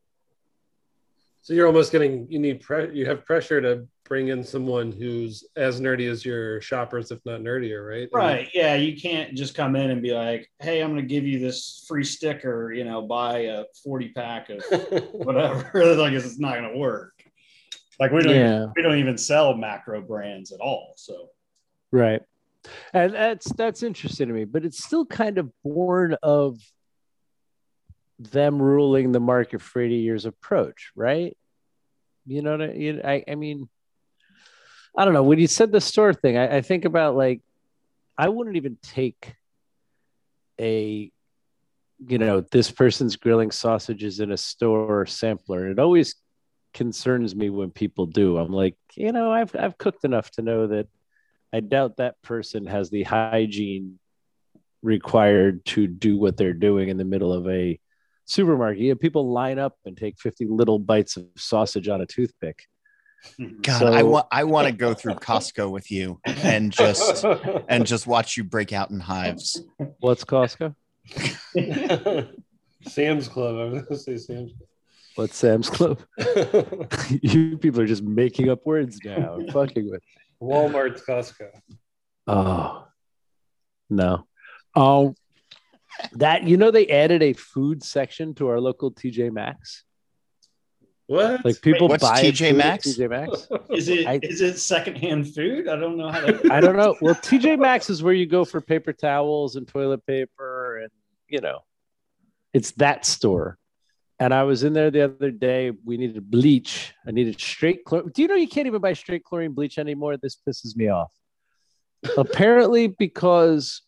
So 1.42 1.55
you're 1.55 1.66
almost 1.66 1.92
getting 1.92 2.27
you 2.31 2.38
need 2.38 2.61
pre- 2.61 2.96
you 2.96 3.07
have 3.07 3.24
pressure 3.24 3.61
to 3.61 3.87
bring 4.09 4.29
in 4.29 4.42
someone 4.42 4.90
who's 4.90 5.44
as 5.55 5.81
nerdy 5.81 6.11
as 6.11 6.25
your 6.25 6.61
shoppers, 6.61 7.11
if 7.11 7.25
not 7.27 7.40
nerdier, 7.40 7.87
right? 7.87 8.09
Right. 8.12 8.49
Yeah. 8.55 8.75
You 8.75 8.99
can't 8.99 9.35
just 9.35 9.55
come 9.55 9.77
in 9.77 9.90
and 9.90 10.03
be 10.03 10.12
like, 10.12 10.51
hey, 10.61 10.81
I'm 10.81 10.90
going 10.90 11.03
to 11.03 11.07
give 11.07 11.25
you 11.25 11.38
this 11.38 11.85
free 11.87 12.05
sticker, 12.05 12.73
you 12.73 12.85
know, 12.85 13.03
buy 13.03 13.40
a 13.40 13.64
40 13.85 14.09
pack 14.09 14.51
of 14.51 14.64
whatever. 15.12 15.94
like, 15.97 16.14
it's 16.14 16.38
not 16.38 16.55
going 16.55 16.73
to 16.73 16.79
work. 16.79 17.12
Like, 18.01 18.12
we 18.12 18.23
don't, 18.23 18.35
yeah. 18.35 18.57
even, 18.57 18.73
we 18.77 18.83
don't 18.83 18.99
even 18.99 19.18
sell 19.18 19.55
macro 19.55 20.01
brands 20.01 20.53
at 20.53 20.61
all. 20.61 20.94
So, 20.97 21.29
right. 21.92 22.23
And 22.92 23.12
that's, 23.12 23.53
that's 23.53 23.83
interesting 23.83 24.29
to 24.29 24.35
me, 24.35 24.44
but 24.44 24.64
it's 24.64 24.85
still 24.85 25.05
kind 25.05 25.38
of 25.38 25.51
born 25.62 26.16
of 26.23 26.59
them 28.18 28.61
ruling 28.61 29.12
the 29.12 29.21
market 29.21 29.61
for 29.61 29.81
80 29.81 29.97
years 29.97 30.25
approach, 30.25 30.92
right? 30.97 31.37
You 32.27 32.42
know 32.42 32.53
what 32.53 32.71
I, 32.71 32.73
you, 32.73 33.01
I, 33.03 33.25
I 33.29 33.35
mean, 33.35 33.68
I 34.99 35.05
don't 35.05 35.15
know. 35.15 35.23
When 35.23 35.39
you 35.39 35.47
said 35.47 35.71
the 35.71 35.81
store 35.81 36.13
thing, 36.13 36.37
I, 36.37 36.57
I 36.57 36.61
think 36.61 36.85
about 36.85 37.15
like 37.17 37.41
I 38.19 38.29
wouldn't 38.29 38.57
even 38.57 38.77
take 38.83 39.37
a 40.61 41.13
you 42.05 42.19
know 42.19 42.41
this 42.41 42.73
person's 42.73 43.15
grilling 43.15 43.53
sausages 43.53 44.19
in 44.19 44.33
a 44.33 44.37
store 44.37 45.07
sampler. 45.07 45.63
and 45.63 45.73
It 45.73 45.79
always 45.79 46.17
concerns 46.75 47.37
me 47.37 47.49
when 47.49 47.71
people 47.71 48.07
do. 48.07 48.39
I'm 48.39 48.53
like, 48.53 48.77
you 48.97 49.13
know, 49.13 49.31
I've 49.31 49.55
I've 49.55 49.79
cooked 49.79 50.05
enough 50.05 50.33
to 50.33 50.43
know 50.43 50.67
that 50.67 50.89
I 51.53 51.61
doubt 51.61 51.99
that 51.99 52.21
person 52.23 52.67
has 52.67 52.91
the 52.91 53.05
hygiene 53.05 54.01
required 54.83 55.65
to 55.67 55.87
do 55.87 56.19
what 56.19 56.37
they're 56.37 56.53
doing 56.53 56.89
in 56.89 56.97
the 56.97 57.05
middle 57.05 57.33
of 57.33 57.49
a 57.49 57.79
supermarket. 58.25 58.83
You 58.83 58.89
have 58.91 59.01
people 59.01 59.33
line 59.33 59.61
up 59.61 59.77
and 59.85 59.97
take 59.97 60.19
50 60.19 60.47
little 60.47 60.81
bites 60.81 61.17
of 61.17 61.27
sausage 61.37 61.89
on 61.89 62.01
a 62.01 62.07
toothpick. 62.07 62.65
Mm-hmm. 63.39 63.61
God, 63.63 63.79
so, 63.79 63.93
I 63.93 64.03
want 64.03 64.27
I 64.31 64.45
want 64.45 64.67
to 64.67 64.73
go 64.73 64.95
through 64.95 65.15
Costco 65.15 65.71
with 65.71 65.91
you 65.91 66.21
and 66.25 66.73
just 66.73 67.25
and 67.69 67.87
just 67.87 68.07
watch 68.07 68.37
you 68.37 68.45
break 68.45 68.73
out 68.73 68.91
in 68.91 69.01
hives. 69.01 69.63
What's 70.01 70.25
Costco? 70.25 70.75
Sam's 72.87 73.29
Club. 73.29 73.57
I 73.57 73.65
was 73.65 73.83
going 73.83 73.87
to 73.87 73.99
say 73.99 74.17
Sam's. 74.17 74.53
Club. 74.53 74.69
What's 75.17 75.37
Sam's 75.37 75.69
Club? 75.69 76.01
you 77.23 77.59
people 77.59 77.81
are 77.81 77.87
just 77.87 78.03
making 78.03 78.51
up 78.51 78.65
words 78.65 79.01
now. 79.05 79.35
I'm 79.35 79.49
fucking 79.49 79.91
with. 79.91 80.03
Walmart's 80.41 81.03
Costco. 81.03 81.49
Oh 82.27 82.87
no. 83.91 84.27
Oh, 84.77 85.15
that 86.13 86.45
you 86.45 86.57
know 86.57 86.71
they 86.71 86.87
added 86.89 87.23
a 87.23 87.33
food 87.33 87.83
section 87.83 88.35
to 88.35 88.49
our 88.49 88.61
local 88.61 88.93
TJ 88.93 89.33
Maxx. 89.33 89.85
What? 91.09 91.42
Like 91.42 91.62
people 91.62 91.88
Wait, 91.88 92.01
buy 92.01 92.23
TJ 92.23 92.55
Maxx? 92.55 92.87
TJ 92.87 93.09
Maxx. 93.09 93.49
Is 93.71 93.88
it 93.88 94.07
I- 94.07 94.21
is 94.23 94.42
it 94.42 94.59
secondhand 94.59 95.35
food? 95.35 95.66
I 95.66 95.77
don't 95.77 95.97
know 95.97 96.11
how 96.11 96.21
to. 96.21 96.53
I 96.53 96.61
don't 96.61 96.77
know. 96.77 96.97
Well, 97.01 97.14
TJ 97.14 97.59
Maxx 97.59 97.88
is 97.88 98.03
where 98.03 98.12
you 98.12 98.27
go 98.27 98.44
for 98.44 98.61
paper 98.61 98.92
towels 98.92 99.57
and 99.57 99.66
toilet 99.66 100.05
paper, 100.07 100.79
and 100.83 100.90
you 101.27 101.40
know, 101.40 101.61
it's 102.53 102.73
that 102.73 103.07
store. 103.07 103.59
And 104.21 104.35
I 104.35 104.42
was 104.42 104.64
in 104.64 104.75
there 104.75 104.90
the 104.90 105.03
other 105.03 105.31
day. 105.31 105.73
We 105.83 105.97
needed 105.97 106.31
bleach. 106.31 106.92
I 107.07 107.11
needed 107.12 107.40
straight 107.40 107.85
chlorine. 107.87 108.11
Do 108.12 108.21
you 108.21 108.29
know 108.29 108.35
you 108.35 108.49
can't 108.49 108.66
even 108.66 108.83
buy 108.83 108.92
straight 108.92 109.25
chlorine 109.25 109.53
bleach 109.53 109.79
anymore? 109.79 110.18
This 110.18 110.37
pisses 110.47 110.77
me 110.77 110.88
off. 110.88 111.12
Apparently, 112.18 112.88
because 112.88 113.81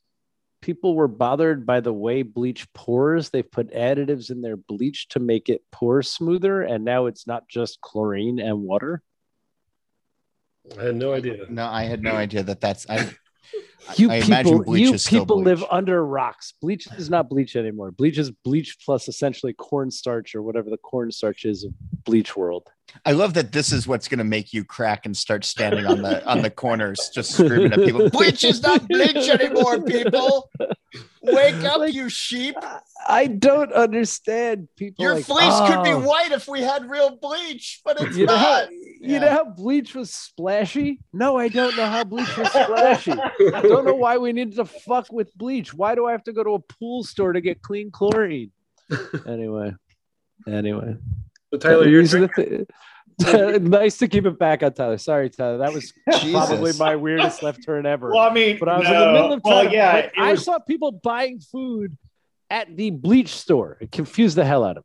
people 0.61 0.95
were 0.95 1.09
bothered 1.09 1.67
by 1.67 1.81
the 1.81 1.93
way 1.93 2.23
bleach 2.23 2.73
pours. 2.73 3.31
They've 3.31 3.51
put 3.51 3.73
additives 3.73 4.31
in 4.31 4.43
their 4.43 4.57
bleach 4.57 5.09
to 5.09 5.21
make 5.21 5.49
it 5.49 5.63
pour 5.73 6.03
smoother, 6.03 6.63
and 6.63 6.85
now 6.85 7.07
it's 7.07 7.27
not 7.27 7.49
just 7.49 7.81
chlorine 7.81 8.39
and 8.39 8.63
water. 8.63 9.03
I 10.79 10.85
had 10.85 10.97
no 10.97 11.13
idea. 11.13 11.47
No, 11.49 11.67
I 11.67 11.85
had 11.85 12.03
no 12.03 12.13
idea 12.13 12.43
that 12.43 12.61
that's 12.61 12.89
I. 12.89 13.11
You 13.97 14.11
I 14.11 14.17
imagine 14.17 14.53
people, 14.53 14.65
bleach 14.65 14.89
you 14.89 14.95
is 14.95 15.05
still 15.05 15.21
people 15.21 15.43
live 15.43 15.65
under 15.71 16.05
rocks. 16.05 16.53
Bleach 16.61 16.87
is 16.97 17.11
not 17.11 17.29
bleach 17.29 17.57
anymore. 17.57 17.91
Bleach 17.91 18.19
is 18.19 18.31
bleach 18.31 18.77
plus 18.85 19.09
essentially 19.09 19.53
cornstarch 19.53 20.35
or 20.35 20.43
whatever 20.43 20.71
the 20.71 20.77
cornstarch 20.77 21.45
is 21.45 21.65
of 21.65 21.73
bleach 22.05 22.37
world. 22.37 22.69
I 23.05 23.13
love 23.13 23.35
that 23.35 23.53
this 23.53 23.73
is 23.73 23.87
what's 23.87 24.09
going 24.09 24.19
to 24.19 24.25
make 24.25 24.53
you 24.53 24.65
crack 24.65 25.07
and 25.07 25.17
start 25.17 25.45
standing 25.45 25.87
on 25.87 26.03
the 26.03 26.25
on 26.27 26.43
the 26.43 26.51
corners, 26.65 27.11
just 27.15 27.33
screaming 27.33 27.73
at 27.73 27.79
people. 27.79 28.11
Bleach 28.11 28.45
is 28.45 28.63
not 28.63 28.87
bleach 28.89 29.29
anymore, 29.29 29.81
people. 29.83 30.51
Wake 31.23 31.55
up, 31.57 31.79
Like, 31.79 31.95
you 31.95 32.09
sheep! 32.09 32.57
I 33.07 33.27
don't 33.27 33.73
understand 33.73 34.69
people. 34.77 35.05
Your 35.05 35.15
like, 35.17 35.25
fleece 35.25 35.61
could 35.61 35.85
be 35.85 35.91
"Oh, 35.91 36.01
white 36.01 36.33
if 36.33 36.49
we 36.49 36.63
had 36.63 36.89
real 36.91 37.17
bleach, 37.17 37.81
but 37.85 38.01
it's 38.01 38.17
You 38.17 38.27
know, 38.27 38.37
how, 38.37 38.61
not. 38.61 38.73
you 38.73 39.21
know 39.21 39.29
how 39.29 39.45
bleach 39.45 39.95
was 39.95 40.13
splashy? 40.13 41.01
No, 41.13 41.37
I 41.37 41.49
don't 41.49 41.77
know 41.77 41.87
how 41.87 42.05
bleach 42.05 42.37
was 42.37 42.49
splashy. 42.49 43.13
I 43.73 43.77
don't 43.77 43.85
know 43.85 43.95
why 43.95 44.19
we 44.19 44.33
needed 44.33 44.57
to 44.57 44.65
fuck 44.65 45.13
with 45.13 45.35
bleach. 45.37 45.73
Why 45.75 45.95
do 45.95 46.07
I 46.07 46.13
have 46.13 46.25
to 46.25 46.33
go 46.33 46.45
to 46.45 46.55
a 46.55 46.59
pool 46.59 47.05
store 47.05 47.33
to 47.33 47.41
get 47.41 47.63
clean 47.63 47.91
chlorine? 47.91 48.53
Anyway, 49.25 49.73
anyway. 50.49 50.97
So 51.53 51.59
Tyler, 51.59 51.87
you're 51.87 52.03
These 52.03 52.15
are 52.17 52.27
the 52.27 52.67
thi- 53.21 53.59
nice 53.61 53.99
to 53.99 54.09
keep 54.09 54.27
it 54.27 54.37
back 54.37 54.65
on 54.65 54.73
Tyler. 54.73 54.99
Sorry, 54.99 55.31
Tyler. 55.31 55.59
That 55.59 55.73
was 55.73 55.93
probably 56.33 56.73
my 56.73 56.97
weirdest 56.97 57.43
left 57.43 57.65
turn 57.65 57.87
ever. 57.87 58.11
Well, 58.11 58.29
I 58.29 58.33
mean, 58.33 58.59
but 58.59 58.69
I 58.69 58.79
was 58.79 58.89
no. 58.89 58.93
in 58.93 58.99
the 58.99 59.13
middle 59.13 59.33
of 59.35 59.41
well, 59.45 59.73
yeah, 59.73 59.93
like, 59.93 60.05
it 60.07 60.13
I 60.17 60.35
saw 60.35 60.59
people 60.59 60.91
buying 60.91 61.39
food 61.39 61.97
at 62.51 62.77
the 62.77 62.91
bleach 62.91 63.29
store. 63.29 63.79
It 63.81 63.93
confused 63.93 64.37
the 64.37 64.45
hell 64.45 64.65
out 64.65 64.79
of 64.79 64.85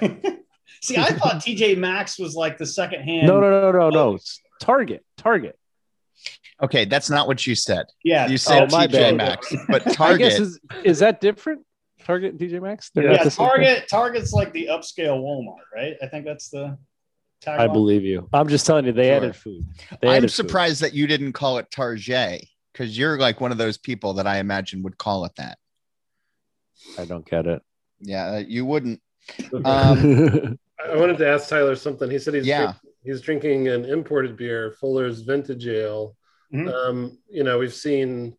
me. 0.00 0.38
See, 0.82 0.96
I 0.96 1.10
thought 1.10 1.36
TJ 1.36 1.78
Maxx 1.78 2.18
was 2.18 2.34
like 2.34 2.58
the 2.58 2.66
second 2.66 3.02
hand. 3.02 3.26
No, 3.26 3.40
no, 3.40 3.50
no, 3.50 3.72
no, 3.72 3.90
no. 3.90 3.98
Oh. 4.14 4.18
Target. 4.60 5.04
Target. 5.16 5.58
Okay, 6.62 6.84
that's 6.84 7.10
not 7.10 7.26
what 7.26 7.46
you 7.46 7.54
said. 7.54 7.86
Yeah, 8.04 8.28
You 8.28 8.38
said 8.38 8.62
Oh, 8.72 8.76
TJ 8.76 8.92
bad. 8.92 9.16
Maxx, 9.16 9.54
but 9.68 9.82
I 9.82 9.84
guess 9.84 9.96
Target. 9.96 10.32
is, 10.40 10.60
is 10.84 10.98
that 11.00 11.20
different? 11.20 11.62
Target 12.04 12.32
and 12.32 12.40
TJ 12.40 12.62
Maxx? 12.62 12.90
They're 12.94 13.04
not 13.04 13.16
yeah. 13.18 13.24
the 13.24 13.30
thing? 13.30 13.46
Target. 13.46 13.88
Target's 13.88 14.32
like 14.32 14.52
the 14.52 14.66
upscale 14.70 15.18
Walmart, 15.20 15.56
right? 15.74 15.94
I 16.02 16.06
think 16.06 16.24
that's 16.24 16.48
the. 16.50 16.78
Tagline. 17.44 17.58
I 17.58 17.66
believe 17.66 18.04
you. 18.04 18.26
I'm 18.32 18.48
just 18.48 18.64
telling 18.64 18.86
you, 18.86 18.92
they 18.92 19.08
Sure. 19.08 19.16
added 19.16 19.36
food. 19.36 19.64
They 20.00 20.08
I'm 20.08 20.14
added 20.18 20.30
food. 20.30 20.34
surprised 20.46 20.80
that 20.82 20.94
you 20.94 21.06
didn't 21.06 21.32
call 21.34 21.58
it 21.58 21.70
Target 21.70 22.46
because 22.72 22.96
you're 22.96 23.18
like 23.18 23.40
one 23.40 23.52
of 23.52 23.58
those 23.58 23.76
people 23.76 24.14
that 24.14 24.26
I 24.26 24.38
imagine 24.38 24.82
would 24.84 24.96
call 24.96 25.24
it 25.26 25.32
that. 25.36 25.58
I 26.98 27.04
don't 27.04 27.28
get 27.28 27.46
it. 27.46 27.60
Yeah, 28.00 28.26
uh, 28.36 28.38
you 28.46 28.64
wouldn't. 28.64 29.00
Um, 29.64 30.58
I 30.84 30.96
wanted 30.96 31.16
to 31.18 31.28
ask 31.28 31.48
Tyler 31.48 31.74
something. 31.76 32.10
He 32.10 32.18
said 32.18 32.34
he's 32.34 32.46
Yeah. 32.46 32.74
He's 33.04 33.20
drinking 33.20 33.68
an 33.68 33.84
imported 33.84 34.36
beer, 34.36 34.72
Fuller's 34.72 35.20
Vintage 35.20 35.66
Ale. 35.66 36.16
Mhm. 36.52 36.72
Um, 36.72 37.18
you 37.28 37.44
know, 37.44 37.58
we've 37.58 37.74
seen 37.74 38.36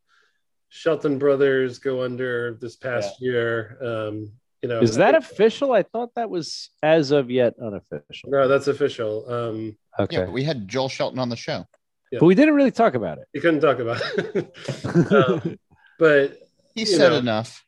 Shelton 0.70 1.18
Brothers 1.18 1.80
go 1.80 2.04
under 2.04 2.58
this 2.60 2.76
past 2.76 3.22
year. 3.22 3.78
Um, 3.82 4.32
you 4.62 4.70
know, 4.70 4.80
Is 4.82 4.96
that 4.96 5.16
official? 5.16 5.74
I 5.74 5.84
thought 5.84 6.12
that 6.16 6.30
was 6.30 6.70
as 6.82 7.12
of 7.12 7.30
yet 7.30 7.54
unofficial. 7.62 8.30
no? 8.32 8.48
That's 8.48 8.68
official. 8.68 9.32
Um, 9.32 9.78
Okay. 9.98 10.18
Yeah, 10.18 10.30
we 10.30 10.44
had 10.44 10.68
Joel 10.68 10.90
Shelton 10.90 11.20
on 11.20 11.30
the 11.30 11.38
show. 11.38 11.66
But 12.12 12.26
we 12.26 12.36
didn't 12.36 12.54
really 12.56 12.72
talk 12.72 12.96
about 12.96 13.18
it. 13.18 13.26
you 13.34 13.42
couldn't 13.42 13.60
talk 13.62 13.80
about 13.80 14.02
it. 14.18 15.12
um, 15.12 15.58
but 16.00 16.38
He 16.74 16.86
said 16.86 17.10
know. 17.12 17.18
enough. 17.18 17.66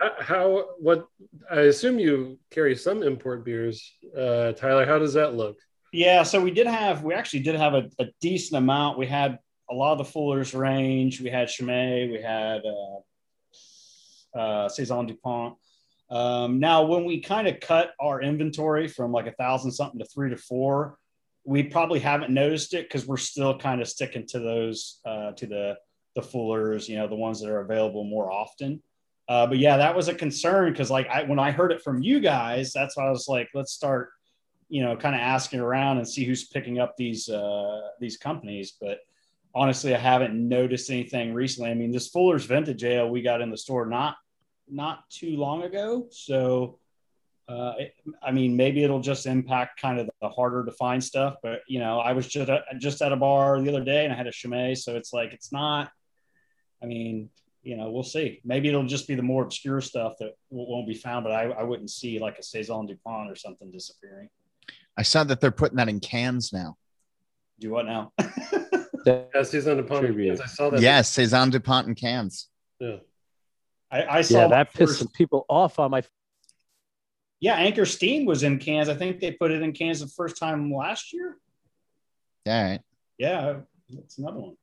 how- 0.00 0.14
how? 0.20 0.64
What? 0.78 1.06
I 1.50 1.60
assume 1.62 1.98
you 1.98 2.38
carry 2.50 2.76
some 2.76 3.02
import 3.02 3.44
beers, 3.44 3.90
uh, 4.16 4.52
Tyler. 4.52 4.84
How 4.86 4.98
does 4.98 5.14
that 5.14 5.34
look? 5.34 5.56
Yeah, 5.96 6.24
so 6.24 6.42
we 6.42 6.50
did 6.50 6.66
have 6.66 7.04
we 7.04 7.14
actually 7.14 7.40
did 7.40 7.54
have 7.54 7.72
a, 7.72 7.88
a 7.98 8.04
decent 8.20 8.58
amount. 8.58 8.98
We 8.98 9.06
had 9.06 9.38
a 9.70 9.74
lot 9.74 9.92
of 9.92 9.98
the 9.98 10.04
Fuller's 10.04 10.52
range. 10.52 11.22
We 11.22 11.30
had 11.30 11.48
Chimay. 11.48 12.10
We 12.12 12.20
had 12.20 12.60
uh, 14.36 14.38
uh, 14.38 14.68
Dupont. 15.06 15.54
Um, 16.10 16.60
now, 16.60 16.82
when 16.84 17.06
we 17.06 17.22
kind 17.22 17.48
of 17.48 17.60
cut 17.60 17.94
our 17.98 18.20
inventory 18.20 18.88
from 18.88 19.10
like 19.10 19.26
a 19.26 19.32
thousand 19.32 19.72
something 19.72 19.98
to 19.98 20.04
three 20.04 20.28
to 20.28 20.36
four, 20.36 20.98
we 21.44 21.62
probably 21.62 22.00
haven't 22.00 22.30
noticed 22.30 22.74
it 22.74 22.84
because 22.90 23.06
we're 23.06 23.16
still 23.16 23.58
kind 23.58 23.80
of 23.80 23.88
sticking 23.88 24.26
to 24.26 24.38
those 24.38 25.00
uh, 25.06 25.32
to 25.32 25.46
the 25.46 25.78
the 26.14 26.20
Fullers, 26.20 26.90
you 26.90 26.98
know, 26.98 27.08
the 27.08 27.14
ones 27.14 27.40
that 27.40 27.48
are 27.48 27.60
available 27.60 28.04
more 28.04 28.30
often. 28.30 28.82
Uh, 29.30 29.46
but 29.46 29.56
yeah, 29.56 29.78
that 29.78 29.96
was 29.96 30.08
a 30.08 30.14
concern 30.14 30.72
because 30.72 30.90
like 30.90 31.08
I 31.08 31.22
when 31.22 31.38
I 31.38 31.52
heard 31.52 31.72
it 31.72 31.80
from 31.80 32.02
you 32.02 32.20
guys, 32.20 32.74
that's 32.74 32.98
why 32.98 33.06
I 33.06 33.10
was 33.10 33.28
like, 33.28 33.48
let's 33.54 33.72
start 33.72 34.10
you 34.68 34.82
know, 34.82 34.96
kind 34.96 35.14
of 35.14 35.20
asking 35.20 35.60
around 35.60 35.98
and 35.98 36.08
see 36.08 36.24
who's 36.24 36.48
picking 36.48 36.78
up 36.78 36.96
these 36.96 37.28
uh, 37.28 37.80
these 38.00 38.16
companies. 38.16 38.74
But 38.80 38.98
honestly, 39.54 39.94
I 39.94 39.98
haven't 39.98 40.34
noticed 40.34 40.90
anything 40.90 41.32
recently. 41.32 41.70
I 41.70 41.74
mean, 41.74 41.92
this 41.92 42.08
Fuller's 42.08 42.44
Vintage 42.44 42.84
Ale 42.84 43.08
we 43.08 43.22
got 43.22 43.40
in 43.40 43.50
the 43.50 43.56
store 43.56 43.86
not 43.86 44.16
not 44.68 45.08
too 45.10 45.36
long 45.36 45.62
ago, 45.62 46.08
so 46.10 46.78
uh, 47.48 47.74
it, 47.78 47.94
I 48.22 48.32
mean, 48.32 48.56
maybe 48.56 48.82
it'll 48.82 49.00
just 49.00 49.26
impact 49.26 49.80
kind 49.80 50.00
of 50.00 50.10
the 50.20 50.28
harder 50.28 50.64
to 50.64 50.72
find 50.72 51.02
stuff. 51.02 51.36
But 51.42 51.60
you 51.68 51.78
know, 51.78 52.00
I 52.00 52.12
was 52.12 52.26
just 52.26 52.50
just 52.78 53.02
at 53.02 53.12
a 53.12 53.16
bar 53.16 53.60
the 53.60 53.68
other 53.68 53.84
day 53.84 54.04
and 54.04 54.12
I 54.12 54.16
had 54.16 54.26
a 54.26 54.32
Chimay, 54.32 54.74
so 54.74 54.96
it's 54.96 55.12
like 55.12 55.32
it's 55.32 55.52
not. 55.52 55.90
I 56.82 56.86
mean, 56.86 57.30
you 57.62 57.76
know, 57.76 57.90
we'll 57.90 58.02
see. 58.02 58.40
Maybe 58.44 58.68
it'll 58.68 58.86
just 58.86 59.08
be 59.08 59.14
the 59.14 59.22
more 59.22 59.42
obscure 59.42 59.80
stuff 59.80 60.14
that 60.18 60.36
won't 60.50 60.86
be 60.86 60.94
found, 60.94 61.24
but 61.24 61.32
I, 61.32 61.44
I 61.44 61.62
wouldn't 61.62 61.90
see 61.90 62.18
like 62.18 62.38
a 62.38 62.42
Saison 62.42 62.86
Dupont 62.86 63.30
or 63.30 63.36
something 63.36 63.70
disappearing. 63.70 64.28
I 64.96 65.02
saw 65.02 65.24
that 65.24 65.40
they're 65.40 65.50
putting 65.50 65.76
that 65.76 65.88
in 65.88 66.00
cans 66.00 66.52
now. 66.52 66.76
Do 67.58 67.70
what 67.70 67.86
now? 67.86 68.12
As 69.34 69.52
he's 69.52 69.66
on 69.68 69.76
the 69.76 69.82
pond, 69.82 70.06
I 70.40 70.46
saw 70.46 70.70
that. 70.70 70.80
Yes, 70.80 71.10
Saison 71.10 71.50
DuPont 71.50 71.86
in 71.88 71.94
cans. 71.94 72.48
Yeah. 72.80 72.96
I, 73.90 74.18
I 74.18 74.20
saw 74.22 74.40
Yeah, 74.42 74.48
that 74.48 74.72
pissed 74.74 74.90
first- 74.90 74.98
some 74.98 75.08
people 75.08 75.46
off 75.48 75.78
on 75.78 75.90
my. 75.90 76.02
Yeah, 77.38 77.54
Anchor 77.56 77.84
Steam 77.84 78.24
was 78.24 78.42
in 78.42 78.58
cans. 78.58 78.88
I 78.88 78.94
think 78.94 79.20
they 79.20 79.30
put 79.32 79.50
it 79.50 79.62
in 79.62 79.72
cans 79.72 80.00
the 80.00 80.08
first 80.08 80.38
time 80.38 80.72
last 80.72 81.12
year. 81.12 81.36
All 82.46 82.62
right. 82.62 82.80
Yeah, 83.18 83.60
that's 83.90 84.18
another 84.18 84.38
one. 84.40 84.56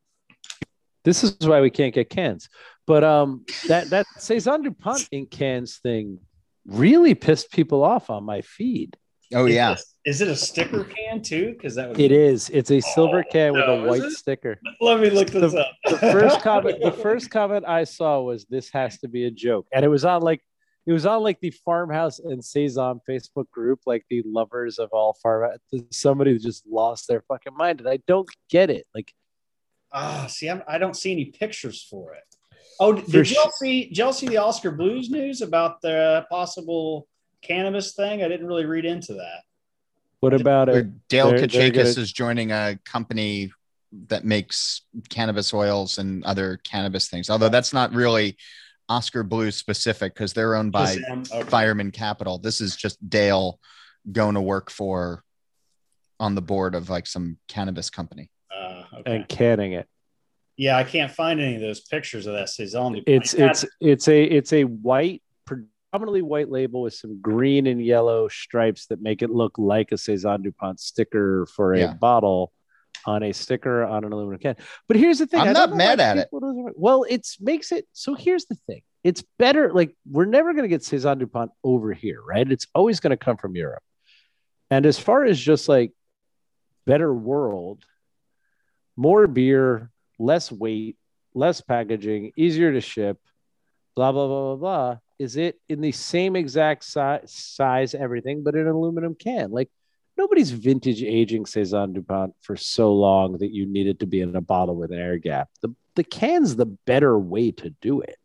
This 1.04 1.24
is 1.24 1.36
why 1.42 1.62
we 1.62 1.70
can't 1.70 1.94
get 1.94 2.10
cans. 2.10 2.50
But 2.88 3.04
um, 3.04 3.46
that 3.68 3.90
that 3.92 4.06
Saison 4.18 4.62
Dupont 4.62 5.08
in 5.12 5.26
cans 5.28 5.78
thing 5.78 6.20
really 6.66 7.14
pissed 7.16 7.52
people 7.52 7.84
off 7.84 8.10
on 8.10 8.24
my 8.24 8.42
feed. 8.42 8.98
Oh 9.34 9.46
Is 9.46 9.56
yeah. 9.56 9.72
it 9.74 9.80
a- 9.80 9.84
is 10.06 10.20
it 10.22 10.28
a 10.28 10.36
sticker 10.36 10.84
can 10.84 11.22
too? 11.22 11.54
Because 11.54 11.76
that 11.76 11.88
would 11.90 12.00
It 12.00 12.12
is. 12.12 12.50
It's 12.50 12.72
a 12.72 12.82
silver 12.82 13.24
Oh, 13.26 13.32
can 13.32 13.54
with 13.54 13.66
no, 13.66 13.80
a 13.86 13.88
white 13.88 14.04
it? 14.04 14.12
sticker. 14.12 14.60
Let 14.82 15.00
me 15.00 15.10
look 15.10 15.30
this 15.30 15.54
up. 15.56 15.72
The 15.86 15.98
first 15.98 16.42
comment, 16.44 16.82
the 16.82 16.92
first 16.92 17.30
comment 17.30 17.64
I 17.66 17.86
saw 17.86 18.20
was 18.22 18.46
this 18.46 18.70
has 18.72 18.98
to 19.00 19.08
be 19.08 19.26
a 19.26 19.32
joke, 19.32 19.68
and 19.72 19.86
it 19.86 19.88
was 19.88 20.04
on 20.04 20.22
like 20.22 20.42
it 20.86 20.92
was 20.92 21.06
on 21.06 21.24
like 21.24 21.40
the 21.40 21.52
farmhouse 21.52 22.20
and 22.20 22.44
saison 22.44 23.00
Facebook 23.10 23.50
group, 23.50 23.80
like 23.86 24.06
the 24.10 24.22
lovers 24.26 24.78
of 24.80 24.90
all 24.92 25.14
farm. 25.24 25.52
Somebody 25.92 26.38
just 26.38 26.68
lost 26.68 27.08
their 27.08 27.22
fucking 27.22 27.56
mind, 27.56 27.80
and 27.80 27.88
I 27.88 28.00
don't 28.06 28.28
get 28.50 28.70
it. 28.70 28.86
Like 28.94 29.14
Ah, 29.94 30.26
see, 30.28 30.50
I'm, 30.50 30.64
I 30.68 30.80
don't 30.80 30.98
see 30.98 31.12
any 31.14 31.26
pictures 31.26 31.82
for 31.90 32.14
it. 32.16 32.24
Oh, 32.80 32.94
did 32.94 33.10
For 33.10 33.22
y'all 33.34 33.52
see? 33.52 33.86
Did 33.86 33.98
y'all 34.00 34.12
see 34.12 34.28
the 34.28 34.38
Oskar 34.40 34.72
Blues 34.72 35.10
news 35.10 35.42
about 35.42 35.80
the 35.82 36.26
possible 36.30 37.08
cannabis 37.44 37.94
thing? 37.94 38.24
I 38.24 38.28
didn't 38.28 38.48
really 38.48 38.66
read 38.66 38.86
into 38.86 39.14
that. 39.14 39.42
what 40.22 40.34
about 40.34 40.70
Where 40.70 40.80
it? 40.80 41.08
Dale 41.10 41.30
they're- 41.32 41.48
they're 41.48 41.70
Katechis 41.72 41.98
is 41.98 42.12
joining 42.14 42.52
a 42.52 42.80
company 42.86 43.52
that 44.08 44.24
makes 44.26 44.82
cannabis 45.10 45.54
oils 45.54 45.98
and 45.98 46.24
other 46.24 46.58
cannabis 46.64 47.10
things. 47.10 47.30
Although 47.30 47.50
that's 47.50 47.74
not 47.74 47.94
really 47.94 48.38
Oskar 48.90 49.24
Blue 49.24 49.52
specific 49.52 50.14
because 50.14 50.34
they're 50.34 50.56
owned 50.56 50.72
by 50.72 50.96
Just? 50.96 51.34
Okay. 51.34 51.50
Fireman 51.50 51.92
Capital. 51.92 52.38
This 52.38 52.60
is 52.62 52.76
just 52.76 52.98
Dale 53.10 53.60
going 54.12 54.36
to 54.36 54.42
work 54.42 54.70
for 54.72 55.24
on 56.20 56.36
the 56.36 56.42
board 56.42 56.74
of 56.76 56.90
like 56.90 57.06
some 57.06 57.38
cannabis 57.48 57.90
company. 57.90 58.30
Uh, 58.50 58.84
okay. 59.00 59.16
and 59.16 59.28
canning 59.30 59.74
it. 59.74 59.88
yeah, 60.58 60.78
I 60.78 60.84
can't 60.86 61.12
find 61.12 61.42
any 61.42 61.56
of 61.56 61.62
those 61.62 61.82
pictures 61.82 62.28
of 62.28 62.34
that 62.34 62.48
saison. 62.50 63.02
It's 63.06 63.34
Yeah, 63.34 63.50
it's 63.50 63.66
it's 63.82 64.08
a 64.08 64.24
it's 64.24 64.54
a 64.54 64.64
white 64.64 65.22
predominantly 65.94 66.24
white 66.24 66.50
label 66.50 66.82
with 66.82 66.94
some 66.96 67.22
green 67.22 67.68
and 67.68 67.84
yellow 67.84 68.28
stripes 68.28 68.88
that 68.88 69.00
make 69.00 69.22
it 69.22 69.30
look 69.30 69.54
like 69.60 69.92
a 69.92 69.98
Saison 69.98 70.42
Dupont 70.42 70.80
sticker 70.80 71.46
for 71.46 71.74
a 71.76 71.80
Yeah. 71.80 71.94
bottle 71.94 72.52
on 73.06 73.22
a 73.22 73.32
sticker 73.32 73.84
on 73.84 74.04
an 74.04 74.12
aluminum 74.12 74.40
can. 74.40 74.56
But 74.88 74.98
here's 74.98 75.20
the 75.20 75.28
thing: 75.28 75.42
I'm 75.42 75.54
not 75.54 75.70
don't 75.70 75.78
know 75.78 75.86
why 75.86 75.96
mad 75.96 76.00
at 76.00 76.18
it. 76.18 76.30
Well, 76.32 77.04
it 77.04 77.28
makes 77.40 77.72
it 77.72 77.86
so. 77.92 78.16
Here's 78.16 78.46
the 78.46 78.56
thing: 78.66 78.82
it's 79.04 79.24
better. 79.38 79.72
Like 79.72 79.96
we're 80.10 80.26
never 80.26 80.54
going 80.54 80.64
to 80.64 80.68
get 80.70 80.84
Saison 80.84 81.20
Dupont 81.20 81.52
over 81.64 81.94
here, 81.94 82.22
right? 82.24 82.50
It's 82.52 82.66
always 82.74 83.00
going 83.00 83.12
to 83.12 83.18
come 83.18 83.38
from 83.38 83.56
Europe. 83.56 83.84
And 84.72 84.88
as 84.88 84.98
far 84.98 85.24
as 85.26 85.40
just 85.40 85.70
like 85.70 85.92
better 86.88 87.14
world, 87.14 87.86
more 88.96 89.28
beer, 89.28 89.92
less 90.18 90.52
weight, 90.52 90.98
less 91.36 91.62
packaging, 91.62 92.32
easier 92.36 92.72
to 92.74 92.82
ship, 92.82 93.20
blah 93.96 94.12
blah 94.12 94.26
blah 94.28 94.56
blah 94.56 94.56
blah. 94.56 94.98
Is 95.20 95.38
it 95.38 95.60
in 95.70 95.82
the 95.82 95.92
same 95.92 96.36
exact 96.36 96.84
si- 96.84 97.26
size, 97.26 97.94
everything, 97.94 98.44
but 98.44 98.56
in 98.56 98.62
an 98.62 98.74
aluminum 98.74 99.16
can? 99.16 99.52
Like 99.52 99.70
nobody's 100.18 100.52
vintage 100.52 101.04
aging 101.04 101.46
Saison 101.46 101.94
Dupont 101.94 102.34
for 102.42 102.56
so 102.56 102.94
long 102.94 103.38
that 103.40 103.52
you 103.52 103.66
need 103.66 103.88
it 103.88 104.00
to 104.00 104.06
be 104.06 104.22
in 104.22 104.36
a 104.36 104.42
bottle 104.42 104.76
with 104.76 104.92
an 104.92 105.00
air 105.00 105.18
gap. 105.18 105.50
The 105.62 105.74
the 105.96 106.04
can's 106.04 106.56
the 106.56 106.66
better 106.66 107.18
way 107.18 107.52
to 107.52 107.70
do 107.82 108.02
it. 108.02 108.18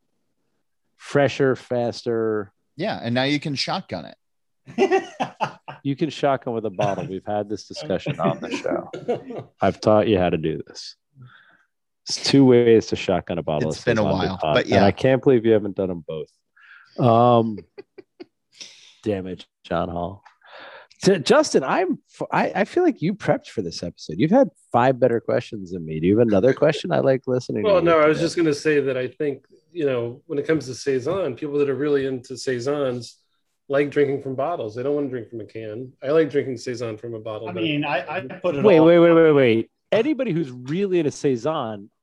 Fresher, 0.96 1.54
faster. 1.54 2.52
Yeah, 2.76 2.98
and 3.02 3.14
now 3.14 3.24
you 3.24 3.38
can 3.38 3.54
shotgun 3.54 4.06
it. 4.06 5.04
You 5.82 5.96
can 5.96 6.10
shotgun 6.10 6.54
with 6.54 6.66
a 6.66 6.70
bottle. 6.70 7.06
We've 7.06 7.24
had 7.26 7.48
this 7.48 7.64
discussion 7.64 8.18
on 8.20 8.40
the 8.40 8.50
show. 8.50 9.50
I've 9.60 9.80
taught 9.80 10.08
you 10.08 10.18
how 10.18 10.30
to 10.30 10.36
do 10.36 10.60
this. 10.66 10.96
It's 12.06 12.22
two 12.22 12.44
ways 12.44 12.86
to 12.86 12.96
shotgun 12.96 13.38
a 13.38 13.42
bottle. 13.42 13.70
It's 13.70 13.78
of 13.78 13.84
been 13.84 13.98
a 13.98 14.04
while, 14.04 14.36
Dupont, 14.36 14.54
but 14.54 14.64
and 14.64 14.74
yeah. 14.74 14.84
I 14.84 14.92
can't 14.92 15.22
believe 15.22 15.44
you 15.44 15.52
haven't 15.52 15.76
done 15.76 15.88
them 15.88 16.04
both. 16.06 16.30
Um, 16.98 17.58
damn 19.02 19.26
it, 19.26 19.46
John 19.64 19.88
Holl. 19.88 20.22
T- 21.02 21.18
Justin, 21.20 21.62
I'm. 21.62 21.98
I, 22.32 22.50
I 22.54 22.64
feel 22.64 22.82
like 22.82 23.00
you 23.00 23.14
prepped 23.14 23.46
for 23.48 23.62
this 23.62 23.82
episode. 23.84 24.16
You've 24.18 24.32
had 24.32 24.48
five 24.72 24.98
better 24.98 25.20
questions 25.20 25.70
than 25.70 25.84
me. 25.84 26.00
Do 26.00 26.06
you 26.08 26.18
have 26.18 26.26
another 26.26 26.52
question? 26.52 26.90
I 26.92 26.98
like 26.98 27.22
listening. 27.28 27.62
Well, 27.62 27.76
you 27.76 27.82
no, 27.82 28.00
I 28.00 28.06
was 28.08 28.16
today. 28.18 28.24
just 28.24 28.36
going 28.36 28.46
to 28.46 28.54
say 28.54 28.80
that 28.80 28.96
I 28.96 29.06
think, 29.06 29.44
you 29.72 29.86
know, 29.86 30.22
when 30.26 30.40
it 30.40 30.46
comes 30.46 30.66
to 30.66 30.74
Saison, 30.74 31.36
people 31.36 31.56
that 31.58 31.68
are 31.70 31.74
really 31.76 32.06
into 32.06 32.36
Saisons 32.36 33.18
like 33.68 33.90
drinking 33.90 34.22
from 34.22 34.34
bottles. 34.34 34.74
They 34.74 34.82
don't 34.82 34.94
want 34.96 35.06
to 35.06 35.10
drink 35.10 35.28
from 35.30 35.40
a 35.40 35.44
can. 35.44 35.92
I 36.02 36.08
like 36.08 36.30
drinking 36.30 36.56
Saison 36.56 36.96
from 36.96 37.14
a 37.14 37.20
bottle. 37.20 37.48
I 37.48 37.52
mean, 37.52 37.84
I, 37.84 37.98
I 38.16 38.20
put 38.22 38.56
it. 38.56 38.64
Wait, 38.64 38.78
all- 38.80 38.86
wait, 38.86 38.98
wait, 38.98 39.12
wait, 39.12 39.32
wait. 39.32 39.70
Anybody 39.92 40.32
who's 40.32 40.50
really 40.50 40.98
into 40.98 41.10
saison 41.12 41.90
i- 41.94 41.97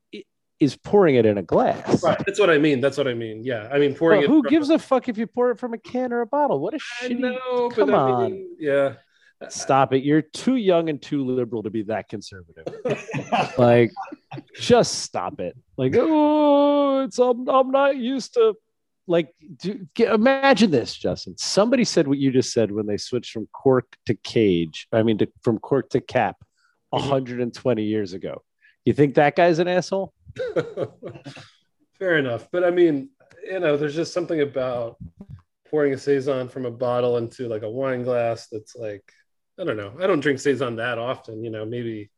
is 0.59 0.75
pouring 0.77 1.15
it 1.15 1.25
in 1.25 1.37
a 1.37 1.43
glass. 1.43 2.01
Right. 2.03 2.17
that's 2.25 2.39
what 2.39 2.49
I 2.49 2.57
mean. 2.57 2.79
That's 2.79 2.97
what 2.97 3.07
I 3.07 3.13
mean. 3.13 3.43
Yeah. 3.43 3.67
I 3.71 3.77
mean, 3.77 3.93
pouring 3.93 4.19
Well, 4.21 4.25
it. 4.25 4.29
who 4.29 4.43
gives 4.49 4.69
a 4.69 4.79
fuck 4.79 5.09
if 5.09 5.17
you 5.17 5.27
pour 5.27 5.51
it 5.51 5.59
from 5.59 5.73
a 5.73 5.77
can 5.77 6.13
or 6.13 6.21
a 6.21 6.25
bottle? 6.27 6.59
What 6.59 6.73
a 6.73 6.77
shitty. 6.77 7.19
know, 7.19 7.69
come 7.69 7.89
but 7.89 7.95
I 7.95 7.97
on. 8.11 8.31
mean, 8.31 8.55
yeah. 8.59 8.93
Stop 9.49 9.93
it. 9.93 10.03
You're 10.03 10.21
too 10.21 10.55
young 10.55 10.87
and 10.89 11.01
too 11.01 11.25
liberal 11.25 11.61
to 11.63 11.69
be 11.69 11.83
that 11.83 12.07
conservative. 12.07 12.65
like, 13.57 13.91
just 14.55 14.99
stop 14.99 15.39
it. 15.41 15.57
Like, 15.77 15.93
oh, 15.97 17.03
it's 17.03 17.19
I'm, 17.19 17.47
I'm 17.49 17.69
not 17.69 17.97
used 17.97 18.33
to. 18.35 18.55
Like, 19.07 19.33
do, 19.57 19.85
get, 19.93 20.13
imagine 20.13 20.71
this, 20.71 20.95
Justin. 20.95 21.37
Somebody 21.37 21.83
said 21.83 22.07
what 22.07 22.17
you 22.17 22.31
just 22.31 22.53
said 22.53 22.71
when 22.71 22.87
they 22.87 22.97
switched 22.97 23.31
from 23.33 23.47
cork 23.53 23.95
to 24.07 24.15
cage. 24.15 24.87
I 24.91 25.03
mean, 25.03 25.17
to, 25.19 25.27
from 25.43 25.59
cork 25.59 25.89
to 25.89 25.99
cap, 26.01 26.37
Mhm. 26.93 27.01
120 27.01 27.83
years 27.83 28.13
ago. 28.13 28.41
You 28.85 28.93
think 28.93 29.15
that 29.15 29.35
guy's 29.35 29.59
an 29.59 29.67
asshole? 29.67 30.13
Fair 31.99 32.17
enough. 32.17 32.47
But 32.51 32.63
I 32.63 32.71
mean, 32.71 33.09
you 33.43 33.59
know, 33.59 33.77
there's 33.77 33.95
just 33.95 34.13
something 34.13 34.41
about 34.41 34.97
pouring 35.69 35.93
a 35.93 35.97
Saison 35.97 36.47
from 36.49 36.65
a 36.65 36.71
bottle 36.71 37.17
into 37.17 37.47
like 37.47 37.63
a 37.63 37.69
wine 37.69 38.03
glass 38.03 38.47
that's 38.51 38.75
like, 38.75 39.03
I 39.59 39.63
don't 39.63 39.77
know. 39.77 39.93
I 40.01 40.07
don't 40.07 40.19
drink 40.19 40.39
saison 40.39 40.75
that 40.77 40.97
often. 40.97 41.43
You 41.43 41.49
know, 41.49 41.65
maybe 41.65 42.09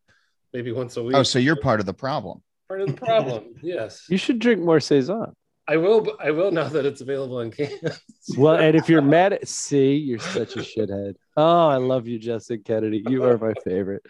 maybe 0.53 0.72
once 0.72 0.97
a 0.97 1.03
week. 1.03 1.15
Oh, 1.15 1.24
so 1.24 1.39
you're 1.39 1.55
part 1.55 1.80
of 1.80 1.86
the 1.86 1.93
problem. 1.93 2.41
part 2.68 2.82
of 2.82 2.88
the 2.88 2.93
problem. 2.93 3.55
yes, 3.61 4.05
You 4.09 4.18
should 4.18 4.39
drink 4.39 4.61
more 4.61 4.80
saison. 4.80 5.34
I 5.70 5.78
will. 5.78 6.15
I 6.20 6.32
will 6.32 6.51
now 6.51 6.70
that 6.70 6.86
it's 6.86 7.01
available 7.01 7.41
in 7.41 7.51
cans. 7.51 8.01
Well, 8.38 8.55
and 8.55 8.76
if 8.76 8.89
you're 8.89 9.01
mad 9.01 9.34
at 9.34 9.47
see, 9.47 9.95
you're 9.95 10.20
such 10.20 10.55
a 10.55 10.59
shithead. 10.59 11.15
Oh, 11.38 11.68
I 11.68 11.78
love 11.78 12.07
you, 12.07 12.20
Justin 12.20 12.61
Kennedy. 12.65 13.03
You 13.07 13.24
are 13.24 13.38
my 13.38 13.53
favorite. 13.63 14.01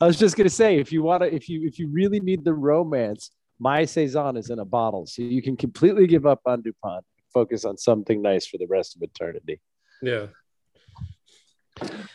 I 0.00 0.06
was 0.06 0.18
just 0.18 0.36
gonna 0.36 0.48
say, 0.48 0.78
if 0.78 0.92
you 0.92 1.02
want 1.02 1.22
to, 1.22 1.34
if 1.34 1.48
you 1.48 1.66
if 1.66 1.78
you 1.78 1.88
really 1.88 2.20
need 2.20 2.44
the 2.44 2.54
romance, 2.54 3.30
my 3.58 3.84
saison 3.84 4.36
is 4.36 4.50
in 4.50 4.58
a 4.58 4.64
bottle, 4.64 5.06
so 5.06 5.22
you 5.22 5.42
can 5.42 5.56
completely 5.56 6.06
give 6.06 6.26
up 6.26 6.40
on 6.46 6.62
Dupont, 6.62 7.04
focus 7.32 7.64
on 7.64 7.76
something 7.76 8.20
nice 8.22 8.46
for 8.46 8.58
the 8.58 8.66
rest 8.66 8.96
of 8.96 9.02
eternity. 9.02 9.60
yeah. 10.02 10.26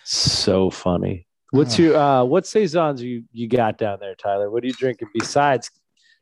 So 0.04 0.70
funny. 0.70 1.28
What's 1.52 1.80
your 1.80 1.98
uh 1.98 2.24
what 2.24 2.46
saisons 2.46 3.02
you 3.02 3.24
you 3.34 3.48
got 3.48 3.78
down 3.78 3.98
there, 4.00 4.16
Tyler? 4.16 4.50
What 4.52 4.64
are 4.64 4.68
you 4.68 4.74
drinking 4.74 5.10
besides 5.14 5.70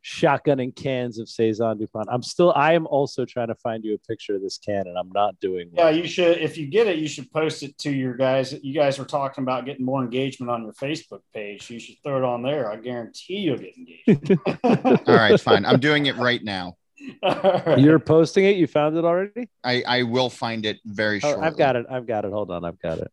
shotgunning 0.08 0.74
cans 0.74 1.18
of 1.18 1.28
saison 1.28 1.76
Dupont? 1.78 2.08
I'm 2.10 2.22
still 2.22 2.52
I 2.56 2.72
am 2.72 2.86
also 2.86 3.24
trying 3.24 3.48
to 3.48 3.54
find 3.56 3.84
you 3.84 3.94
a 3.94 3.98
picture 3.98 4.34
of 4.36 4.42
this 4.42 4.56
can, 4.58 4.86
and 4.86 4.96
I'm 4.96 5.10
not 5.12 5.38
doing 5.40 5.70
Yeah, 5.74 5.90
you 5.90 6.06
should. 6.06 6.38
If 6.38 6.56
you 6.56 6.66
get 6.66 6.86
it, 6.86 6.98
you 6.98 7.06
should 7.08 7.30
post 7.30 7.62
it 7.62 7.76
to 7.78 7.90
your 7.90 8.14
guys. 8.14 8.54
You 8.62 8.72
guys 8.72 8.98
were 8.98 9.04
talking 9.04 9.42
about 9.42 9.66
getting 9.66 9.84
more 9.84 10.02
engagement 10.02 10.50
on 10.50 10.62
your 10.62 10.72
Facebook 10.72 11.20
page. 11.34 11.68
You 11.70 11.78
should 11.78 11.96
throw 12.02 12.16
it 12.16 12.24
on 12.24 12.42
there. 12.42 12.70
I 12.70 12.76
guarantee 12.76 13.36
you'll 13.38 13.58
get 13.58 13.74
engaged. 13.76 14.38
All 15.08 15.14
right, 15.14 15.38
fine. 15.40 15.66
I'm 15.66 15.80
doing 15.80 16.06
it 16.06 16.16
right 16.16 16.42
now. 16.42 16.76
All 17.22 17.62
right. 17.66 17.78
You're 17.78 17.98
posting 18.00 18.44
it. 18.44 18.56
You 18.56 18.66
found 18.66 18.96
it 18.96 19.04
already. 19.04 19.48
I, 19.62 19.82
I 19.86 20.02
will 20.04 20.30
find 20.30 20.64
it 20.66 20.78
very 20.84 21.18
Oh, 21.18 21.28
shortly. 21.28 21.46
I've 21.46 21.56
got 21.56 21.76
it. 21.76 21.86
I've 21.88 22.06
got 22.06 22.24
it. 22.24 22.32
Hold 22.32 22.50
on. 22.50 22.64
I've 22.64 22.78
got 22.80 22.98
it. 22.98 23.10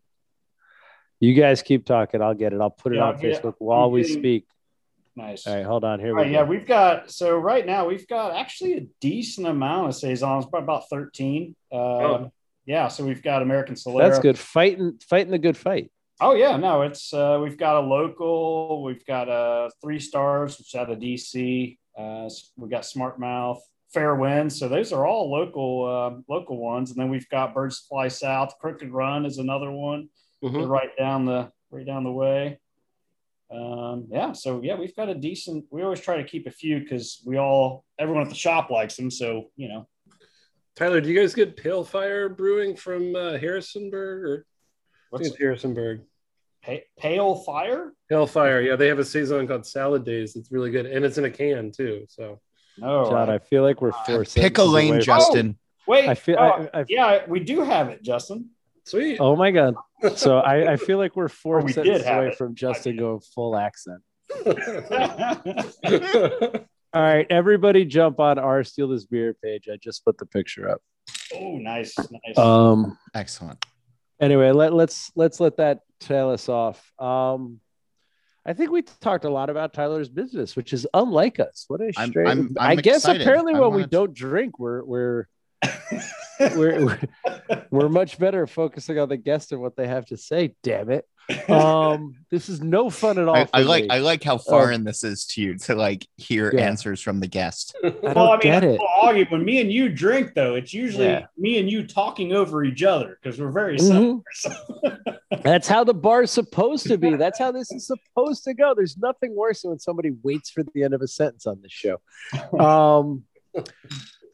You 1.20 1.34
guys 1.34 1.62
keep 1.62 1.86
talking. 1.86 2.22
I'll 2.22 2.34
get 2.34 2.52
it. 2.54 2.60
I'll 2.62 2.70
put 2.72 2.94
it 2.94 2.98
Yeah, 2.98 3.04
on 3.04 3.16
I'll 3.16 3.22
Facebook 3.22 3.56
while 3.60 3.92
we 3.92 4.04
speak. 4.04 4.46
Nice. 5.16 5.46
All 5.48 5.56
right, 5.56 5.66
hold 5.66 5.84
on. 5.84 6.00
Here 6.00 6.10
All 6.10 6.16
we 6.16 6.22
right, 6.24 6.28
go. 6.32 6.34
yeah, 6.40 6.44
we've 6.44 6.66
got 6.68 7.12
so 7.12 7.38
right 7.38 7.66
now 7.66 7.88
we've 7.88 8.08
got 8.08 8.36
actually 8.36 8.74
a 8.78 8.82
decent 9.02 9.48
amount 9.48 9.88
of 9.90 9.96
saisons, 9.96 10.46
probably 10.46 10.64
about 10.66 10.90
thirteen. 10.90 11.56
Um, 11.72 11.80
Oh. 11.82 12.32
Yeah, 12.68 12.88
so 12.88 13.06
we've 13.06 13.22
got 13.22 13.44
American 13.44 13.76
Solera. 13.76 14.10
That's 14.10 14.20
good. 14.20 14.40
Fighting, 14.40 14.98
fighting 15.08 15.32
the 15.32 15.38
good 15.38 15.56
fight. 15.56 15.92
Oh 16.20 16.34
yeah, 16.34 16.58
no, 16.58 16.82
it's 16.82 17.14
uh, 17.14 17.40
we've 17.44 17.58
got 17.60 17.76
a 17.76 17.82
local, 17.82 18.82
we've 18.84 19.06
got 19.06 19.30
uh, 19.30 19.70
three 19.84 20.00
stars, 20.00 20.58
which 20.58 20.74
is 20.74 20.76
out 20.76 20.90
of 20.90 20.98
DC. 20.98 21.78
Uh, 21.96 22.28
we've 22.58 22.72
got 22.72 22.84
Smart 22.86 23.20
Mouth, 23.20 23.62
Fair 23.94 24.16
Wind. 24.16 24.52
So 24.52 24.68
those 24.68 24.92
are 24.94 25.06
all 25.06 25.30
local 25.32 25.86
uh, 25.86 26.22
local 26.34 26.58
ones, 26.58 26.90
and 26.90 27.00
then 27.00 27.10
we've 27.12 27.30
got 27.30 27.54
Birds 27.54 27.86
Fly 27.88 28.08
South. 28.08 28.58
Crooked 28.60 28.90
Run 28.92 29.26
is 29.28 29.38
another 29.38 29.72
one, 29.72 30.10
Mhm. 30.44 30.68
right 30.68 30.90
down 30.98 31.26
the 31.26 31.52
right 31.70 31.86
down 31.86 32.04
the 32.04 32.12
way. 32.12 32.58
Um, 33.52 34.08
yeah, 34.12 34.32
so 34.32 34.62
yeah, 34.64 34.76
we've 34.76 34.96
got 34.96 35.10
a 35.10 35.16
decent. 35.16 35.66
We 35.70 35.84
always 35.84 36.00
try 36.02 36.18
to 36.18 36.24
keep 36.24 36.48
a 36.48 36.52
few 36.52 36.80
because 36.80 37.22
we 37.26 37.38
all 37.38 37.86
everyone 38.00 38.24
at 38.24 38.30
the 38.30 38.36
shop 38.36 38.70
likes 38.72 38.96
them. 38.96 39.12
So 39.12 39.52
you 39.56 39.68
know, 39.70 39.88
Tyler, 40.76 41.00
do 41.02 41.10
you 41.10 41.20
guys 41.20 41.34
get 41.36 41.56
Pale 41.56 41.84
Fire 41.86 42.28
Brewing 42.30 42.76
from 42.76 43.16
uh, 43.16 43.38
Harrisonburg 43.38 44.24
or 44.26 44.46
what's 45.10 45.24
think 45.24 45.34
it's 45.34 45.42
Harrisonburg? 45.42 46.02
pa- 46.64 46.86
Pale 47.00 47.36
Fire? 47.36 47.94
Pale 48.10 48.28
Fire, 48.28 48.62
yeah, 48.62 48.76
they 48.76 48.88
have 48.88 49.00
a 49.00 49.06
saison 49.06 49.48
called 49.48 49.66
Salad 49.66 50.04
Days. 50.04 50.36
It's 50.36 50.52
really 50.52 50.72
good, 50.72 50.86
and 50.88 51.06
it's 51.06 51.18
in 51.20 51.26
a 51.26 51.32
can 51.32 51.72
too. 51.72 52.06
So 52.10 52.42
No, 52.78 53.10
John, 53.10 53.30
I 53.30 53.38
feel 53.38 53.62
like 53.64 53.82
we're 53.82 53.92
four. 53.92 54.22
Uh, 54.22 54.26
Pick 54.34 54.58
a 54.58 54.64
lane, 54.64 54.90
away 54.90 54.98
from- 54.98 55.06
Justin. 55.06 55.58
wait. 55.88 56.10
I 56.10 56.16
feel. 56.16 56.38
oh, 56.40 56.68
I, 56.74 56.80
I, 56.80 56.86
yeah, 56.90 57.26
we 57.28 57.40
do 57.42 57.62
have 57.62 57.90
it, 57.90 58.02
Justin. 58.02 58.50
Sweet. 58.86 59.18
oh 59.20 59.36
my 59.36 59.52
god. 59.52 59.76
So 60.16 60.38
I, 60.40 60.74
I 60.74 60.76
feel 60.88 60.98
like 60.98 61.16
we're 61.16 61.28
four 61.30 61.62
we 61.62 61.72
sentences 61.74 62.06
away 62.08 62.28
it. 62.30 62.38
from 62.38 62.56
Justin 62.56 62.94
did. 62.96 63.00
going 63.02 63.20
full 63.20 63.58
accent. 63.58 64.02
All 66.94 67.02
right, 67.02 67.28
everybody, 67.30 67.84
jump 67.86 68.20
on 68.22 68.40
our 68.40 68.64
steal 68.64 68.88
this 68.88 69.06
beer 69.06 69.36
page. 69.44 69.68
I 69.72 69.76
just 69.78 70.06
put 70.06 70.18
the 70.18 70.26
picture 70.26 70.70
up. 70.70 70.82
Oh, 71.36 71.58
nice, 71.58 71.94
nice. 71.98 72.38
Um. 72.38 72.98
Excellent. 73.14 73.64
Anyway, 74.22 74.52
let 74.52 74.74
let's 74.74 75.12
let's 75.16 75.40
let 75.42 75.58
that 75.58 75.80
tail 76.00 76.30
us 76.30 76.48
off. 76.50 76.92
Um. 77.00 77.60
I 78.48 78.54
think 78.54 78.70
we 78.70 78.84
talked 78.84 79.26
a 79.26 79.30
lot 79.30 79.50
about 79.50 79.74
Tyler's 79.74 80.08
business, 80.08 80.56
which 80.56 80.72
is 80.72 80.86
unlike 80.94 81.40
us. 81.40 81.66
What 81.68 81.82
a 81.82 81.92
I'm- 81.98 82.10
strange. 82.12 82.30
I'm- 82.30 82.56
I 82.60 82.72
I'm 82.74 82.78
guess 82.78 82.98
excited. 82.98 83.24
apparently 83.24 83.54
when 83.54 83.64
we 83.64 83.68
wanna- 83.78 83.88
don't 83.88 84.14
drink, 84.14 84.60
we're 84.60 84.84
we're 84.86 85.28
we're, 86.56 86.86
we're 86.86 87.00
we're 87.72 87.90
much 87.90 88.18
better 88.20 88.46
focusing 88.48 89.00
on 89.00 89.10
the 89.10 89.18
guest 89.18 89.52
and 89.52 89.62
what 89.62 89.76
they 89.76 89.88
have 89.88 90.06
to 90.08 90.18
say. 90.18 90.54
Damn 90.64 90.90
it! 90.92 91.08
Um, 91.50 92.14
this 92.30 92.50
is 92.50 92.62
no 92.62 92.90
fun 92.90 93.18
at 93.18 93.28
all. 93.28 93.36
I, 93.36 93.48
I 93.54 93.62
like 93.62 93.84
me. 93.86 93.90
I 93.90 94.00
like 94.00 94.24
how 94.24 94.38
foreign 94.38 94.82
Oh. 94.82 94.84
this 94.86 95.04
is 95.04 95.26
to 95.28 95.42
you 95.42 95.58
to 95.60 95.76
like 95.76 96.06
hear 96.18 96.52
Yeah. 96.54 96.62
answers 96.68 97.02
from 97.02 97.20
the 97.20 97.28
guest. 97.28 97.76
I 97.84 97.90
don't 97.90 98.04
well, 98.16 98.30
I 98.30 98.34
mean, 98.34 98.40
get 98.42 98.64
it. 98.64 98.80
well, 98.80 99.14
Augie, 99.14 99.30
when 99.32 99.44
me 99.46 99.62
and 99.62 99.72
you 99.72 99.90
drink, 99.90 100.34
though, 100.36 100.56
it's 100.56 100.74
usually 100.74 101.06
Yeah. 101.06 101.26
me 101.38 101.58
and 101.58 101.70
you 101.72 101.88
talking 101.88 102.34
over 102.34 102.64
each 102.64 102.84
other 102.84 103.18
because 103.22 103.40
we're 103.40 103.52
very 103.52 103.78
Mhm. 103.78 104.22
similar. 104.32 105.00
That's 105.42 105.68
how 105.68 105.84
the 105.84 105.94
bar's 105.94 106.32
supposed 106.32 106.88
to 106.88 106.98
be. 106.98 107.16
That's 107.16 107.40
how 107.40 107.52
this 107.52 107.72
is 107.72 107.88
supposed 107.88 108.44
to 108.44 108.54
go. 108.54 108.74
There's 108.76 108.98
nothing 108.98 109.36
worse 109.36 109.62
than 109.62 109.72
when 109.72 109.80
somebody 109.80 110.12
waits 110.24 110.50
for 110.50 110.64
the 110.64 110.84
end 110.84 110.94
of 110.94 111.02
a 111.02 111.08
sentence 111.08 111.46
on 111.48 111.62
this 111.62 111.72
show. 111.72 112.02
Um, 112.60 113.24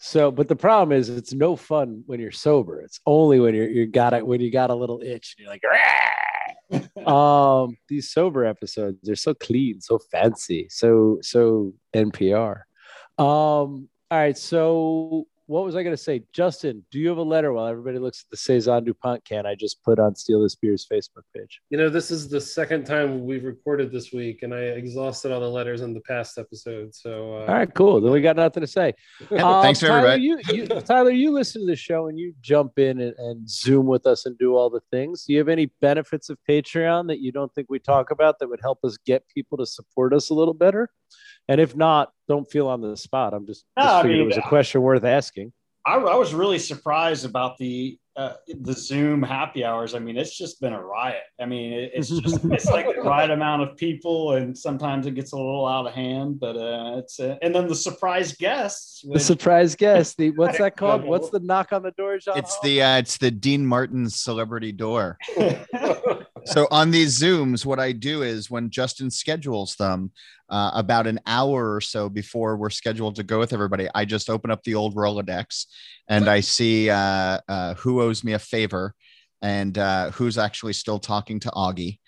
so, 0.03 0.31
but 0.31 0.47
the 0.47 0.55
problem 0.55 0.97
is, 0.97 1.09
it's 1.09 1.31
no 1.31 1.55
fun 1.55 2.01
when 2.07 2.19
you're 2.19 2.31
sober. 2.31 2.81
It's 2.81 2.99
only 3.05 3.39
when 3.39 3.53
you're 3.53 3.69
you 3.69 3.85
got 3.85 4.15
it 4.15 4.25
when 4.25 4.41
you 4.41 4.51
got 4.51 4.71
a 4.71 4.75
little 4.75 4.99
itch. 5.01 5.35
And 5.37 5.43
you're 5.43 5.51
like, 5.51 5.61
"Rah!" 5.63 7.61
um, 7.63 7.77
these 7.87 8.11
sober 8.11 8.43
episodes 8.43 8.97
they're 9.03 9.15
so 9.15 9.35
clean, 9.35 9.79
so 9.79 9.99
fancy, 10.11 10.65
so 10.71 11.19
so 11.21 11.75
NPR. 11.95 12.61
Um, 13.19 13.89
all 14.09 14.17
right, 14.17 14.35
so 14.35 15.27
what 15.51 15.65
was 15.65 15.75
I 15.75 15.83
going 15.83 15.93
to 15.93 16.01
say? 16.01 16.23
Justin, 16.31 16.85
do 16.91 16.99
you 16.99 17.09
have 17.09 17.17
a 17.17 17.23
letter 17.23 17.51
while 17.51 17.67
everybody 17.67 17.99
looks 17.99 18.23
at 18.23 18.29
the 18.31 18.37
Saison 18.37 18.85
DuPont 18.85 19.25
can 19.25 19.45
I 19.45 19.53
just 19.53 19.83
put 19.83 19.99
on 19.99 20.15
Steal 20.15 20.41
This 20.41 20.55
Beer's 20.55 20.87
Facebook 20.89 21.23
page? 21.35 21.59
You 21.69 21.77
know, 21.77 21.89
this 21.89 22.09
is 22.09 22.29
the 22.29 22.39
second 22.39 22.85
time 22.85 23.25
we've 23.25 23.43
recorded 23.43 23.91
this 23.91 24.13
week, 24.13 24.43
and 24.43 24.53
I 24.53 24.59
exhausted 24.59 25.33
all 25.33 25.41
the 25.41 25.49
letters 25.49 25.81
in 25.81 25.93
the 25.93 25.99
past 26.01 26.37
episode. 26.37 26.95
So, 26.95 27.33
uh, 27.33 27.39
All 27.39 27.55
right, 27.55 27.73
cool. 27.73 27.99
Then 27.99 28.13
we 28.13 28.21
got 28.21 28.37
nothing 28.37 28.61
to 28.61 28.67
say. 28.67 28.93
Um, 29.41 29.63
Thanks, 29.63 29.79
Tyler, 29.79 30.07
everybody. 30.07 30.23
You, 30.23 30.39
you, 30.53 30.67
Tyler, 30.81 31.09
you 31.09 31.31
listen 31.31 31.61
to 31.61 31.67
the 31.67 31.75
show 31.75 32.07
and 32.07 32.19
you 32.19 32.33
jump 32.41 32.77
in 32.77 33.01
and, 33.01 33.15
and 33.17 33.49
Zoom 33.49 33.87
with 33.87 34.05
us 34.05 34.25
and 34.25 34.37
do 34.37 34.55
all 34.55 34.69
the 34.69 34.81
things. 34.91 35.23
Do 35.25 35.33
you 35.33 35.39
have 35.39 35.49
any 35.49 35.65
benefits 35.81 36.29
of 36.29 36.37
Patreon 36.47 37.07
that 37.07 37.19
you 37.19 37.31
don't 37.31 37.53
think 37.55 37.67
we 37.69 37.79
talk 37.79 38.11
about 38.11 38.39
that 38.39 38.49
would 38.49 38.59
help 38.61 38.79
us 38.83 38.97
get 39.05 39.23
people 39.33 39.57
to 39.57 39.65
support 39.65 40.13
us 40.13 40.29
a 40.29 40.33
little 40.33 40.53
better? 40.53 40.89
And 41.47 41.59
if 41.59 41.75
not, 41.75 42.11
don't 42.31 42.49
feel 42.49 42.67
on 42.67 42.81
the 42.81 42.95
spot. 42.95 43.33
I'm 43.33 43.45
just, 43.45 43.65
No, 43.77 43.83
just 43.83 44.05
I 44.05 44.07
mean, 44.07 44.21
it 44.21 44.25
was 44.25 44.37
a 44.37 44.41
question 44.41 44.81
worth 44.81 45.03
asking. 45.03 45.51
I, 45.85 45.95
I 45.95 46.15
was 46.15 46.33
really 46.33 46.59
surprised 46.59 47.25
about 47.25 47.57
the 47.57 47.97
uh, 48.17 48.33
the 48.47 48.73
Zoom 48.73 49.23
happy 49.23 49.63
hours. 49.63 49.95
I 49.95 49.99
mean, 49.99 50.17
it's 50.17 50.37
just 50.37 50.59
been 50.59 50.73
a 50.73 50.81
riot. 50.81 51.23
I 51.39 51.45
mean, 51.45 51.71
it, 51.71 51.91
it's 51.93 52.09
just 52.09 52.43
it's 52.51 52.65
like 52.65 52.85
the 52.85 53.01
right 53.01 53.29
amount 53.29 53.63
of 53.63 53.77
people, 53.77 54.33
and 54.33 54.57
sometimes 54.57 55.07
it 55.07 55.15
gets 55.15 55.31
a 55.31 55.37
little 55.37 55.65
out 55.65 55.87
of 55.87 55.93
hand. 55.93 56.39
But 56.39 56.57
uh, 56.57 56.97
it's 56.97 57.19
uh, 57.19 57.37
and 57.41 57.55
then 57.55 57.67
the 57.67 57.75
surprise 57.75 58.33
guests. 58.33 59.03
The 59.09 59.19
surprise 59.19 59.75
guest. 59.75 60.17
The 60.17 60.31
what's 60.31 60.57
that 60.57 60.75
called? 60.77 61.03
What's 61.03 61.29
the 61.29 61.39
knock 61.39 61.71
on 61.71 61.83
the 61.83 61.91
door, 61.91 62.17
John? 62.17 62.37
It's 62.37 62.55
Holl? 62.55 62.63
the 62.63 62.81
uh, 62.81 62.97
it's 62.97 63.17
the 63.17 63.31
Dean 63.31 63.65
Martin 63.65 64.09
celebrity 64.09 64.71
door. 64.71 65.17
So 66.45 66.67
on 66.71 66.91
these 66.91 67.19
Zooms, 67.19 67.65
what 67.65 67.79
I 67.79 67.91
do 67.91 68.23
is 68.23 68.49
when 68.49 68.69
Justin 68.69 69.09
schedules 69.11 69.75
them, 69.75 70.11
uh, 70.49 70.71
about 70.73 71.07
an 71.07 71.19
hour 71.25 71.73
or 71.73 71.81
so 71.81 72.09
before 72.09 72.57
we're 72.57 72.69
scheduled 72.69 73.15
to 73.15 73.23
go 73.23 73.39
with 73.39 73.53
everybody, 73.53 73.87
I 73.95 74.05
just 74.05 74.29
open 74.29 74.51
up 74.51 74.63
the 74.63 74.75
old 74.75 74.95
Rolodex 74.95 75.65
and 76.09 76.27
I 76.27 76.41
see 76.41 76.89
uh, 76.89 77.39
uh, 77.47 77.73
who 77.75 78.01
owes 78.01 78.23
me 78.23 78.33
a 78.33 78.39
favor 78.39 78.93
and 79.41 79.77
uh, 79.77 80.11
who's 80.11 80.37
actually 80.37 80.73
still 80.73 80.99
talking 80.99 81.39
to 81.41 81.49
Augie. 81.51 81.99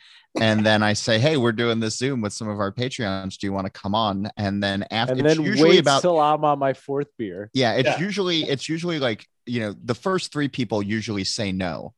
And 0.41 0.65
then 0.65 0.81
I 0.81 0.93
say, 0.93 1.19
"Hey, 1.19 1.37
we're 1.37 1.51
doing 1.51 1.79
this 1.79 1.95
Zoom 1.99 2.19
with 2.21 2.33
some 2.33 2.49
of 2.49 2.59
our 2.59 2.71
Patreons. 2.71 3.37
Do 3.37 3.45
you 3.45 3.53
want 3.53 3.67
to 3.67 3.71
come 3.71 3.93
on?" 3.93 4.31
And 4.35 4.63
then 4.63 4.83
after, 4.89 5.11
and 5.13 5.21
it's 5.21 5.37
then 5.37 5.45
usually 5.45 5.69
wait 5.69 5.79
about 5.81 6.01
till 6.01 6.19
I'm 6.19 6.43
on 6.43 6.57
my 6.57 6.73
fourth 6.73 7.07
beer. 7.19 7.51
yeah, 7.53 7.73
it's 7.73 7.87
Yeah. 7.87 7.99
usually 7.99 8.41
it's 8.41 8.67
usually 8.67 8.97
like 8.97 9.27
you 9.45 9.59
know 9.59 9.75
the 9.85 9.93
first 9.93 10.33
three 10.33 10.47
people 10.47 10.81
usually 10.81 11.23
say 11.23 11.51
no, 11.51 11.93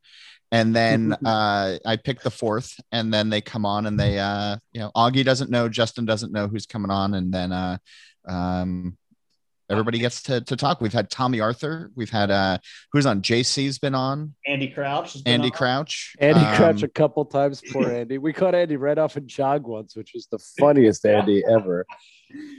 and 0.56 0.76
then 0.76 1.14
uh, 1.26 1.78
I 1.86 1.98
pick 1.98 2.22
the 2.22 2.32
fourth, 2.32 2.80
and 2.92 3.14
then 3.14 3.30
they 3.30 3.42
come 3.42 3.66
on 3.66 3.86
and 3.86 4.00
they 4.00 4.20
uh, 4.20 4.58
you 4.74 4.80
know 4.80 4.92
Augie 4.96 5.26
doesn't 5.26 5.52
know, 5.52 5.70
Justin 5.70 6.06
doesn't 6.06 6.32
know 6.32 6.48
who's 6.48 6.66
coming 6.66 6.92
on, 6.92 7.14
and 7.14 7.34
then 7.34 7.52
uh, 7.52 7.78
um, 8.28 8.98
everybody 9.70 10.00
gets 10.00 10.24
to 10.24 10.42
to 10.42 10.56
talk. 10.56 10.82
We've 10.82 10.94
had 10.94 11.10
Tomme 11.10 11.42
Arthur, 11.42 11.92
we've 11.96 12.10
had 12.10 12.32
uh, 12.32 12.58
who's 12.94 13.06
on 13.06 13.22
JC's 13.22 13.80
been 13.80 13.96
on, 13.96 14.34
Andy 14.46 14.70
Crouch. 14.70 15.14
has 15.14 15.22
been 15.22 15.34
Andy 15.34 15.48
on. 15.48 15.52
Crouch, 15.52 16.16
Andy 16.20 16.42
um, 16.42 16.56
Crouch 16.56 16.84
a 16.84 16.88
couple 16.88 17.26
times. 17.26 17.62
Poor 17.72 17.90
Andy. 17.92 18.18
We 18.18 18.34
caught 18.34 18.56
Andy 18.56 18.78
right 18.78 18.98
off 18.98 19.18
a 19.18 19.22
jog 19.22 19.68
once, 19.68 19.96
which 19.96 20.12
was 20.14 20.28
the 20.28 20.40
funniest 20.60 21.06
Andy 21.06 21.44
ever. 21.46 21.86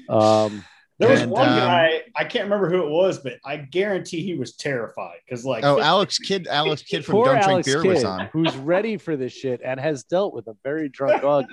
Um, 0.09 0.65
There 0.99 1.11
was 1.11 1.21
And, 1.23 1.31
one 1.31 1.49
um, 1.49 1.59
guy 1.59 2.03
I 2.17 2.25
can't 2.25 2.45
remember 2.45 2.71
who 2.71 2.83
it 2.83 2.89
was, 2.91 3.19
but 3.19 3.35
I 3.45 3.57
guarantee 3.59 4.23
he 4.23 4.35
was 4.35 4.57
terrified 4.57 5.19
because 5.25 5.45
like 5.45 5.63
Oh, 5.65 5.79
Alex 5.93 6.19
Kidd, 6.19 6.47
Alex 6.47 6.83
Kidd 6.83 7.05
from 7.05 7.13
Poor 7.17 7.27
Don't 7.35 7.43
Drink 7.45 7.67
Beer 7.67 7.83
Kidd, 7.83 7.95
was 7.95 8.05
on. 8.05 8.27
who's 8.33 8.57
ready 8.57 8.97
for 8.97 9.15
this 9.17 9.33
shit 9.33 9.61
and 9.63 9.79
has 9.79 10.05
dealt 10.05 10.33
with 10.33 10.47
a 10.47 10.57
very 10.65 10.89
drunk 10.89 11.23
Augie. 11.23 11.47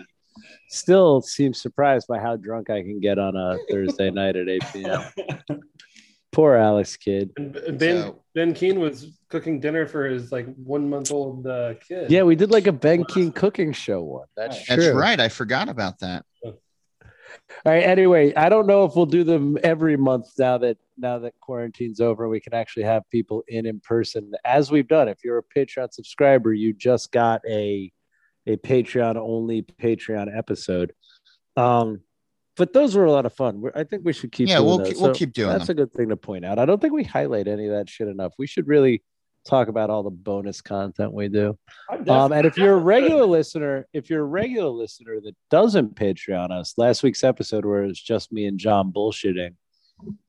Still 0.69 1.21
seems 1.21 1.61
surprised 1.61 2.07
by 2.07 2.19
how 2.19 2.35
drunk 2.37 2.69
I 2.69 2.81
can 2.81 2.99
get 2.99 3.19
on 3.19 3.35
a 3.35 3.57
Thursday 3.69 4.09
night 4.09 4.35
at 4.35 4.47
8 4.49 4.63
p.m. 4.73 5.03
Poor 6.31 6.55
Alex 6.55 6.97
Kidd. 6.97 7.29
And 7.37 7.77
Ben 7.77 8.01
So- 8.01 8.23
Ben 8.33 8.53
Keene 8.55 8.79
was 8.79 9.19
cooking 9.29 9.59
dinner 9.59 9.85
for 9.85 10.07
his 10.07 10.31
like 10.31 10.47
one 10.55 10.89
month 10.89 11.11
old 11.11 11.45
uh, 11.45 11.75
kid. 11.87 12.09
Yeah, 12.09 12.23
we 12.23 12.35
did 12.35 12.49
like 12.49 12.65
a 12.65 12.71
Ben 12.71 13.03
King 13.03 13.31
cooking 13.31 13.73
show 13.73 14.01
one. 14.01 14.25
That's 14.35 14.57
Right. 14.57 14.65
true. 14.77 14.83
That's 14.85 14.95
right. 14.95 15.19
I 15.19 15.29
forgot 15.29 15.69
about 15.69 15.99
that. 15.99 16.25
All 17.65 17.71
right. 17.73 17.84
Anyway, 17.84 18.34
I 18.36 18.49
don't 18.49 18.67
know 18.67 18.86
if 18.86 18.95
we'll 18.95 19.05
do 19.05 19.23
them 19.23 19.57
every 19.63 19.97
month 19.97 20.27
now 20.38 20.57
that 20.59 20.77
now 20.97 21.19
that 21.19 21.34
quarantine's 21.41 21.99
over. 21.99 22.27
We 22.29 22.39
can 22.39 22.53
actually 22.53 22.84
have 22.84 23.03
people 23.09 23.43
in 23.47 23.65
in 23.65 23.79
person 23.79 24.31
as 24.45 24.71
we've 24.71 24.88
done. 24.88 25.07
If 25.07 25.23
you're 25.23 25.38
a 25.39 25.43
Patreon 25.43 25.91
subscriber, 25.93 26.53
you 26.53 26.73
just 26.73 27.11
got 27.11 27.41
a 27.47 27.91
a 28.45 28.57
Patreon 28.57 29.15
only 29.15 29.61
Patreon 29.63 30.36
episode. 30.36 30.93
Um, 31.55 32.01
but 32.55 32.73
those 32.73 32.95
were 32.95 33.05
a 33.05 33.11
lot 33.11 33.25
of 33.25 33.34
fun. 33.34 33.61
We're, 33.61 33.71
I 33.75 33.84
think 33.84 34.03
we 34.05 34.13
should 34.13 34.31
keep. 34.31 34.47
Yeah, 34.49 34.57
doing 34.57 34.67
we'll 34.67 34.86
keep- 34.86 34.97
we'll 34.97 35.13
keep 35.13 35.34
doing 35.34 35.49
That's 35.49 35.67
them. 35.67 35.77
a 35.77 35.81
good 35.81 35.93
thing 35.93 36.09
to 36.09 36.17
point 36.17 36.45
out. 36.45 36.59
I 36.59 36.65
don't 36.65 36.79
think 36.81 36.93
we 36.93 37.03
highlight 37.03 37.47
any 37.47 37.65
of 37.67 37.71
that 37.73 37.89
shit 37.89 38.07
enough. 38.07 38.34
We 38.38 38.47
should 38.47 38.67
really 38.67 39.01
talk 39.45 39.67
about 39.67 39.89
all 39.89 40.03
the 40.03 40.09
bonus 40.09 40.61
content 40.61 41.13
we 41.13 41.27
do. 41.27 41.57
Um, 42.07 42.31
and 42.31 42.45
if 42.45 42.57
you're 42.57 42.75
a 42.75 42.79
regular 42.79 43.25
listener, 43.25 43.87
if 43.93 44.09
you're 44.09 44.21
a 44.21 44.25
regular 44.25 44.69
listener 44.69 45.19
that 45.21 45.35
doesn't 45.49 45.95
Patreon 45.95 46.51
us, 46.51 46.73
last 46.77 47.03
week's 47.03 47.23
episode 47.23 47.65
where 47.65 47.83
it 47.83 47.87
was 47.87 48.01
just 48.01 48.31
me 48.31 48.45
and 48.45 48.59
John 48.59 48.91
bullshitting, 48.91 49.55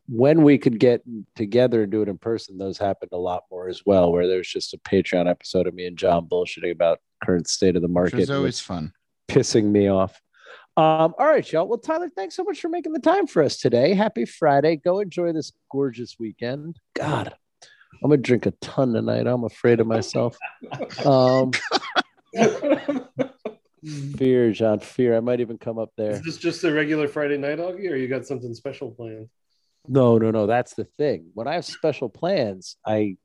when 0.07 0.43
we 0.43 0.59
could 0.59 0.79
get 0.79 1.03
together 1.35 1.83
and 1.83 1.93
do 1.93 2.03
it 2.03 2.09
in 2.09 2.19
person, 2.19 2.59
those 2.59 2.79
happened 2.79 3.11
a 3.13 3.19
lot 3.19 3.45
more 3.51 3.69
as 3.69 3.83
well. 3.87 4.13
Where 4.13 4.27
there's 4.27 4.49
just 4.49 4.75
a 4.75 4.79
Patreon 4.79 5.29
episode 5.29 5.67
of 5.67 5.75
me 5.75 5.87
and 5.87 5.97
John 5.97 6.27
bullshitting 6.27 6.73
about 6.73 7.01
current 7.23 7.49
state 7.49 7.77
of 7.77 7.83
the 7.83 7.89
Which 7.89 7.95
market, 7.95 8.17
was 8.17 8.29
and 8.29 8.37
always 8.39 8.61
fun. 8.61 8.93
pissing 9.29 9.65
me 9.65 9.89
off. 9.89 10.21
Um, 10.77 11.15
all 11.19 11.27
right, 11.27 11.51
y'all. 11.53 11.69
Well, 11.69 11.79
Tyler, 11.79 12.11
thanks 12.15 12.35
so 12.35 12.43
much 12.43 12.61
for 12.61 12.69
making 12.69 12.93
the 12.93 12.99
time 12.99 13.29
for 13.29 13.43
us 13.43 13.59
today. 13.59 13.95
Happy 13.95 14.25
Friday. 14.25 14.77
Go 14.77 14.99
enjoy 14.99 15.33
this 15.33 15.53
gorgeous 15.71 16.17
weekend. 16.19 16.79
God, 16.95 17.35
I'm 18.03 18.11
gonna 18.11 18.17
drink 18.19 18.47
a 18.47 18.51
ton 18.61 18.93
tonight. 18.93 19.27
I'm 19.27 19.45
afraid 19.45 19.81
of 19.81 19.87
myself. 19.87 20.37
Um, 21.05 21.53
fear, 24.17 24.53
John. 24.53 24.81
Fear. 24.81 25.17
I 25.17 25.21
might 25.21 25.41
even 25.41 25.59
come 25.59 25.79
up 25.79 25.91
there. 25.97 26.13
Is 26.13 26.23
this 26.23 26.37
just 26.39 26.65
a 26.65 26.73
regular 26.73 27.09
Friday 27.09 27.37
night, 27.39 27.59
Augie, 27.59 27.91
or 27.91 27.97
you 27.97 28.09
got 28.09 28.27
something 28.27 28.55
special 28.55 28.91
planned? 28.91 29.29
No, 29.87 30.19
no, 30.19 30.31
no. 30.31 30.47
That's 30.47 30.75
the 30.75 30.85
thing. 30.85 31.27
When 31.35 31.47
I 31.47 31.55
have 31.55 31.65
special 31.65 32.09
plans, 32.09 32.77
I 32.87 33.17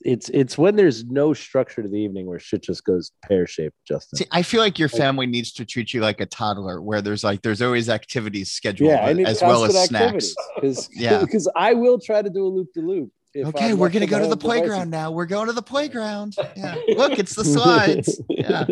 it's 0.00 0.28
it's 0.28 0.58
when 0.58 0.76
there's 0.76 1.04
no 1.04 1.32
structure 1.32 1.82
to 1.82 1.88
the 1.88 1.98
evening 1.98 2.26
where 2.26 2.38
shit 2.38 2.62
just 2.62 2.84
goes 2.84 3.10
pear 3.24 3.46
shaped. 3.46 3.76
Justin. 3.86 4.18
See, 4.18 4.26
I 4.30 4.42
feel 4.42 4.60
like 4.60 4.78
your 4.78 4.88
family 4.88 5.26
needs 5.26 5.52
to 5.54 5.64
treat 5.64 5.94
you 5.94 6.00
like 6.00 6.20
a 6.20 6.26
toddler, 6.26 6.80
where 6.82 7.00
there's 7.02 7.24
like 7.24 7.42
there's 7.42 7.62
always 7.62 7.88
activities 7.88 8.52
scheduled, 8.52 8.90
yeah, 8.90 9.02
I 9.04 9.06
but- 9.08 9.16
need 9.16 9.26
as 9.26 9.40
well 9.40 9.64
as 9.64 9.84
snacks. 9.86 10.34
because 10.54 10.88
Yeah. 10.94 11.20
because 11.20 11.48
I 11.56 11.74
will 11.74 11.98
try 11.98 12.22
to 12.22 12.30
do 12.30 12.46
a 12.46 12.48
loop 12.48 12.72
to 12.74 12.80
loop. 12.80 13.10
Okay, 13.36 13.74
we're 13.74 13.88
gonna 13.88 14.06
go 14.06 14.20
to 14.20 14.28
the 14.28 14.36
playground 14.36 14.90
now. 14.90 15.10
We're 15.10 15.26
going 15.26 15.46
to 15.46 15.52
the 15.52 15.62
playground. 15.62 16.36
Yeah, 16.56 16.76
look, 16.96 17.18
it's 17.18 17.34
the 17.34 17.44
slides. 17.44 18.20
Yeah, 18.28 18.64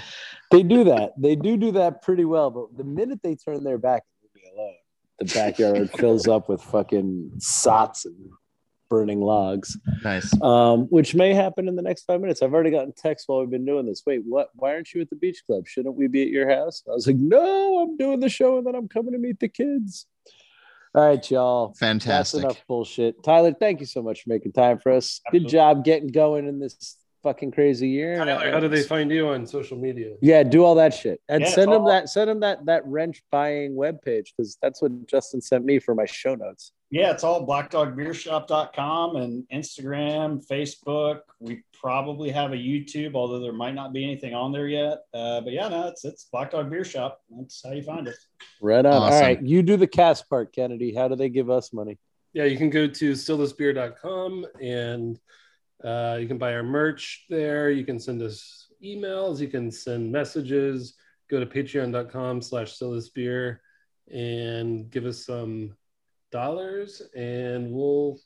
they 0.50 0.62
do 0.62 0.84
that. 0.84 1.12
They 1.16 1.36
do 1.36 1.56
do 1.56 1.72
that 1.72 2.02
pretty 2.02 2.24
well. 2.24 2.50
But 2.50 2.76
the 2.76 2.84
minute 2.84 3.20
they 3.22 3.34
turn 3.34 3.64
their 3.64 3.78
back 3.78 4.02
leave 4.22 4.30
me 4.34 4.50
alone, 4.54 4.74
the 5.18 5.24
backyard 5.26 5.90
fills 5.98 6.28
up 6.28 6.48
with 6.48 6.62
fucking 6.62 7.32
sots 7.38 8.04
and 8.04 8.30
burning 8.90 9.20
logs. 9.20 9.78
nice. 10.02 10.30
um, 10.42 10.80
which 10.86 11.14
may 11.14 11.32
happen 11.32 11.68
in 11.68 11.76
the 11.76 11.82
next 11.82 12.02
five 12.04 12.20
minutes. 12.20 12.42
I've 12.42 12.52
already 12.52 12.72
gotten 12.72 12.92
texts 12.92 13.26
while 13.28 13.40
we've 13.40 13.50
been 13.50 13.64
doing 13.64 13.86
this. 13.86 14.02
Wait, 14.04 14.20
what? 14.26 14.50
Why 14.54 14.74
aren't 14.74 14.92
you 14.92 15.00
at 15.00 15.08
the 15.08 15.16
beach 15.16 15.42
club? 15.46 15.66
Shouldn't 15.66 15.94
we 15.94 16.08
be 16.08 16.22
at 16.22 16.28
your 16.28 16.50
house? 16.50 16.82
I 16.86 16.92
was 16.92 17.06
like, 17.06 17.16
no, 17.16 17.78
I'm 17.78 17.96
doing 17.96 18.20
the 18.20 18.28
show 18.28 18.58
and 18.58 18.66
then 18.66 18.74
I'm 18.74 18.88
coming 18.88 19.12
to 19.12 19.18
meet 19.18 19.40
the 19.40 19.48
kids. 19.48 20.06
All 20.92 21.06
right, 21.06 21.30
y'all. 21.30 21.68
That's 21.68 21.78
Fantastic. 21.78 22.42
enough 22.42 22.64
bullshit. 22.66 23.22
Tyler, 23.22 23.54
thank 23.54 23.78
you 23.78 23.86
so 23.86 24.02
much 24.02 24.22
for 24.22 24.30
making 24.30 24.52
time 24.52 24.78
for 24.78 24.90
us. 24.90 25.20
Good 25.30 25.46
job 25.46 25.84
getting 25.84 26.08
going 26.08 26.48
in 26.48 26.58
this 26.58 26.96
fucking 27.22 27.50
crazy 27.52 27.88
year. 27.88 28.16
Tyler, 28.16 28.50
how 28.50 28.60
do 28.60 28.68
they 28.68 28.82
find 28.82 29.10
you 29.10 29.28
on 29.28 29.46
social 29.46 29.76
media? 29.78 30.14
Yeah, 30.22 30.42
do 30.42 30.64
all 30.64 30.74
that 30.76 30.94
shit 30.94 31.20
and 31.28 31.42
Yeah, 31.42 31.48
send 31.50 31.72
them 31.72 31.82
all- 31.82 31.88
that. 31.88 32.08
Send 32.08 32.28
them 32.30 32.40
that 32.40 32.64
that 32.66 32.84
wrench 32.86 33.22
buying 33.30 33.74
webpage 33.74 34.28
because 34.36 34.56
that's 34.62 34.80
what 34.82 35.06
Justin 35.06 35.40
sent 35.40 35.64
me 35.64 35.78
for 35.78 35.94
my 35.94 36.06
show 36.06 36.34
notes. 36.34 36.72
Yeah, 36.92 37.12
it's 37.12 37.22
all 37.22 37.46
blackdogbeershop.com 37.46 39.16
and 39.16 39.44
Instagram, 39.52 40.44
Facebook. 40.46 41.20
We 41.38 41.62
probably 41.72 42.30
have 42.30 42.52
a 42.52 42.56
YouTube, 42.56 43.14
although 43.14 43.38
there 43.40 43.52
might 43.52 43.74
not 43.74 43.92
be 43.92 44.02
anything 44.04 44.34
on 44.34 44.50
there 44.52 44.66
yet. 44.66 44.98
Uh, 45.14 45.40
but 45.40 45.52
yeah, 45.52 45.68
no, 45.68 45.86
it's 45.88 46.04
it's 46.04 46.24
Black 46.32 46.50
Dog 46.50 46.68
Beer 46.70 46.84
Shop. 46.84 47.20
That's 47.30 47.62
how 47.64 47.72
you 47.72 47.82
find 47.82 48.08
us. 48.08 48.26
Right 48.60 48.84
on. 48.84 48.92
All 48.92 49.02
Awesome. 49.04 49.20
right, 49.20 49.42
you 49.42 49.62
do 49.62 49.76
the 49.76 49.86
cast 49.86 50.28
part, 50.28 50.52
Kennedy. 50.52 50.92
How 50.94 51.08
do 51.08 51.16
they 51.16 51.28
give 51.28 51.48
us 51.50 51.72
money? 51.72 51.98
Yeah, 52.32 52.44
you 52.44 52.56
can 52.56 52.70
go 52.70 52.86
to 52.86 53.12
stealthisbeer.com 53.12 54.46
and 54.60 55.18
uh, 55.84 56.18
you 56.20 56.26
can 56.26 56.38
buy 56.38 56.54
our 56.54 56.62
merch 56.62 57.26
there. 57.28 57.70
You 57.70 57.84
can 57.84 57.98
send 57.98 58.22
us 58.22 58.68
emails. 58.84 59.40
You 59.40 59.48
can 59.48 59.70
send 59.70 60.10
messages. 60.10 60.94
Go 61.30 61.40
to 61.40 61.46
patreon.com 61.46 62.42
slash 62.42 62.78
stealthisbeer 62.78 63.58
and 64.12 64.90
give 64.90 65.06
us 65.06 65.24
some 65.24 65.76
dollars 66.32 67.02
and 67.14 67.70
we'll 67.70 68.18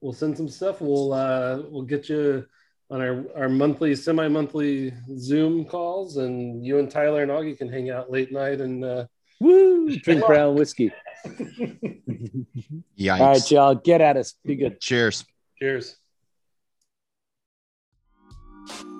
we'll 0.00 0.12
send 0.12 0.36
some 0.36 0.48
stuff. 0.48 0.80
We'll 0.80 1.12
uh, 1.12 1.62
we'll 1.68 1.82
get 1.82 2.08
you 2.08 2.46
on 2.90 3.00
our, 3.00 3.24
our 3.36 3.48
monthly, 3.48 3.94
semi-monthly 3.94 4.94
Zoom 5.18 5.64
calls 5.66 6.16
and 6.16 6.64
you 6.64 6.78
and 6.78 6.90
Tyler 6.90 7.22
and 7.22 7.30
Augie 7.30 7.56
can 7.56 7.70
hang 7.70 7.90
out 7.90 8.10
late 8.10 8.32
night 8.32 8.60
and 8.60 8.84
uh, 8.84 9.06
Woo! 9.40 9.96
Drink 9.98 10.26
brown 10.26 10.56
whiskey. 10.56 10.90
Yikes. 12.98 13.20
All 13.20 13.32
right, 13.32 13.50
y'all, 13.50 13.74
get 13.76 14.00
at 14.00 14.16
us. 14.16 14.34
Be 14.44 14.56
good. 14.56 14.80
Cheers. 14.80 15.24
cheers 15.60 15.96
you. 18.70 18.97